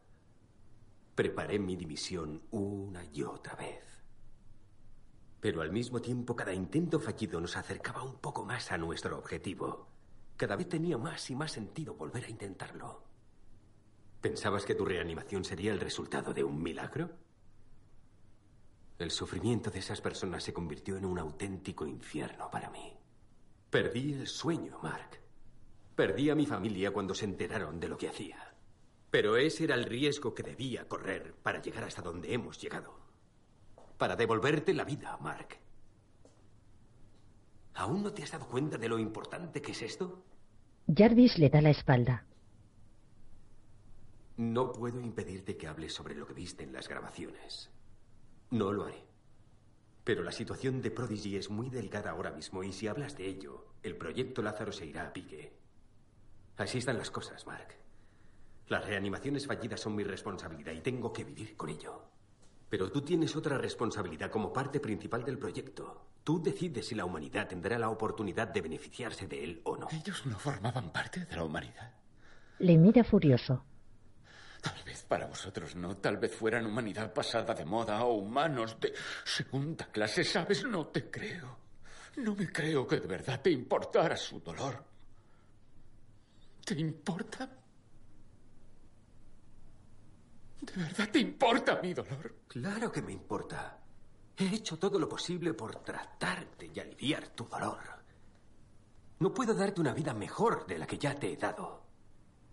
Preparé 1.14 1.58
mi 1.58 1.76
dimisión 1.76 2.44
una 2.50 3.04
y 3.04 3.24
otra 3.24 3.56
vez. 3.56 3.84
Pero 5.38 5.60
al 5.60 5.70
mismo 5.70 6.00
tiempo 6.00 6.34
cada 6.34 6.54
intento 6.54 6.98
fallido 6.98 7.42
nos 7.42 7.58
acercaba 7.58 8.02
un 8.02 8.16
poco 8.20 8.46
más 8.46 8.72
a 8.72 8.78
nuestro 8.78 9.18
objetivo. 9.18 9.93
Cada 10.36 10.56
vez 10.56 10.68
tenía 10.68 10.98
más 10.98 11.30
y 11.30 11.36
más 11.36 11.52
sentido 11.52 11.94
volver 11.94 12.24
a 12.24 12.30
intentarlo. 12.30 13.04
¿Pensabas 14.20 14.64
que 14.64 14.74
tu 14.74 14.84
reanimación 14.84 15.44
sería 15.44 15.72
el 15.72 15.80
resultado 15.80 16.32
de 16.34 16.42
un 16.42 16.62
milagro? 16.62 17.10
El 18.98 19.10
sufrimiento 19.10 19.70
de 19.70 19.80
esas 19.80 20.00
personas 20.00 20.42
se 20.42 20.52
convirtió 20.52 20.96
en 20.96 21.04
un 21.04 21.18
auténtico 21.18 21.86
infierno 21.86 22.50
para 22.50 22.70
mí. 22.70 22.92
Perdí 23.70 24.14
el 24.14 24.26
sueño, 24.26 24.78
Mark. 24.82 25.20
Perdí 25.94 26.30
a 26.30 26.34
mi 26.34 26.46
familia 26.46 26.90
cuando 26.90 27.14
se 27.14 27.24
enteraron 27.24 27.78
de 27.78 27.88
lo 27.88 27.98
que 27.98 28.08
hacía. 28.08 28.54
Pero 29.10 29.36
ese 29.36 29.64
era 29.64 29.74
el 29.74 29.84
riesgo 29.84 30.34
que 30.34 30.42
debía 30.42 30.88
correr 30.88 31.34
para 31.34 31.62
llegar 31.62 31.84
hasta 31.84 32.02
donde 32.02 32.32
hemos 32.32 32.60
llegado. 32.60 32.98
Para 33.98 34.16
devolverte 34.16 34.74
la 34.74 34.84
vida, 34.84 35.16
Mark. 35.20 35.63
¿Aún 37.74 38.02
no 38.02 38.12
te 38.12 38.22
has 38.22 38.30
dado 38.30 38.46
cuenta 38.46 38.78
de 38.78 38.88
lo 38.88 38.98
importante 38.98 39.60
que 39.60 39.72
es 39.72 39.82
esto? 39.82 40.22
Jarvis 40.92 41.38
le 41.38 41.50
da 41.50 41.60
la 41.60 41.70
espalda. 41.70 42.24
No 44.36 44.72
puedo 44.72 45.00
impedirte 45.00 45.56
que 45.56 45.66
hables 45.66 45.92
sobre 45.94 46.14
lo 46.14 46.26
que 46.26 46.34
viste 46.34 46.64
en 46.64 46.72
las 46.72 46.88
grabaciones. 46.88 47.70
No 48.50 48.72
lo 48.72 48.84
haré. 48.84 49.04
Pero 50.04 50.22
la 50.22 50.32
situación 50.32 50.82
de 50.82 50.90
Prodigy 50.90 51.36
es 51.36 51.50
muy 51.50 51.70
delicada 51.70 52.10
ahora 52.10 52.30
mismo 52.30 52.62
y 52.62 52.72
si 52.72 52.86
hablas 52.86 53.16
de 53.16 53.26
ello, 53.26 53.66
el 53.82 53.96
proyecto 53.96 54.42
Lázaro 54.42 54.72
se 54.72 54.86
irá 54.86 55.06
a 55.06 55.12
pique. 55.12 55.56
Así 56.56 56.78
están 56.78 56.98
las 56.98 57.10
cosas, 57.10 57.46
Mark. 57.46 57.74
Las 58.68 58.84
reanimaciones 58.86 59.46
fallidas 59.46 59.80
son 59.80 59.94
mi 59.94 60.04
responsabilidad 60.04 60.72
y 60.72 60.80
tengo 60.80 61.12
que 61.12 61.24
vivir 61.24 61.56
con 61.56 61.70
ello. 61.70 62.02
Pero 62.74 62.90
tú 62.90 63.02
tienes 63.02 63.36
otra 63.36 63.56
responsabilidad 63.56 64.32
como 64.32 64.52
parte 64.52 64.80
principal 64.80 65.24
del 65.24 65.38
proyecto. 65.38 66.08
Tú 66.24 66.42
decides 66.42 66.88
si 66.88 66.96
la 66.96 67.04
humanidad 67.04 67.46
tendrá 67.46 67.78
la 67.78 67.88
oportunidad 67.88 68.48
de 68.48 68.62
beneficiarse 68.62 69.28
de 69.28 69.44
él 69.44 69.60
o 69.62 69.76
no. 69.76 69.86
Ellos 69.92 70.26
no 70.26 70.36
formaban 70.36 70.92
parte 70.92 71.24
de 71.24 71.36
la 71.36 71.44
humanidad. 71.44 71.92
Le 72.58 72.76
mira 72.76 73.04
furioso. 73.04 73.64
Tal 74.60 74.82
vez 74.84 75.04
para 75.04 75.28
vosotros 75.28 75.76
no, 75.76 75.98
tal 75.98 76.16
vez 76.16 76.34
fueran 76.34 76.66
humanidad 76.66 77.14
pasada 77.14 77.54
de 77.54 77.64
moda 77.64 78.02
o 78.02 78.14
humanos 78.14 78.76
de 78.80 78.92
segunda 79.24 79.86
clase, 79.86 80.24
¿sabes? 80.24 80.64
No 80.64 80.88
te 80.88 81.08
creo. 81.08 81.56
No 82.16 82.34
me 82.34 82.50
creo 82.50 82.88
que 82.88 82.98
de 82.98 83.06
verdad 83.06 83.40
te 83.40 83.52
importara 83.52 84.16
su 84.16 84.40
dolor. 84.40 84.82
¿Te 86.64 86.74
importa? 86.74 87.48
¿De 90.64 90.82
verdad 90.82 91.08
te 91.10 91.18
importa 91.18 91.80
mi 91.82 91.92
dolor? 91.92 92.34
Claro 92.48 92.90
que 92.90 93.02
me 93.02 93.12
importa. 93.12 93.78
He 94.36 94.54
hecho 94.54 94.78
todo 94.78 94.98
lo 94.98 95.08
posible 95.08 95.54
por 95.54 95.76
tratarte 95.76 96.70
y 96.74 96.80
aliviar 96.80 97.28
tu 97.28 97.44
dolor. 97.44 97.78
No 99.20 99.32
puedo 99.32 99.54
darte 99.54 99.80
una 99.80 99.92
vida 99.92 100.12
mejor 100.14 100.66
de 100.66 100.78
la 100.78 100.86
que 100.86 100.98
ya 100.98 101.14
te 101.14 101.32
he 101.32 101.36
dado. 101.36 101.84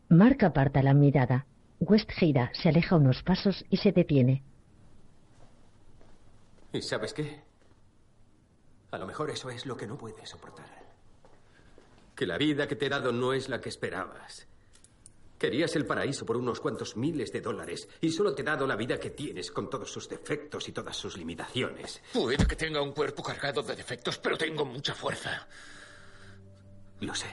Mark 0.10 0.44
aparta 0.44 0.84
la 0.84 0.94
mirada. 0.94 1.46
West 1.80 2.12
gira, 2.12 2.52
se 2.54 2.70
aleja 2.70 2.96
unos 2.96 3.24
pasos 3.24 3.66
y 3.70 3.78
se 3.78 3.92
detiene. 3.92 4.44
¿Y 6.74 6.82
sabes 6.82 7.14
qué? 7.14 7.44
A 8.92 8.98
lo 8.98 9.08
mejor 9.08 9.30
eso 9.30 9.50
es 9.50 9.66
lo 9.66 9.76
que 9.76 9.88
no 9.88 9.98
puedes 9.98 10.30
soportar. 10.30 10.70
Que 12.16 12.28
la 12.28 12.38
vida 12.38 12.68
que 12.68 12.76
te 12.76 12.86
he 12.86 12.90
dado 12.90 13.12
no 13.12 13.34
es 13.34 13.50
la 13.50 13.60
que 13.60 13.70
esperabas. 13.70 14.48
Querías 15.42 15.76
el 15.76 15.88
paraíso 15.88 16.24
por 16.24 16.38
unos 16.38 16.60
cuantos 16.60 16.96
miles 16.96 17.32
de 17.32 17.42
dólares 17.42 17.90
y 18.00 18.12
solo 18.12 18.36
te 18.36 18.44
he 18.44 18.46
dado 18.46 18.68
la 18.68 18.76
vida 18.76 19.00
que 19.00 19.10
tienes 19.10 19.50
con 19.50 19.72
todos 19.72 19.92
sus 19.92 20.08
defectos 20.08 20.70
y 20.70 20.72
todas 20.72 20.96
sus 20.96 21.18
limitaciones. 21.18 22.00
Puede 22.14 22.46
que 22.46 22.56
tenga 22.56 22.80
un 22.80 22.92
cuerpo 22.92 23.24
cargado 23.24 23.64
de 23.64 23.76
defectos, 23.76 24.20
pero 24.20 24.38
tengo 24.38 24.66
mucha 24.66 24.94
fuerza. 24.94 25.48
Lo 27.00 27.16
sé. 27.16 27.26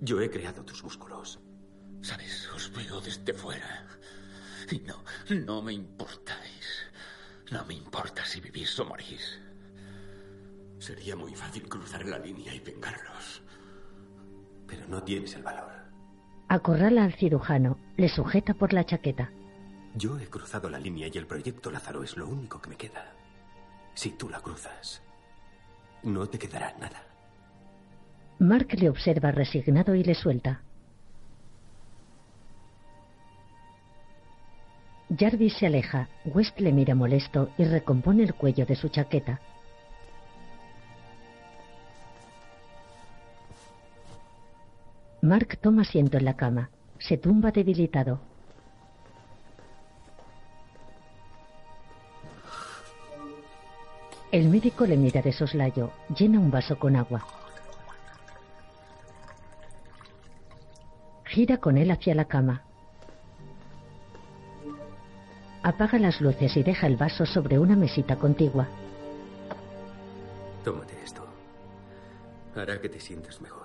Yo 0.00 0.20
he 0.20 0.28
creado 0.28 0.64
tus 0.64 0.82
músculos. 0.82 1.38
Sabes, 2.02 2.48
os 2.52 2.72
veo 2.72 3.00
desde 3.00 3.34
fuera. 3.34 3.86
Y 4.68 4.80
no, 4.80 5.04
no 5.46 5.62
me 5.62 5.72
importáis. 5.72 6.86
No 7.52 7.64
me 7.66 7.74
importa 7.74 8.24
si 8.24 8.40
vivís 8.40 8.76
o 8.80 8.84
morís. 8.84 9.38
Sería 10.80 11.14
muy 11.14 11.36
fácil 11.36 11.68
cruzar 11.68 12.04
la 12.04 12.18
línea 12.18 12.52
y 12.52 12.58
vengarlos. 12.58 13.42
Pero 14.66 14.88
no 14.88 15.00
tienes 15.04 15.32
el 15.34 15.44
valor. 15.44 15.79
Acorrala 16.50 17.04
al 17.04 17.12
cirujano, 17.12 17.78
le 17.96 18.08
sujeta 18.08 18.54
por 18.54 18.72
la 18.72 18.84
chaqueta. 18.84 19.30
Yo 19.94 20.18
he 20.18 20.26
cruzado 20.26 20.68
la 20.68 20.80
línea 20.80 21.06
y 21.06 21.16
el 21.16 21.24
proyecto 21.24 21.70
Lázaro 21.70 22.02
es 22.02 22.16
lo 22.16 22.26
único 22.26 22.60
que 22.60 22.70
me 22.70 22.76
queda. 22.76 23.12
Si 23.94 24.10
tú 24.10 24.28
la 24.28 24.40
cruzas, 24.40 25.00
no 26.02 26.26
te 26.26 26.40
quedará 26.40 26.74
nada. 26.80 27.04
Mark 28.40 28.66
le 28.72 28.88
observa 28.88 29.30
resignado 29.30 29.94
y 29.94 30.02
le 30.02 30.16
suelta. 30.16 30.62
Jarvis 35.16 35.56
se 35.56 35.66
aleja. 35.66 36.08
West 36.24 36.58
le 36.58 36.72
mira 36.72 36.96
molesto 36.96 37.50
y 37.58 37.64
recompone 37.64 38.24
el 38.24 38.34
cuello 38.34 38.66
de 38.66 38.74
su 38.74 38.88
chaqueta. 38.88 39.40
Mark 45.22 45.58
toma 45.60 45.82
asiento 45.82 46.16
en 46.16 46.24
la 46.24 46.36
cama. 46.36 46.70
Se 46.98 47.18
tumba 47.18 47.50
debilitado. 47.50 48.20
El 54.32 54.48
médico 54.48 54.86
le 54.86 54.96
mira 54.96 55.20
de 55.20 55.32
soslayo. 55.32 55.90
Llena 56.16 56.38
un 56.38 56.50
vaso 56.50 56.78
con 56.78 56.96
agua. 56.96 57.26
Gira 61.26 61.58
con 61.58 61.76
él 61.76 61.90
hacia 61.90 62.14
la 62.14 62.24
cama. 62.24 62.62
Apaga 65.62 65.98
las 65.98 66.20
luces 66.20 66.56
y 66.56 66.62
deja 66.62 66.86
el 66.86 66.96
vaso 66.96 67.26
sobre 67.26 67.58
una 67.58 67.76
mesita 67.76 68.16
contigua. 68.16 68.66
Tómate 70.64 70.94
esto. 71.04 71.26
Hará 72.56 72.80
que 72.80 72.88
te 72.88 72.98
sientas 72.98 73.40
mejor. 73.40 73.59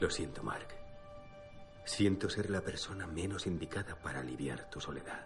Lo 0.00 0.10
siento, 0.10 0.42
Mark. 0.42 0.68
Siento 1.84 2.28
ser 2.28 2.50
la 2.50 2.60
persona 2.60 3.06
menos 3.06 3.46
indicada 3.46 3.94
para 3.96 4.20
aliviar 4.20 4.68
tu 4.70 4.80
soledad. 4.80 5.24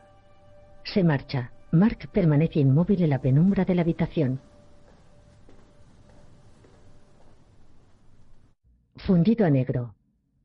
Se 0.84 1.02
marcha. 1.02 1.52
Mark 1.72 2.08
permanece 2.12 2.60
inmóvil 2.60 3.02
en 3.02 3.10
la 3.10 3.20
penumbra 3.20 3.64
de 3.64 3.74
la 3.74 3.82
habitación. 3.82 4.40
Fundido 8.96 9.46
a 9.46 9.50
negro. 9.50 9.94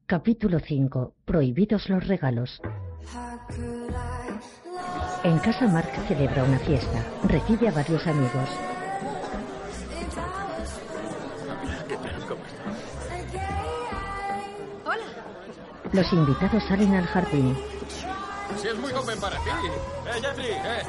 Capítulo 0.05 0.59
5. 0.59 1.13
Prohibidos 1.25 1.89
los 1.89 2.07
regalos. 2.07 2.61
En 5.23 5.39
casa 5.39 5.67
Mark 5.67 5.91
celebra 6.07 6.43
una 6.43 6.59
fiesta. 6.59 7.03
Recibe 7.27 7.67
a 7.67 7.71
varios 7.71 8.05
amigos. 8.05 8.49
Los 15.95 16.11
invitados 16.11 16.61
salen 16.65 16.93
al 16.93 17.05
jardín. 17.05 17.55
Si 18.57 18.67
es 18.67 18.77
muy 18.77 18.91
joven 18.91 19.17
para 19.17 19.37
ti. 19.37 19.49
¡Eh, 19.49 20.21
Jeffrey! 20.21 20.51
¡Eh! 20.51 20.81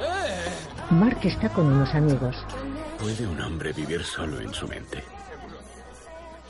¡Eh! 0.00 0.90
Mark 0.90 1.18
está 1.22 1.48
con 1.48 1.66
unos 1.66 1.94
amigos. 1.94 2.34
¿Puede 2.98 3.24
un 3.28 3.40
hombre 3.40 3.72
vivir 3.72 4.02
solo 4.02 4.40
en 4.40 4.52
su 4.52 4.66
mente? 4.66 5.04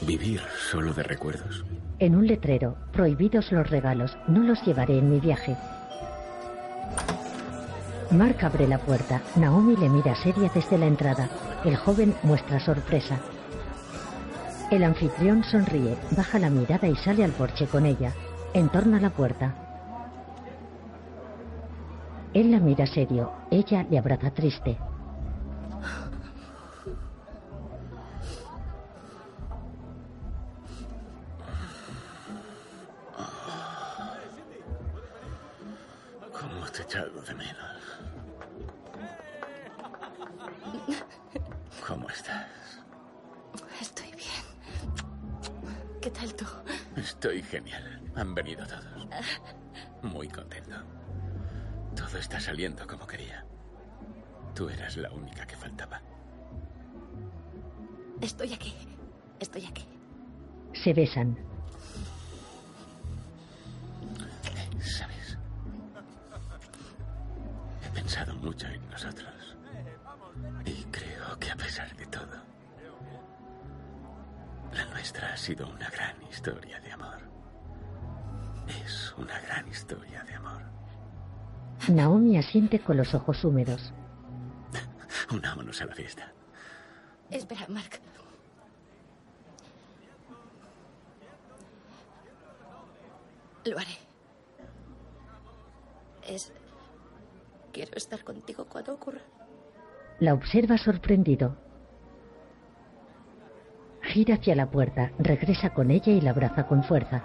¿Vivir 0.01 0.41
solo 0.71 0.95
de 0.95 1.03
recuerdos? 1.03 1.67
En 1.99 2.17
un 2.17 2.27
letrero, 2.27 2.79
prohibidos 2.93 3.53
los 3.53 3.69
regalos, 3.69 4.17
no 4.27 4.43
los 4.43 4.63
llevaré 4.65 4.97
en 4.99 5.11
mi 5.11 5.21
viaje. 5.21 5.55
Mark 8.11 8.39
abre 8.41 8.67
la 8.67 8.79
puerta. 8.79 9.21
Naomi 9.37 9.77
le 9.77 9.91
mira 9.91 10.15
seria 10.15 10.51
desde 10.55 10.79
la 10.79 10.87
entrada. 10.87 11.29
El 11.63 11.77
joven 11.77 12.15
muestra 12.23 12.59
sorpresa. 12.59 13.21
El 14.71 14.85
anfitrión 14.85 15.45
sonríe, 15.45 15.97
baja 16.11 16.39
la 16.39 16.51
mirada 16.51 16.87
y 16.89 16.97
sale 16.97 17.25
al 17.25 17.31
porche 17.31 17.67
con 17.67 17.87
ella. 17.87 18.13
Entorna 18.53 19.01
la 19.01 19.09
puerta. 19.09 19.55
Él 22.35 22.51
la 22.51 22.61
mira 22.61 22.87
serio. 22.87 23.33
Ella 23.51 23.87
le 23.89 23.99
abraza 23.99 24.31
triste. 24.31 24.77
¿Cómo 36.39 36.67
te 36.71 36.83
echado 36.83 37.23
de 37.23 37.35
menos? 37.35 37.58
Estoy 47.19 47.43
genial. 47.43 48.01
Han 48.15 48.33
venido 48.33 48.65
todos. 48.65 48.85
Muy 50.03 50.29
contento. 50.29 50.77
Todo 51.97 52.17
está 52.17 52.39
saliendo 52.39 52.87
como 52.87 53.09
quería. 53.09 53.45
Tú 54.55 54.69
eras 54.69 54.97
la 54.97 55.11
única 55.11 55.45
que 55.45 55.57
faltaba. 55.57 56.01
Estoy 58.21 58.55
aquí. 58.55 58.73
Estoy 59.41 59.67
aquí. 59.67 59.85
Se 60.73 60.93
besan. 60.95 61.37
¿Sabes? 64.81 65.37
He 67.85 67.91
pensado 67.97 68.33
mucho 68.37 68.69
en 68.69 68.91
nosotros. 68.91 69.57
Y 70.65 70.85
creo 70.85 71.37
que 71.41 71.51
a 71.51 71.57
pesar 71.57 71.97
de 71.97 72.07
todo, 72.07 72.48
la 74.73 74.85
nuestra 74.87 75.33
ha 75.33 75.37
sido 75.37 75.69
una 75.69 75.89
gran 75.91 76.21
historia 76.31 76.81
de 76.81 76.93
amor. 76.93 77.19
Es 78.85 79.15
una 79.17 79.39
gran 79.41 79.67
historia 79.69 80.23
de 80.25 80.35
amor. 80.35 80.63
Naomi 81.89 82.37
asiente 82.37 82.81
con 82.81 82.97
los 82.97 83.15
ojos 83.15 83.43
húmedos. 83.45 83.93
Unámonos 85.33 85.81
a 85.81 85.87
la 85.87 85.95
fiesta. 85.95 86.33
Espera, 87.31 87.67
Mark. 87.69 88.01
Lo 93.65 93.79
haré. 93.79 93.99
Es... 96.27 96.53
Quiero 97.73 97.93
estar 97.97 98.25
contigo 98.25 98.65
cuando 98.67 98.95
ocurra. 98.95 99.21
La 100.21 100.35
observa 100.35 100.79
sorprendido. 100.79 101.57
Gira 104.09 104.35
hacia 104.35 104.55
la 104.55 104.71
puerta, 104.71 105.11
regresa 105.19 105.71
con 105.71 105.91
ella 105.91 106.13
y 106.13 106.21
la 106.21 106.31
abraza 106.31 106.67
con 106.67 106.83
fuerza. 106.83 107.23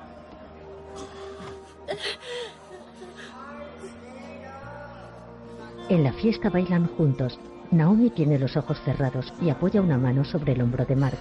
En 5.90 6.04
la 6.04 6.12
fiesta 6.12 6.50
bailan 6.50 6.88
juntos. 6.88 7.40
Naomi 7.72 8.10
tiene 8.10 8.38
los 8.38 8.58
ojos 8.58 8.80
cerrados 8.84 9.34
y 9.42 9.50
apoya 9.50 9.82
una 9.82 9.98
mano 9.98 10.26
sobre 10.26 10.54
el 10.54 10.62
hombro 10.62 10.86
de 10.86 10.96
Mark. 10.96 11.18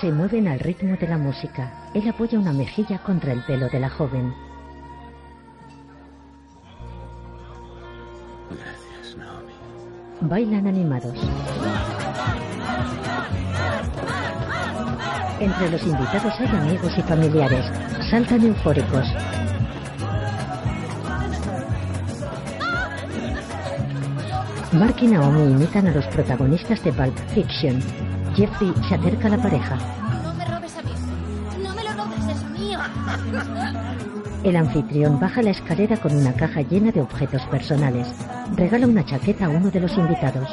Se 0.00 0.10
mueven 0.10 0.48
al 0.48 0.58
ritmo 0.58 0.96
de 0.96 1.06
la 1.06 1.18
música. 1.18 1.90
Él 1.94 2.08
apoya 2.08 2.38
una 2.38 2.52
mejilla 2.52 2.98
contra 2.98 3.32
el 3.32 3.42
pelo 3.42 3.68
de 3.68 3.80
la 3.80 3.90
joven. 3.90 4.34
Gracias, 8.50 9.16
Naomi. 9.16 9.52
Bailan 10.22 10.66
animados. 10.66 11.18
Entre 15.42 15.70
los 15.70 15.82
invitados 15.82 16.34
hay 16.38 16.46
amigos 16.46 16.92
y 16.96 17.02
familiares. 17.02 17.66
Saltan 18.08 18.44
eufóricos. 18.44 19.04
Mark 24.70 24.94
y 25.00 25.08
Naomi 25.08 25.50
imitan 25.50 25.88
a 25.88 25.90
los 25.90 26.06
protagonistas 26.06 26.84
de 26.84 26.92
Pulp 26.92 27.18
Fiction. 27.34 27.82
Jeffrey 28.36 28.72
se 28.88 28.94
acerca 28.94 29.26
a 29.26 29.30
la 29.30 29.42
pareja. 29.42 29.78
No 30.22 30.32
me 30.34 30.44
robes 30.44 30.76
a 30.76 30.82
mí. 30.82 30.92
No 31.60 31.74
me 31.74 31.82
lo 31.82 31.92
robes, 31.92 32.36
es 32.36 32.44
mío. 32.60 32.78
El 34.44 34.54
anfitrión 34.54 35.18
baja 35.18 35.42
la 35.42 35.50
escalera 35.50 35.96
con 35.96 36.14
una 36.14 36.34
caja 36.34 36.62
llena 36.62 36.92
de 36.92 37.00
objetos 37.00 37.42
personales. 37.46 38.14
Regala 38.54 38.86
una 38.86 39.04
chaqueta 39.04 39.46
a 39.46 39.48
uno 39.48 39.72
de 39.72 39.80
los 39.80 39.92
invitados. 39.98 40.48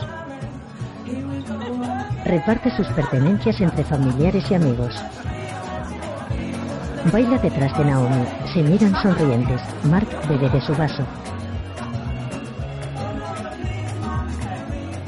Reparte 2.29 2.69
sus 2.77 2.85
pertenencias 2.89 3.59
entre 3.59 3.83
familiares 3.83 4.45
y 4.51 4.53
amigos. 4.53 4.95
Baila 7.11 7.39
detrás 7.39 7.75
de 7.75 7.85
Naomi. 7.85 8.23
Se 8.53 8.61
miran 8.61 8.93
sonrientes. 9.01 9.59
Mark 9.85 10.07
bebe 10.29 10.47
de 10.47 10.61
su 10.61 10.75
vaso. 10.75 11.03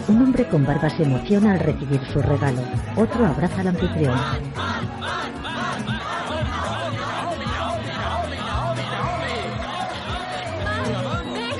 Un 0.07 0.23
hombre 0.23 0.47
con 0.47 0.65
barba 0.65 0.89
se 0.89 1.03
emociona 1.03 1.51
al 1.51 1.59
recibir 1.59 2.01
su 2.11 2.23
regalo. 2.23 2.63
Otro 2.95 3.27
abraza 3.27 3.61
al 3.61 3.67
anfitrión. 3.67 4.17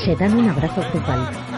Se 0.04 0.16
dan 0.16 0.40
un 0.40 0.50
abrazo 0.50 0.82
grupal. 0.92 1.51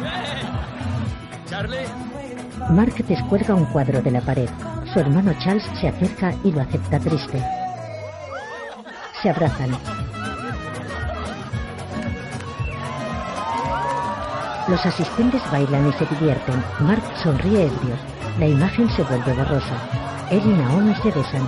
Mark 2.69 2.95
descuelga 3.07 3.53
un 3.53 3.65
cuadro 3.65 4.01
de 4.01 4.11
la 4.11 4.21
pared. 4.21 4.49
Su 4.91 4.99
hermano 4.99 5.33
Charles 5.39 5.63
se 5.79 5.87
acerca 5.89 6.33
y 6.43 6.51
lo 6.51 6.61
acepta 6.61 6.99
triste. 6.99 7.41
Se 9.21 9.29
abrazan. 9.29 9.71
Los 14.67 14.85
asistentes 14.85 15.41
bailan 15.51 15.89
y 15.89 15.93
se 15.93 16.05
divierten. 16.05 16.63
Mark 16.79 17.03
sonríe 17.21 17.65
ebrio. 17.65 17.95
La 18.39 18.47
imagen 18.47 18.89
se 18.91 19.03
vuelve 19.03 19.33
borrosa. 19.33 19.75
Él 20.31 20.41
y 20.45 20.49
Naomi 20.49 20.95
se 20.95 21.11
besan. 21.11 21.47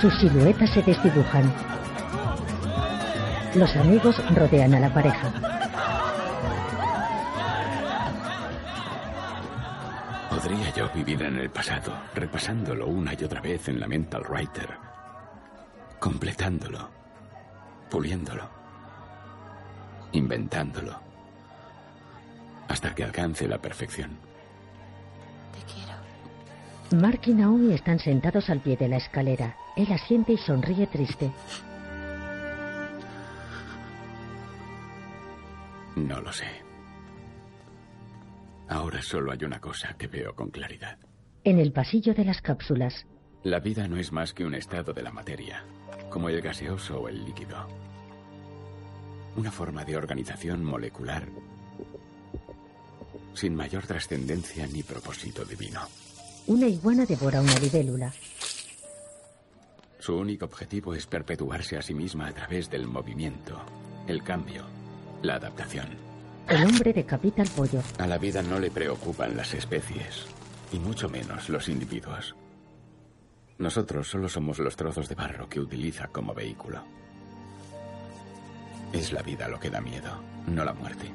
Sus 0.00 0.14
siluetas 0.18 0.70
se 0.70 0.82
desdibujan. 0.82 1.52
Los 3.54 3.74
amigos 3.76 4.22
rodean 4.34 4.74
a 4.74 4.80
la 4.80 4.94
pareja. 4.94 5.57
Yo 10.78 10.88
vivir 10.94 11.20
en 11.24 11.36
el 11.38 11.50
pasado, 11.50 11.92
repasándolo 12.14 12.86
una 12.86 13.12
y 13.12 13.24
otra 13.24 13.40
vez 13.40 13.68
en 13.68 13.80
la 13.80 13.88
Mental 13.88 14.22
Writer, 14.28 14.76
completándolo, 15.98 16.88
puliéndolo, 17.90 18.48
inventándolo, 20.12 21.00
hasta 22.68 22.94
que 22.94 23.02
alcance 23.02 23.48
la 23.48 23.58
perfección. 23.58 24.16
Mark 26.92 27.22
y 27.26 27.34
Naomi 27.34 27.74
están 27.74 27.98
sentados 27.98 28.48
al 28.48 28.60
pie 28.60 28.76
de 28.76 28.86
la 28.86 28.98
escalera. 28.98 29.56
Él 29.76 29.92
asiente 29.92 30.32
y 30.32 30.38
sonríe 30.38 30.86
triste. 30.86 31.32
No 35.96 36.20
lo 36.20 36.32
sé. 36.32 36.67
Ahora 38.68 39.02
solo 39.02 39.32
hay 39.32 39.44
una 39.44 39.60
cosa 39.60 39.94
que 39.96 40.06
veo 40.06 40.34
con 40.34 40.50
claridad. 40.50 40.98
En 41.44 41.58
el 41.58 41.72
pasillo 41.72 42.14
de 42.14 42.24
las 42.24 42.40
cápsulas, 42.42 43.06
La 43.44 43.60
vida 43.60 43.86
no 43.88 43.96
es 43.96 44.12
más 44.12 44.34
que 44.34 44.44
un 44.44 44.54
estado 44.54 44.92
de 44.92 45.02
la 45.02 45.12
materia, 45.12 45.64
como 46.10 46.28
el 46.28 46.40
gaseoso 46.42 47.00
o 47.00 47.08
el 47.08 47.24
líquido. 47.24 47.66
Una 49.36 49.50
forma 49.50 49.84
de 49.84 49.96
organización 49.96 50.64
molecular 50.64 51.28
sin 53.34 53.54
mayor 53.54 53.86
trascendencia 53.86 54.66
ni 54.66 54.82
propósito 54.82 55.44
divino. 55.44 55.80
una 56.48 56.66
iguana 56.66 57.06
devora 57.06 57.40
una 57.40 57.54
libélula. 57.60 58.12
Su 60.00 60.16
único 60.16 60.46
objetivo 60.46 60.92
es 60.94 61.06
perpetuarse 61.06 61.76
a 61.76 61.82
sí 61.82 61.94
misma 61.94 62.26
a 62.26 62.32
través 62.32 62.68
del 62.68 62.88
movimiento, 62.88 63.60
el 64.08 64.24
cambio, 64.24 64.64
la 65.22 65.36
adaptación. 65.36 66.07
El 66.48 66.64
hombre 66.64 66.92
decapita 66.92 67.42
al 67.42 67.48
pollo. 67.48 67.82
A 67.98 68.06
la 68.06 68.18
vida 68.18 68.42
no 68.42 68.58
le 68.58 68.70
preocupan 68.70 69.36
las 69.36 69.52
especies, 69.54 70.26
y 70.72 70.78
mucho 70.78 71.08
menos 71.08 71.48
los 71.48 71.68
individuos. 71.68 72.34
Nosotros 73.58 74.08
solo 74.08 74.28
somos 74.28 74.58
los 74.58 74.76
trozos 74.76 75.08
de 75.08 75.14
barro 75.14 75.48
que 75.48 75.60
utiliza 75.60 76.08
como 76.08 76.32
vehículo. 76.32 76.82
Es 78.92 79.12
la 79.12 79.22
vida 79.22 79.48
lo 79.48 79.60
que 79.60 79.68
da 79.68 79.80
miedo, 79.80 80.22
no 80.46 80.64
la 80.64 80.72
muerte. 80.72 81.10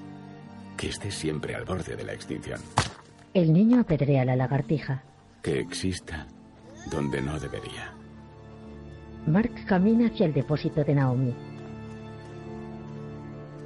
Que 0.78 0.90
esté 0.90 1.10
siempre 1.10 1.56
al 1.56 1.66
borde 1.66 1.96
de 1.96 2.04
la 2.04 2.14
extinción. 2.14 2.60
El 3.34 3.52
niño 3.54 3.80
apedrea 3.80 4.22
a 4.22 4.26
la 4.26 4.36
lagartija. 4.36 5.04
Que 5.42 5.60
exista 5.60 6.28
donde 6.92 7.22
no 7.22 7.40
debería. 7.40 7.94
Mark 9.26 9.66
camina 9.66 10.08
hacia 10.08 10.26
el 10.26 10.34
depósito 10.34 10.84
de 10.84 10.94
Naomi. 10.94 11.34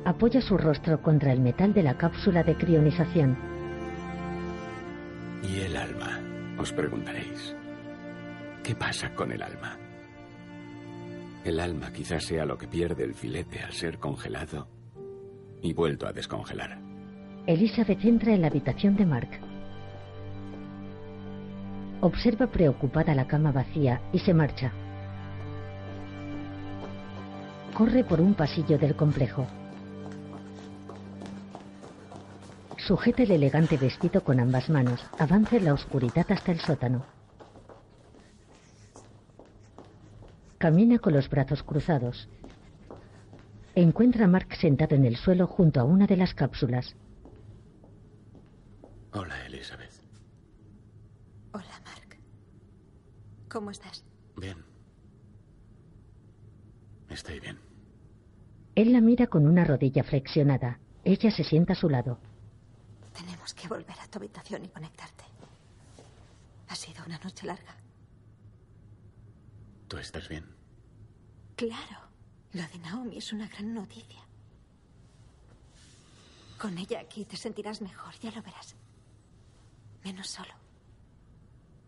Apoya 0.08 0.40
su 0.40 0.58
rostro 0.58 1.02
contra 1.02 1.34
el 1.34 1.42
metal 1.42 1.74
de 1.74 1.84
la 1.84 1.98
cápsula 1.98 2.42
de 2.42 2.56
crionización. 2.56 3.38
¿Y 5.44 5.60
el 5.60 5.76
alma? 5.76 6.22
Os 6.58 6.72
preguntaréis. 6.72 7.54
¿Qué 8.64 8.74
pasa 8.74 9.14
con 9.14 9.34
el 9.34 9.44
alma? 9.44 9.78
El 11.44 11.60
alma 11.60 11.92
quizás 11.92 12.24
sea 12.24 12.46
lo 12.46 12.58
que 12.58 12.70
pierde 12.70 13.04
el 13.04 13.16
filete 13.16 13.60
al 13.60 13.74
ser 13.74 14.00
congelado 14.00 14.70
y 15.62 15.74
vuelto 15.74 16.08
a 16.08 16.14
descongelar. 16.14 16.80
Elizabeth 17.46 18.06
entra 18.06 18.34
en 18.34 18.44
la 18.44 18.48
habitación 18.48 18.96
de 18.96 19.06
Mark. 19.06 19.42
Observa 22.00 22.48
preocupada 22.48 23.14
la 23.14 23.28
cama 23.28 23.52
vacía 23.52 24.00
y 24.14 24.20
se 24.20 24.34
marcha. 24.34 24.72
Corre 27.74 28.06
por 28.06 28.22
un 28.22 28.36
pasillo 28.36 28.78
del 28.78 28.96
complejo. 28.96 29.46
Sujeta 32.88 33.24
el 33.24 33.32
elegante 33.32 33.76
vestido 33.76 34.24
con 34.24 34.40
ambas 34.40 34.70
manos. 34.70 35.06
Avanza 35.20 35.58
en 35.58 35.66
la 35.66 35.74
oscuridad 35.74 36.26
hasta 36.32 36.54
el 36.54 36.62
sótano. 36.62 37.06
Camina 40.58 40.98
con 40.98 41.12
los 41.12 41.30
brazos 41.30 41.64
cruzados. 41.64 42.30
Encuentra 43.76 44.24
a 44.24 44.30
Mark 44.30 44.56
sentado 44.56 44.96
en 44.96 45.04
el 45.04 45.18
suelo 45.18 45.48
junto 45.48 45.82
a 45.82 45.84
una 45.84 46.08
de 46.08 46.16
las 46.16 46.34
cápsulas. 46.34 46.96
Hola, 49.12 49.46
Elizabeth. 49.48 49.92
Hola, 51.52 51.82
Mark. 51.84 52.18
¿Cómo 53.50 53.72
estás? 53.72 54.06
Bien. 54.38 54.64
Estoy 57.10 57.42
bien. 57.42 57.60
Él 58.76 58.94
la 58.94 59.02
mira 59.02 59.28
con 59.28 59.46
una 59.46 59.66
rodilla 59.66 60.06
flexionada. 60.06 60.80
Ella 61.04 61.32
se 61.32 61.44
sienta 61.44 61.74
a 61.74 61.76
su 61.76 61.90
lado. 61.90 62.20
Que 63.68 63.74
volver 63.74 64.00
a 64.00 64.08
tu 64.08 64.18
habitación 64.20 64.64
y 64.64 64.70
conectarte. 64.70 65.26
Ha 66.70 66.76
sido 66.76 67.04
una 67.06 67.18
noche 67.18 67.46
larga. 67.46 67.76
¿Tú 69.90 69.98
estás 69.98 70.30
bien? 70.30 70.46
Claro. 71.58 72.00
Lo 72.54 72.66
de 72.66 72.78
Naomi 72.80 73.18
es 73.18 73.34
una 73.34 73.46
gran 73.50 73.74
noticia. 73.74 74.22
Con 76.58 76.78
ella 76.78 77.02
aquí 77.02 77.26
te 77.26 77.36
sentirás 77.36 77.82
mejor, 77.82 78.18
ya 78.20 78.32
lo 78.32 78.42
verás. 78.42 78.74
Menos 80.06 80.30
solo. 80.30 80.54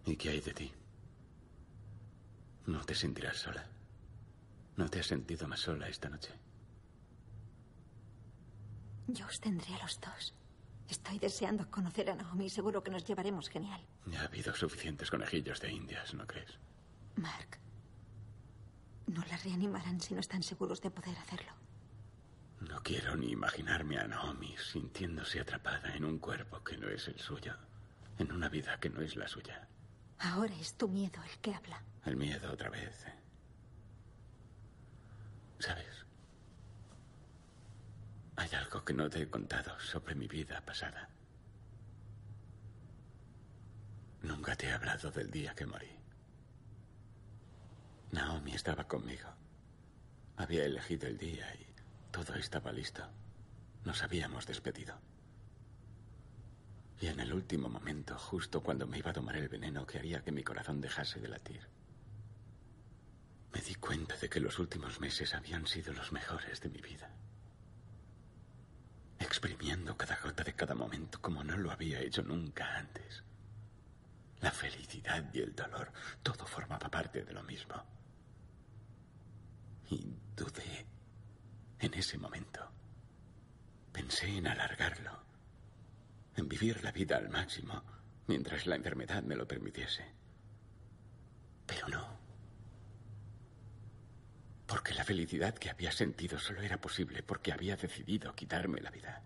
¿Y 0.05 0.17
qué 0.17 0.31
hay 0.31 0.41
de 0.41 0.53
ti? 0.53 0.73
No 2.65 2.83
te 2.83 2.93
sentirás 2.93 3.37
sola. 3.37 3.65
¿No 4.75 4.89
te 4.89 4.99
has 4.99 5.07
sentido 5.07 5.47
más 5.47 5.61
sola 5.61 5.87
esta 5.87 6.09
noche? 6.09 6.33
Yo 9.07 9.25
os 9.25 9.39
tendré 9.39 9.73
a 9.75 9.83
los 9.83 9.97
dos. 10.01 10.33
Estoy 10.89 11.19
deseando 11.19 11.69
conocer 11.69 12.09
a 12.09 12.15
Naomi 12.15 12.45
y 12.45 12.49
seguro 12.49 12.83
que 12.83 12.91
nos 12.91 13.05
llevaremos 13.05 13.49
genial. 13.49 13.81
Ya 14.07 14.21
ha 14.21 14.25
habido 14.25 14.53
suficientes 14.55 15.11
conejillos 15.11 15.61
de 15.61 15.71
indias, 15.71 16.13
¿no 16.13 16.25
crees? 16.25 16.57
Mark, 17.15 17.59
reanimarán 19.43 19.99
si 20.01 20.13
no 20.13 20.19
están 20.19 20.43
seguros 20.43 20.81
de 20.81 20.91
poder 20.91 21.17
hacerlo? 21.17 21.51
No 22.61 22.81
quiero 22.83 23.15
ni 23.15 23.31
imaginarme 23.31 23.97
a 23.97 24.07
Naomi 24.07 24.55
sintiéndose 24.57 25.39
atrapada 25.39 25.95
en 25.95 26.03
un 26.03 26.19
cuerpo 26.19 26.63
que 26.63 26.77
no 26.77 26.89
es 26.89 27.07
el 27.07 27.19
suyo, 27.19 27.55
en 28.17 28.31
una 28.31 28.49
vida 28.49 28.79
que 28.79 28.89
no 28.89 29.01
es 29.01 29.15
la 29.15 29.27
suya. 29.27 29.67
Ahora 30.19 30.53
es 30.55 30.73
tu 30.75 30.89
miedo 30.89 31.21
el 31.23 31.39
que 31.39 31.53
habla. 31.53 31.81
El 32.05 32.17
miedo 32.17 32.51
otra 32.51 32.69
vez. 32.69 33.05
¿eh? 33.05 33.13
¿Sabes? 35.59 35.98
Hay 38.39 38.55
algo 38.55 38.85
que 38.85 38.93
no 38.93 39.09
te 39.09 39.21
he 39.21 39.29
contado 39.29 39.77
sobre 39.81 40.15
mi 40.15 40.25
vida 40.25 40.61
pasada. 40.61 41.09
Nunca 44.21 44.55
te 44.55 44.67
he 44.67 44.71
hablado 44.71 45.11
del 45.11 45.29
día 45.29 45.53
que 45.53 45.65
morí. 45.65 45.91
Naomi 48.13 48.53
estaba 48.53 48.87
conmigo. 48.87 49.27
Había 50.37 50.63
elegido 50.63 51.09
el 51.09 51.17
día 51.17 51.53
y 51.53 51.67
todo 52.11 52.33
estaba 52.35 52.71
listo. 52.71 53.03
Nos 53.83 54.03
habíamos 54.03 54.47
despedido. 54.47 54.95
Y 57.01 57.07
en 57.07 57.19
el 57.19 57.33
último 57.33 57.67
momento, 57.67 58.17
justo 58.17 58.63
cuando 58.63 58.87
me 58.87 58.99
iba 58.99 59.11
a 59.11 59.15
tomar 59.15 59.35
el 59.35 59.49
veneno 59.49 59.85
que 59.85 59.99
haría 59.99 60.23
que 60.23 60.31
mi 60.31 60.43
corazón 60.45 60.79
dejase 60.79 61.19
de 61.19 61.27
latir, 61.27 61.67
me 63.53 63.59
di 63.59 63.75
cuenta 63.75 64.15
de 64.15 64.29
que 64.29 64.39
los 64.39 64.59
últimos 64.59 65.01
meses 65.01 65.35
habían 65.35 65.67
sido 65.67 65.91
los 65.91 66.13
mejores 66.13 66.61
de 66.61 66.69
mi 66.69 66.79
vida. 66.79 67.13
Exprimiendo 69.19 69.95
cada 69.97 70.17
gota 70.17 70.43
de 70.43 70.53
cada 70.53 70.75
momento 70.75 71.21
como 71.21 71.43
no 71.43 71.57
lo 71.57 71.71
había 71.71 71.99
hecho 72.01 72.23
nunca 72.23 72.77
antes. 72.77 73.23
La 74.41 74.51
felicidad 74.51 75.29
y 75.33 75.39
el 75.41 75.53
dolor, 75.53 75.91
todo 76.23 76.45
formaba 76.45 76.89
parte 76.89 77.23
de 77.23 77.33
lo 77.33 77.43
mismo. 77.43 77.75
Y 79.89 80.15
dudé 80.35 80.85
en 81.79 81.93
ese 81.93 82.17
momento. 82.17 82.71
Pensé 83.91 84.37
en 84.37 84.47
alargarlo, 84.47 85.23
en 86.35 86.47
vivir 86.47 86.83
la 86.83 86.91
vida 86.91 87.17
al 87.17 87.29
máximo 87.29 87.83
mientras 88.27 88.67
la 88.67 88.75
enfermedad 88.75 89.23
me 89.23 89.35
lo 89.35 89.47
permitiese. 89.47 90.05
Pero 91.65 91.87
no. 91.89 92.18
Porque 94.69 94.93
la 94.93 95.03
felicidad 95.03 95.55
que 95.55 95.71
había 95.71 95.91
sentido 95.91 96.37
solo 96.37 96.61
era 96.61 96.79
posible 96.79 97.23
porque 97.23 97.51
había 97.51 97.75
decidido 97.75 98.35
quitarme 98.35 98.79
la 98.79 98.91
vida. 98.91 99.23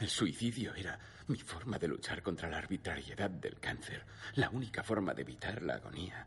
El 0.00 0.08
suicidio 0.08 0.74
era 0.74 0.98
mi 1.28 1.38
forma 1.38 1.78
de 1.78 1.86
luchar 1.86 2.20
contra 2.20 2.50
la 2.50 2.58
arbitrariedad 2.58 3.30
del 3.30 3.60
cáncer, 3.60 4.04
la 4.34 4.50
única 4.50 4.82
forma 4.82 5.14
de 5.14 5.22
evitar 5.22 5.62
la 5.62 5.74
agonía 5.74 6.26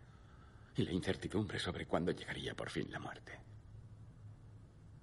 y 0.77 0.85
la 0.85 0.93
incertidumbre 0.93 1.59
sobre 1.59 1.85
cuándo 1.85 2.13
llegaría 2.13 2.55
por 2.55 2.69
fin 2.69 2.89
la 2.89 2.99
muerte. 2.99 3.37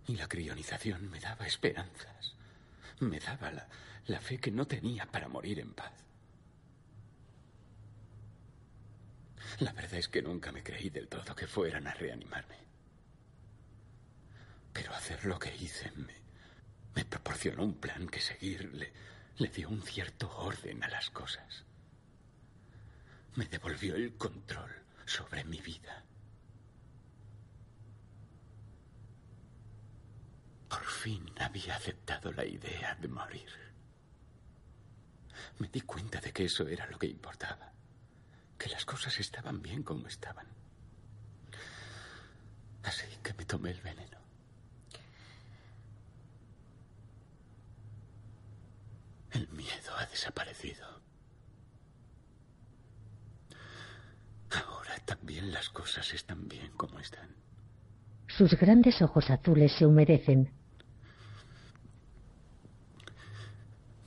Y 0.07 0.17
la 0.17 0.27
crionización 0.27 1.11
me 1.11 1.21
daba 1.21 1.47
esperanzas, 1.47 2.35
me 3.01 3.21
daba 3.21 3.53
la, 3.53 3.69
la 4.07 4.21
fe 4.21 4.39
que 4.39 4.51
no 4.51 4.67
tenía 4.67 5.05
para 5.05 5.29
morir 5.29 5.61
en 5.61 5.75
paz. 5.75 5.93
La 9.61 9.73
verdad 9.73 9.95
es 9.95 10.09
que 10.09 10.23
nunca 10.23 10.53
me 10.53 10.63
creí 10.63 10.91
del 10.91 11.09
todo 11.09 11.35
que 11.35 11.47
fueran 11.47 11.87
a 11.87 11.95
reanimarme. 11.95 12.59
Pero 14.73 14.93
hacer 14.93 15.25
lo 15.25 15.39
que 15.39 15.55
hice 15.55 15.91
me, 16.95 17.05
proporcionó 17.05 17.65
un 17.65 17.75
plan 17.75 18.09
que 18.09 18.21
seguir 18.21 18.75
le, 18.75 18.93
le 19.39 19.49
dio 19.49 19.69
un 19.69 19.83
cierto 19.83 20.31
orden 20.39 20.83
a 20.83 20.89
las 20.89 21.11
cosas. 21.11 21.65
Me 23.37 23.47
devolvió 23.47 23.95
el 23.95 24.17
control 24.17 24.71
sobre 25.05 25.45
mi 25.45 25.61
vida. 25.61 26.05
Por 30.69 30.85
fin 30.85 31.31
había 31.39 31.77
aceptado 31.77 32.33
la 32.33 32.45
idea 32.45 32.97
de 32.97 33.09
morir. 33.09 33.49
Me 35.59 35.69
di 35.69 35.81
cuenta 35.83 36.21
de 36.21 36.33
que 36.33 36.47
eso 36.47 36.67
era 36.67 36.87
lo 36.87 36.99
que 36.99 37.07
importaba, 37.07 37.74
que 38.65 38.71
las 38.71 38.87
cosas 38.87 39.21
estaban 39.21 39.61
bien 39.61 39.83
como 39.83 40.09
estaban. 40.09 40.47
Así 42.83 43.05
que 43.23 43.35
me 43.35 43.45
tomé 43.45 43.73
el 43.73 43.81
veneno. 43.83 44.17
El 49.33 49.47
miedo 49.51 49.95
ha 49.99 50.07
desaparecido. 50.07 50.89
Ahora 54.51 54.99
también 55.05 55.53
las 55.53 55.69
cosas 55.69 56.15
están 56.15 56.49
bien 56.49 56.73
como 56.73 56.99
están. 57.01 57.37
Sus 58.29 58.55
grandes 58.55 59.03
ojos 59.03 59.29
azules 59.29 59.73
se 59.79 59.85
humedecen. 59.85 60.51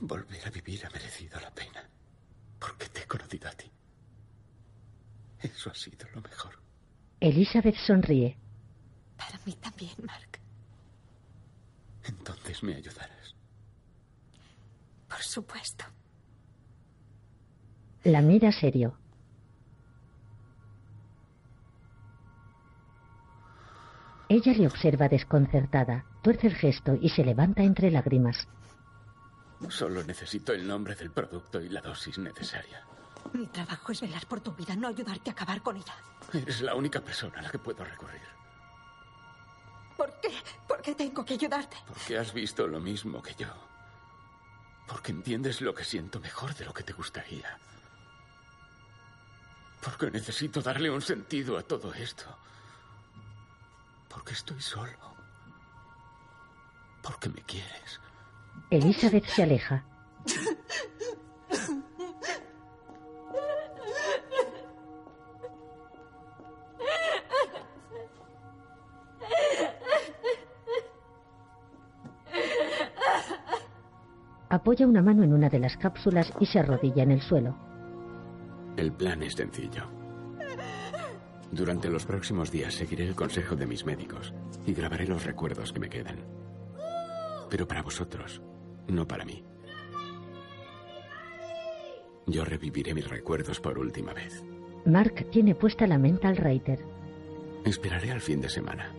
Volver 0.00 0.48
a 0.48 0.50
vivir 0.50 0.84
ha 0.84 0.90
merecido 0.90 1.38
la 1.38 1.54
pena. 1.54 1.88
Porque 2.58 2.88
te 2.88 3.02
he 3.02 3.06
conocido 3.06 3.48
a 3.48 3.52
ti. 3.52 3.70
Eso 5.40 5.70
ha 5.70 5.74
sido 5.74 6.06
lo 6.14 6.20
mejor. 6.20 6.58
Elizabeth 7.20 7.76
sonríe. 7.76 8.36
Para 9.16 9.38
mí 9.44 9.52
también, 9.54 9.94
Mark. 10.04 10.38
Entonces 12.04 12.62
me 12.62 12.74
ayudarás. 12.74 13.34
Por 15.08 15.22
supuesto. 15.22 15.84
La 18.04 18.22
mira 18.22 18.52
serio. 18.52 18.96
Ella 24.28 24.52
le 24.52 24.66
observa 24.66 25.08
desconcertada, 25.08 26.04
tuerce 26.22 26.48
el 26.48 26.54
gesto 26.54 26.96
y 27.00 27.08
se 27.08 27.24
levanta 27.24 27.62
entre 27.62 27.90
lágrimas. 27.90 28.46
Solo 29.68 30.04
necesito 30.04 30.52
el 30.52 30.66
nombre 30.66 30.94
del 30.94 31.10
producto 31.10 31.60
y 31.60 31.68
la 31.68 31.80
dosis 31.80 32.18
necesaria. 32.18 32.84
Mi 33.32 33.46
trabajo 33.46 33.92
es 33.92 34.00
velar 34.00 34.26
por 34.26 34.40
tu 34.40 34.52
vida, 34.52 34.74
no 34.74 34.88
ayudarte 34.88 35.30
a 35.30 35.32
acabar 35.32 35.62
con 35.62 35.76
ella. 35.76 35.94
Eres 36.32 36.60
la 36.60 36.74
única 36.74 37.00
persona 37.00 37.38
a 37.38 37.42
la 37.42 37.50
que 37.50 37.58
puedo 37.58 37.84
recurrir. 37.84 38.20
¿Por 39.96 40.12
qué? 40.20 40.30
¿Por 40.66 40.80
qué 40.80 40.94
tengo 40.94 41.24
que 41.24 41.34
ayudarte? 41.34 41.76
Porque 41.86 42.18
has 42.18 42.32
visto 42.32 42.66
lo 42.66 42.80
mismo 42.80 43.22
que 43.22 43.34
yo. 43.34 43.48
Porque 44.86 45.12
entiendes 45.12 45.60
lo 45.60 45.74
que 45.74 45.84
siento 45.84 46.20
mejor 46.20 46.54
de 46.54 46.64
lo 46.64 46.72
que 46.72 46.82
te 46.82 46.92
gustaría. 46.92 47.58
Porque 49.82 50.10
necesito 50.10 50.62
darle 50.62 50.90
un 50.90 51.02
sentido 51.02 51.58
a 51.58 51.62
todo 51.62 51.92
esto. 51.94 52.24
Porque 54.08 54.32
estoy 54.32 54.60
solo. 54.60 54.98
Porque 57.02 57.28
me 57.28 57.42
quieres. 57.42 58.00
Elizabeth 58.70 59.26
se 59.26 59.42
aleja. 59.42 59.84
Apoya 74.50 74.86
una 74.86 75.02
mano 75.02 75.24
en 75.24 75.32
una 75.32 75.48
de 75.50 75.58
las 75.58 75.76
cápsulas 75.76 76.32
y 76.40 76.46
se 76.46 76.58
arrodilla 76.58 77.02
en 77.02 77.10
el 77.10 77.20
suelo. 77.20 77.56
El 78.76 78.92
plan 78.92 79.22
es 79.22 79.34
sencillo. 79.34 79.84
Durante 81.50 81.88
los 81.90 82.06
próximos 82.06 82.50
días 82.50 82.74
seguiré 82.74 83.06
el 83.06 83.14
consejo 83.14 83.56
de 83.56 83.66
mis 83.66 83.84
médicos 83.84 84.32
y 84.66 84.72
grabaré 84.72 85.06
los 85.06 85.24
recuerdos 85.24 85.72
que 85.72 85.80
me 85.80 85.88
quedan. 85.88 86.18
Pero 87.50 87.66
para 87.66 87.82
vosotros, 87.82 88.42
no 88.86 89.06
para 89.06 89.24
mí. 89.24 89.44
Yo 92.26 92.44
reviviré 92.44 92.94
mis 92.94 93.08
recuerdos 93.08 93.60
por 93.60 93.78
última 93.78 94.12
vez. 94.12 94.44
Mark 94.84 95.26
tiene 95.30 95.54
puesta 95.54 95.86
la 95.86 95.98
mental 95.98 96.38
writer. 96.40 96.84
Esperaré 97.64 98.12
al 98.12 98.20
fin 98.20 98.40
de 98.40 98.48
semana. 98.48 98.92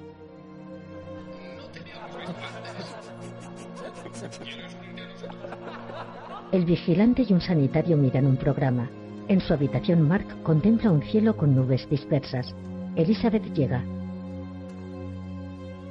El 6.52 6.66
vigilante 6.66 7.24
y 7.30 7.32
un 7.32 7.42
sanitario 7.42 7.96
miran 7.96 8.26
un 8.26 8.36
programa. 8.36 8.90
En 9.28 9.40
su 9.40 9.54
habitación, 9.54 10.08
Mark 10.08 10.26
contempla 10.42 10.90
un 10.90 11.04
cielo 11.04 11.38
con 11.38 11.56
nubes 11.56 11.88
dispersas. 11.88 12.56
Elizabeth 12.96 13.54
llega. 13.54 13.84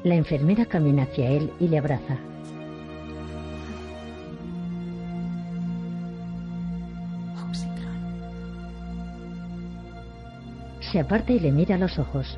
La 0.03 0.17
enfermera 0.17 0.67
camina 0.67 1.05
hacia 1.05 1.31
él 1.31 1.53
y 1.61 1.69
le 1.69 1.79
abraza. 1.79 2.17
Se 10.91 10.99
aparta 10.99 11.33
y 11.33 11.39
le 11.39 11.53
mira 11.53 11.79
los 11.79 12.01
ojos. 12.01 12.37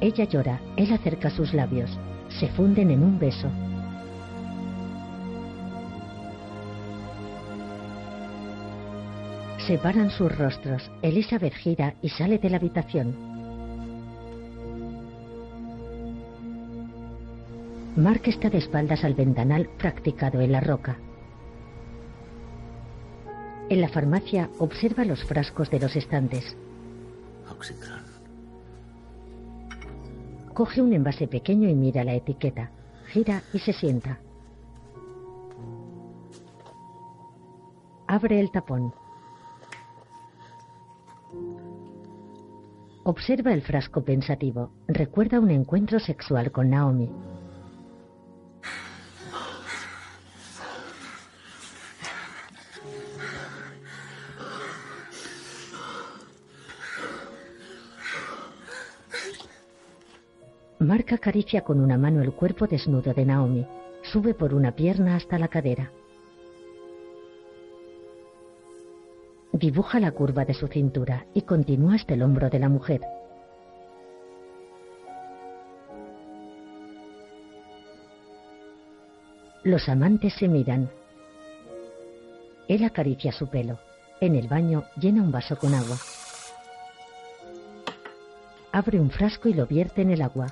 Ella 0.00 0.24
llora, 0.24 0.60
él 0.76 0.92
acerca 0.92 1.30
sus 1.30 1.52
labios. 1.52 1.90
Se 2.28 2.46
funden 2.48 2.92
en 2.92 3.02
un 3.02 3.18
beso. 3.18 3.48
Separan 9.66 10.10
sus 10.10 10.36
rostros. 10.36 10.90
Elizabeth 11.00 11.54
gira 11.54 11.94
y 12.02 12.10
sale 12.10 12.38
de 12.38 12.50
la 12.50 12.58
habitación. 12.58 13.16
Mark 17.96 18.20
está 18.26 18.50
de 18.50 18.58
espaldas 18.58 19.04
al 19.04 19.14
ventanal 19.14 19.70
practicado 19.78 20.42
en 20.42 20.52
la 20.52 20.60
roca. 20.60 20.98
En 23.70 23.80
la 23.80 23.88
farmacia 23.88 24.50
observa 24.58 25.06
los 25.06 25.24
frascos 25.24 25.70
de 25.70 25.80
los 25.80 25.96
estantes. 25.96 26.58
Coge 30.52 30.82
un 30.82 30.92
envase 30.92 31.26
pequeño 31.26 31.70
y 31.70 31.74
mira 31.74 32.04
la 32.04 32.12
etiqueta. 32.12 32.70
Gira 33.06 33.42
y 33.54 33.60
se 33.60 33.72
sienta. 33.72 34.18
Abre 38.06 38.40
el 38.40 38.50
tapón. 38.50 38.92
Observa 43.06 43.52
el 43.52 43.60
frasco 43.60 44.02
pensativo. 44.02 44.70
Recuerda 44.88 45.38
un 45.38 45.50
encuentro 45.50 45.98
sexual 46.00 46.50
con 46.50 46.70
Naomi. 46.70 47.10
Mark 60.78 61.12
acaricia 61.12 61.62
con 61.62 61.80
una 61.80 61.98
mano 61.98 62.22
el 62.22 62.32
cuerpo 62.32 62.66
desnudo 62.66 63.12
de 63.12 63.24
Naomi. 63.24 63.66
Sube 64.02 64.34
por 64.34 64.54
una 64.54 64.72
pierna 64.72 65.16
hasta 65.16 65.38
la 65.38 65.48
cadera. 65.48 65.90
Dibuja 69.54 70.00
la 70.00 70.10
curva 70.10 70.44
de 70.44 70.52
su 70.52 70.66
cintura 70.66 71.26
y 71.32 71.42
continúa 71.42 71.94
hasta 71.94 72.14
el 72.14 72.24
hombro 72.24 72.50
de 72.50 72.58
la 72.58 72.68
mujer. 72.68 73.00
Los 79.62 79.88
amantes 79.88 80.34
se 80.34 80.48
miran. 80.48 80.90
Él 82.66 82.82
acaricia 82.82 83.30
su 83.30 83.48
pelo. 83.48 83.78
En 84.20 84.34
el 84.34 84.48
baño 84.48 84.86
llena 84.98 85.22
un 85.22 85.30
vaso 85.30 85.56
con 85.56 85.72
agua. 85.72 85.98
Abre 88.72 88.98
un 88.98 89.12
frasco 89.12 89.48
y 89.48 89.54
lo 89.54 89.68
vierte 89.68 90.02
en 90.02 90.10
el 90.10 90.22
agua. 90.22 90.48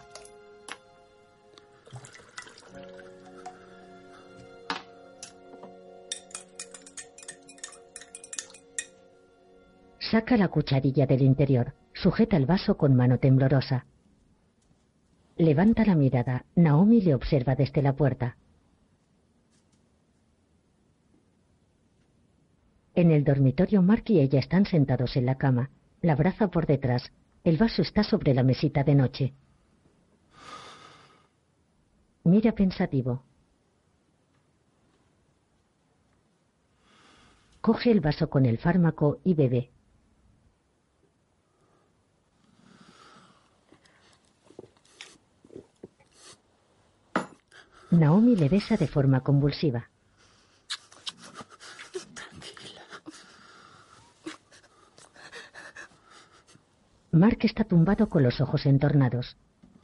Saca 10.12 10.36
la 10.36 10.48
cucharilla 10.48 11.06
del 11.06 11.22
interior. 11.22 11.72
Sujeta 11.94 12.36
el 12.36 12.44
vaso 12.44 12.76
con 12.76 12.94
mano 12.94 13.18
temblorosa. 13.18 13.86
Levanta 15.38 15.86
la 15.86 15.94
mirada. 15.94 16.44
Naomi 16.54 17.00
le 17.00 17.14
observa 17.14 17.54
desde 17.54 17.80
la 17.80 17.96
puerta. 17.96 18.36
En 22.94 23.10
el 23.10 23.24
dormitorio, 23.24 23.80
Mark 23.80 24.04
y 24.08 24.20
ella 24.20 24.38
están 24.38 24.66
sentados 24.66 25.16
en 25.16 25.24
la 25.24 25.38
cama. 25.38 25.70
La 26.02 26.12
abraza 26.12 26.48
por 26.48 26.66
detrás. 26.66 27.10
El 27.42 27.56
vaso 27.56 27.80
está 27.80 28.04
sobre 28.04 28.34
la 28.34 28.42
mesita 28.42 28.84
de 28.84 28.94
noche. 28.94 29.32
Mira 32.24 32.52
pensativo. 32.52 33.22
Coge 37.62 37.90
el 37.90 38.00
vaso 38.02 38.28
con 38.28 38.44
el 38.44 38.58
fármaco 38.58 39.18
y 39.24 39.32
bebe. 39.32 39.71
Naomi 47.92 48.36
le 48.36 48.48
besa 48.48 48.76
de 48.76 48.88
forma 48.88 49.20
convulsiva. 49.22 49.88
Mark 57.12 57.38
está 57.42 57.64
tumbado 57.64 58.08
con 58.08 58.22
los 58.22 58.40
ojos 58.40 58.64
entornados. 58.64 59.36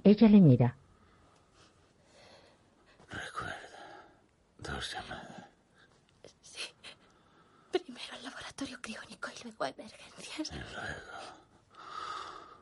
Ella 0.02 0.28
le 0.28 0.40
mira. 0.40 0.76
Recuerda. 3.10 4.06
Dos 4.58 4.92
llamadas. 4.94 5.46
Sí. 6.40 6.62
Primero 7.70 8.14
al 8.14 8.24
laboratorio 8.24 8.78
criónico 8.80 9.28
y 9.38 9.44
luego 9.44 9.64
a 9.64 9.68
emergencias. 9.68 10.50
Y 10.50 10.54
luego. 10.54 11.18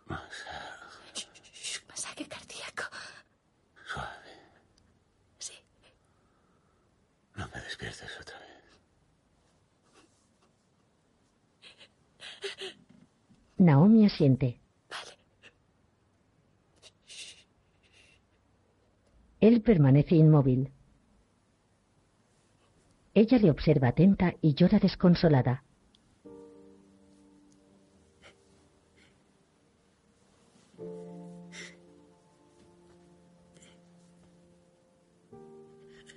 Masaje. 0.07 1.29
Masaje 1.89 2.27
cardíaco. 2.27 2.85
Suave. 3.87 4.33
Sí. 5.39 5.55
No 7.37 7.47
me 7.55 7.61
despiertes 7.61 8.11
otra 8.21 8.39
vez. 8.41 8.47
Naomi 13.59 14.05
asiente. 14.05 14.61
Él 19.41 19.63
permanece 19.63 20.15
inmóvil. 20.15 20.71
Ella 23.15 23.39
le 23.39 23.51
observa 23.51 23.89
atenta 23.89 24.35
y 24.43 24.55
llora 24.55 24.79
desconsolada. 24.79 25.65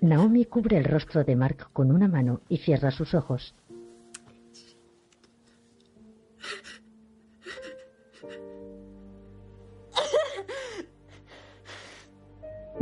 Naomi 0.02 0.44
cubre 0.44 0.76
el 0.76 0.84
rostro 0.84 1.24
de 1.24 1.36
Mark 1.36 1.70
con 1.72 1.90
una 1.90 2.08
mano 2.08 2.42
y 2.50 2.58
cierra 2.58 2.90
sus 2.90 3.14
ojos. 3.14 3.54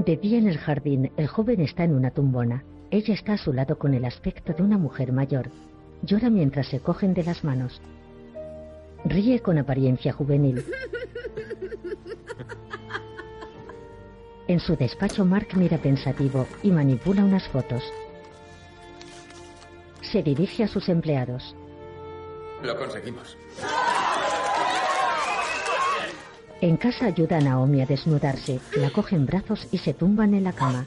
De 0.08 0.16
día 0.16 0.38
en 0.38 0.48
el 0.48 0.56
jardín, 0.56 1.12
el 1.18 1.26
joven 1.26 1.60
está 1.60 1.84
en 1.84 1.94
una 1.94 2.10
tumbona. 2.10 2.64
Ella 2.90 3.12
está 3.12 3.34
a 3.34 3.36
su 3.36 3.52
lado 3.52 3.78
con 3.78 3.92
el 3.92 4.06
aspecto 4.06 4.54
de 4.54 4.62
una 4.62 4.78
mujer 4.78 5.12
mayor. 5.12 5.50
Llora 6.00 6.30
mientras 6.30 6.68
se 6.68 6.80
cogen 6.80 7.12
de 7.12 7.24
las 7.24 7.44
manos. 7.44 7.82
Ríe 9.04 9.40
con 9.40 9.58
apariencia 9.58 10.14
juvenil. 10.14 10.64
En 14.46 14.60
su 14.60 14.76
despacho, 14.76 15.26
Mark 15.26 15.48
mira 15.56 15.76
pensativo 15.76 16.46
y 16.62 16.70
manipula 16.70 17.22
unas 17.22 17.46
fotos. 17.48 17.82
Se 20.00 20.22
dirige 20.22 20.64
a 20.64 20.68
sus 20.68 20.88
empleados. 20.88 21.54
Lo 22.62 22.78
conseguimos. 22.78 23.36
En 26.60 26.76
casa 26.76 27.06
ayuda 27.06 27.38
a 27.38 27.40
Naomi 27.40 27.82
a 27.82 27.86
desnudarse, 27.86 28.58
la 28.76 28.90
coge 28.90 29.14
en 29.14 29.26
brazos 29.26 29.68
y 29.70 29.78
se 29.78 29.94
tumban 29.94 30.34
en 30.34 30.42
la 30.42 30.52
cama. 30.52 30.86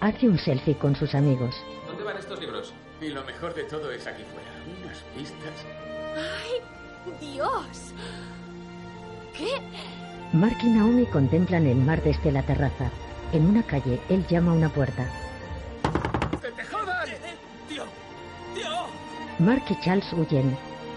Hace 0.00 0.28
un 0.28 0.38
selfie 0.38 0.78
con 0.78 0.96
sus 0.96 1.14
amigos. 1.14 1.54
¿Dónde 1.86 2.04
van 2.04 2.16
estos 2.16 2.40
libros? 2.40 2.72
Y 3.02 3.08
lo 3.08 3.22
mejor 3.24 3.54
de 3.54 3.64
todo 3.64 3.90
es 3.90 4.06
aquí 4.06 4.22
fuera. 4.32 4.48
Unas 4.82 4.98
pistas. 5.14 5.52
¡Ay, 6.16 6.62
Dios! 7.20 7.92
¿Qué? 9.36 9.60
Mark 10.32 10.56
y 10.62 10.68
Naomi 10.68 11.04
contemplan 11.06 11.66
el 11.66 11.76
mar 11.76 12.02
desde 12.02 12.32
la 12.32 12.42
terraza. 12.42 12.90
En 13.32 13.46
una 13.46 13.62
calle, 13.62 14.00
él 14.08 14.26
llama 14.26 14.52
a 14.52 14.54
una 14.54 14.68
puerta. 14.70 15.06
Mark 19.38 19.62
y 19.70 19.80
Charles 19.80 20.12
huyen. 20.12 20.56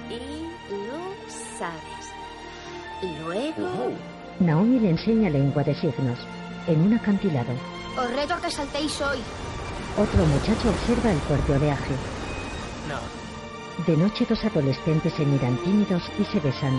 Y 0.09 0.15
lo 0.87 0.99
sabes. 1.57 2.11
Y 3.01 3.23
luego... 3.23 3.91
Naomi 4.39 4.79
le 4.79 4.89
enseña 4.91 5.29
lengua 5.29 5.63
de 5.63 5.75
signos. 5.75 6.17
En 6.67 6.81
un 6.81 6.93
acantilado, 6.93 7.53
Os 7.97 8.09
reto 8.15 8.33
a 8.35 8.41
que 8.41 8.51
saltéis 8.51 9.01
hoy. 9.01 9.17
otro 9.97 10.25
muchacho 10.25 10.69
observa 10.69 11.11
el 11.11 11.19
fuerte 11.19 11.53
oleaje. 11.53 11.93
No. 12.87 12.99
De 13.85 13.97
noche, 13.97 14.25
dos 14.29 14.43
adolescentes 14.45 15.13
se 15.13 15.25
miran 15.25 15.57
tímidos 15.57 16.03
y 16.19 16.23
se 16.25 16.39
besan. 16.39 16.73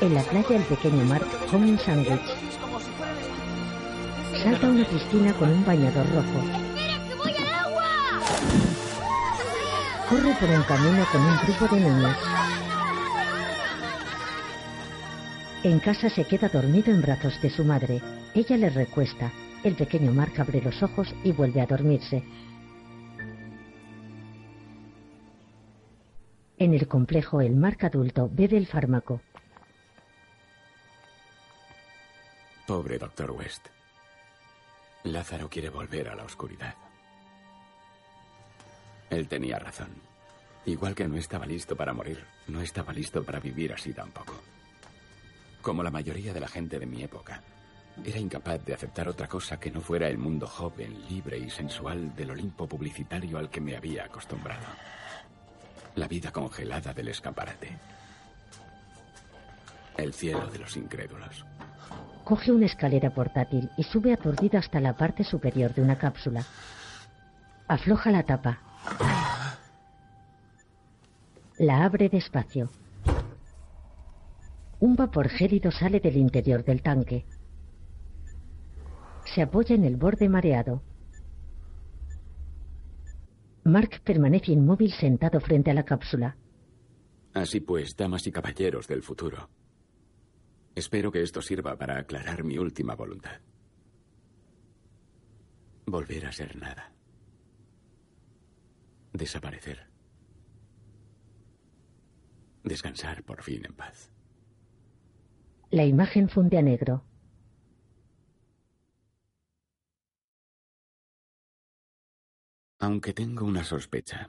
En 0.00 0.14
la 0.14 0.22
playa, 0.22 0.56
el 0.56 0.62
pequeño 0.64 1.04
Mark 1.04 1.26
come 1.50 1.70
un 1.72 1.78
sándwich. 1.78 2.20
Salta 4.42 4.66
a 4.66 4.70
una 4.70 4.84
piscina 4.84 5.32
con 5.34 5.50
un 5.50 5.64
bañador 5.64 6.06
rojo. 6.14 6.65
Corre 10.08 10.34
por 10.34 10.48
un 10.48 10.62
camino 10.62 11.04
con 11.10 11.20
un 11.20 11.36
grupo 11.38 11.74
de 11.74 11.80
niños. 11.80 12.16
En 15.64 15.80
casa 15.80 16.08
se 16.08 16.24
queda 16.24 16.48
dormido 16.48 16.92
en 16.92 17.02
brazos 17.02 17.42
de 17.42 17.50
su 17.50 17.64
madre. 17.64 18.00
Ella 18.32 18.56
le 18.56 18.70
recuesta. 18.70 19.32
El 19.64 19.74
pequeño 19.74 20.12
Mark 20.12 20.34
abre 20.38 20.62
los 20.62 20.80
ojos 20.80 21.12
y 21.24 21.32
vuelve 21.32 21.60
a 21.60 21.66
dormirse. 21.66 22.22
En 26.58 26.72
el 26.72 26.86
complejo, 26.86 27.40
el 27.40 27.56
Mark 27.56 27.84
adulto 27.84 28.30
bebe 28.32 28.56
el 28.58 28.68
fármaco. 28.68 29.20
Pobre 32.64 32.96
doctor 32.96 33.32
West. 33.32 33.66
Lázaro 35.02 35.50
quiere 35.50 35.68
volver 35.68 36.08
a 36.08 36.14
la 36.14 36.22
oscuridad. 36.22 36.85
Él 39.10 39.28
tenía 39.28 39.58
razón. 39.58 39.90
Igual 40.64 40.94
que 40.94 41.06
no 41.06 41.16
estaba 41.16 41.46
listo 41.46 41.76
para 41.76 41.92
morir, 41.92 42.24
no 42.48 42.60
estaba 42.60 42.92
listo 42.92 43.22
para 43.22 43.38
vivir 43.38 43.72
así 43.72 43.92
tampoco. 43.92 44.34
Como 45.62 45.82
la 45.82 45.90
mayoría 45.90 46.32
de 46.32 46.40
la 46.40 46.48
gente 46.48 46.78
de 46.78 46.86
mi 46.86 47.02
época, 47.02 47.42
era 48.04 48.18
incapaz 48.18 48.64
de 48.64 48.74
aceptar 48.74 49.08
otra 49.08 49.26
cosa 49.26 49.58
que 49.58 49.70
no 49.70 49.80
fuera 49.80 50.08
el 50.08 50.18
mundo 50.18 50.46
joven, 50.46 51.08
libre 51.08 51.38
y 51.38 51.48
sensual 51.48 52.14
del 52.14 52.30
Olimpo 52.30 52.66
publicitario 52.66 53.38
al 53.38 53.48
que 53.48 53.60
me 53.60 53.76
había 53.76 54.04
acostumbrado. 54.04 54.66
La 55.94 56.06
vida 56.06 56.30
congelada 56.30 56.92
del 56.92 57.08
escaparate. 57.08 57.78
El 59.96 60.12
cielo 60.12 60.46
de 60.48 60.58
los 60.58 60.76
incrédulos. 60.76 61.46
Coge 62.24 62.52
una 62.52 62.66
escalera 62.66 63.10
portátil 63.10 63.70
y 63.76 63.84
sube 63.84 64.12
aturdido 64.12 64.58
hasta 64.58 64.80
la 64.80 64.96
parte 64.96 65.24
superior 65.24 65.72
de 65.72 65.80
una 65.80 65.96
cápsula. 65.96 66.44
Afloja 67.68 68.10
la 68.10 68.24
tapa. 68.24 68.65
La 71.58 71.84
abre 71.84 72.08
despacio. 72.10 72.70
Un 74.78 74.94
vapor 74.94 75.28
gélido 75.30 75.70
sale 75.70 76.00
del 76.00 76.16
interior 76.16 76.62
del 76.62 76.82
tanque. 76.82 77.24
Se 79.24 79.42
apoya 79.42 79.74
en 79.74 79.84
el 79.84 79.96
borde 79.96 80.28
mareado. 80.28 80.82
Mark 83.64 84.02
permanece 84.04 84.52
inmóvil 84.52 84.92
sentado 84.92 85.40
frente 85.40 85.70
a 85.70 85.74
la 85.74 85.84
cápsula. 85.84 86.36
Así 87.32 87.60
pues, 87.60 87.96
damas 87.96 88.26
y 88.26 88.32
caballeros 88.32 88.86
del 88.86 89.02
futuro, 89.02 89.50
espero 90.74 91.10
que 91.10 91.22
esto 91.22 91.42
sirva 91.42 91.76
para 91.76 91.98
aclarar 91.98 92.44
mi 92.44 92.56
última 92.58 92.94
voluntad. 92.94 93.40
Volver 95.86 96.26
a 96.26 96.32
ser 96.32 96.56
nada. 96.56 96.95
Desaparecer. 99.16 99.78
Descansar 102.62 103.22
por 103.22 103.42
fin 103.42 103.64
en 103.64 103.72
paz. 103.72 104.10
La 105.70 105.84
imagen 105.84 106.28
funde 106.28 106.58
a 106.58 106.62
negro. 106.62 107.02
Aunque 112.78 113.14
tengo 113.14 113.46
una 113.46 113.64
sospecha. 113.64 114.28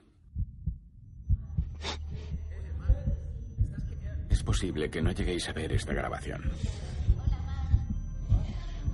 Es 4.30 4.42
posible 4.42 4.88
que 4.88 5.02
no 5.02 5.12
lleguéis 5.12 5.48
a 5.50 5.52
ver 5.52 5.72
esta 5.72 5.92
grabación. 5.92 6.50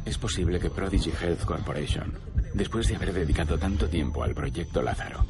Es 0.04 0.18
posible 0.18 0.58
que 0.58 0.70
Prodigy 0.70 1.10
Health 1.10 1.44
Corporation, 1.44 2.12
después 2.52 2.88
de 2.88 2.96
haber 2.96 3.12
dedicado 3.12 3.56
tanto 3.58 3.88
tiempo 3.88 4.24
al 4.24 4.34
proyecto 4.34 4.82
Lázaro, 4.82 5.24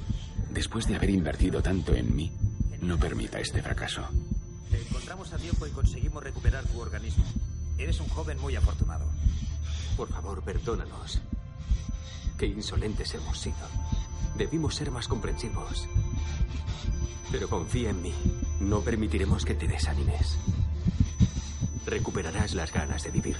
después 0.54 0.86
de 0.86 0.96
haber 0.96 1.10
invertido 1.10 1.60
tanto 1.60 1.94
en 1.94 2.14
mí, 2.14 2.32
no 2.80 2.98
permita 2.98 3.40
este 3.40 3.60
fracaso. 3.60 4.02
Te 4.70 4.80
encontramos 4.80 5.32
a 5.32 5.36
tiempo 5.36 5.66
y 5.66 5.70
conseguimos 5.70 6.22
recuperar 6.22 6.64
tu 6.64 6.80
organismo. 6.80 7.24
Eres 7.76 8.00
un 8.00 8.08
joven 8.08 8.40
muy 8.40 8.54
afortunado. 8.54 9.04
Por 9.96 10.08
favor, 10.08 10.42
perdónanos. 10.42 11.20
Qué 12.38 12.46
insolentes 12.46 13.14
hemos 13.14 13.38
sido. 13.38 13.56
Debimos 14.36 14.76
ser 14.76 14.90
más 14.90 15.08
comprensivos. 15.08 15.88
Pero 17.30 17.48
confía 17.48 17.90
en 17.90 18.02
mí. 18.02 18.12
No 18.60 18.80
permitiremos 18.80 19.44
que 19.44 19.54
te 19.54 19.66
desanimes. 19.66 20.38
Recuperarás 21.86 22.54
las 22.54 22.72
ganas 22.72 23.02
de 23.02 23.10
vivir. 23.10 23.36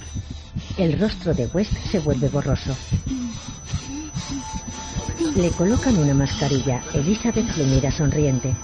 El 0.77 0.99
rostro 0.99 1.33
de 1.33 1.47
West 1.47 1.73
se 1.91 1.99
vuelve 1.99 2.27
borroso. 2.29 2.75
Le 5.35 5.51
colocan 5.51 5.97
una 5.97 6.13
mascarilla. 6.13 6.81
Elizabeth 6.93 7.57
lo 7.57 7.65
mira 7.65 7.91
sonriente. 7.91 8.55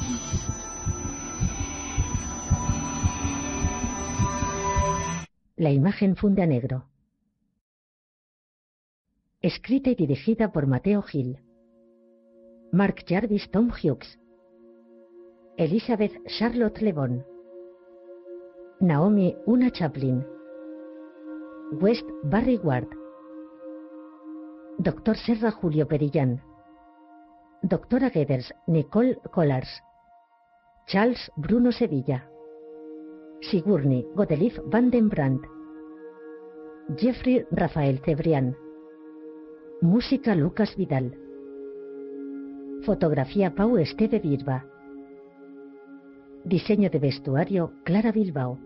La 5.57 5.69
imagen 5.69 6.15
funde 6.15 6.43
a 6.43 6.48
negro. 6.48 6.85
Escrita 9.41 9.89
y 9.89 9.95
dirigida 9.95 10.53
por 10.53 10.65
Mateo 10.65 11.02
Gil. 11.02 11.39
Mark 12.72 13.03
Jarvis 13.06 13.52
Tom 13.52 13.69
Hughes. 13.69 14.18
Elizabeth 15.57 16.26
Charlotte 16.27 16.81
Levon. 16.81 17.26
Naomi 18.80 19.35
Una 19.45 19.72
Chaplin. 19.72 20.26
West 21.81 22.07
Barry 22.23 22.56
Ward. 22.64 22.88
Doctor 24.77 25.18
Serra 25.18 25.52
Julio 25.52 25.85
Perillán. 25.85 26.41
Doctora 27.64 28.10
Geders 28.10 28.56
Nicole 28.66 29.20
Collars. 29.32 29.84
Charles 30.88 31.32
Bruno 31.36 31.72
Sevilla. 31.72 32.28
Sigourney 33.40 34.04
Godelief 34.16 34.60
Van 34.66 34.90
den 34.90 35.10
Brandt. 35.10 35.46
Jeffrey 36.98 37.46
Rafael 37.52 38.02
Cebrián. 38.02 38.58
Música 39.80 40.34
Lucas 40.34 40.76
Vidal. 40.76 41.16
Fotografía 42.82 43.54
Pau 43.54 43.78
Esteve 43.78 44.20
Birba. 44.20 44.66
Diseño 46.44 46.90
de 46.90 46.98
vestuario 46.98 47.74
Clara 47.84 48.12
Bilbao. 48.12 48.58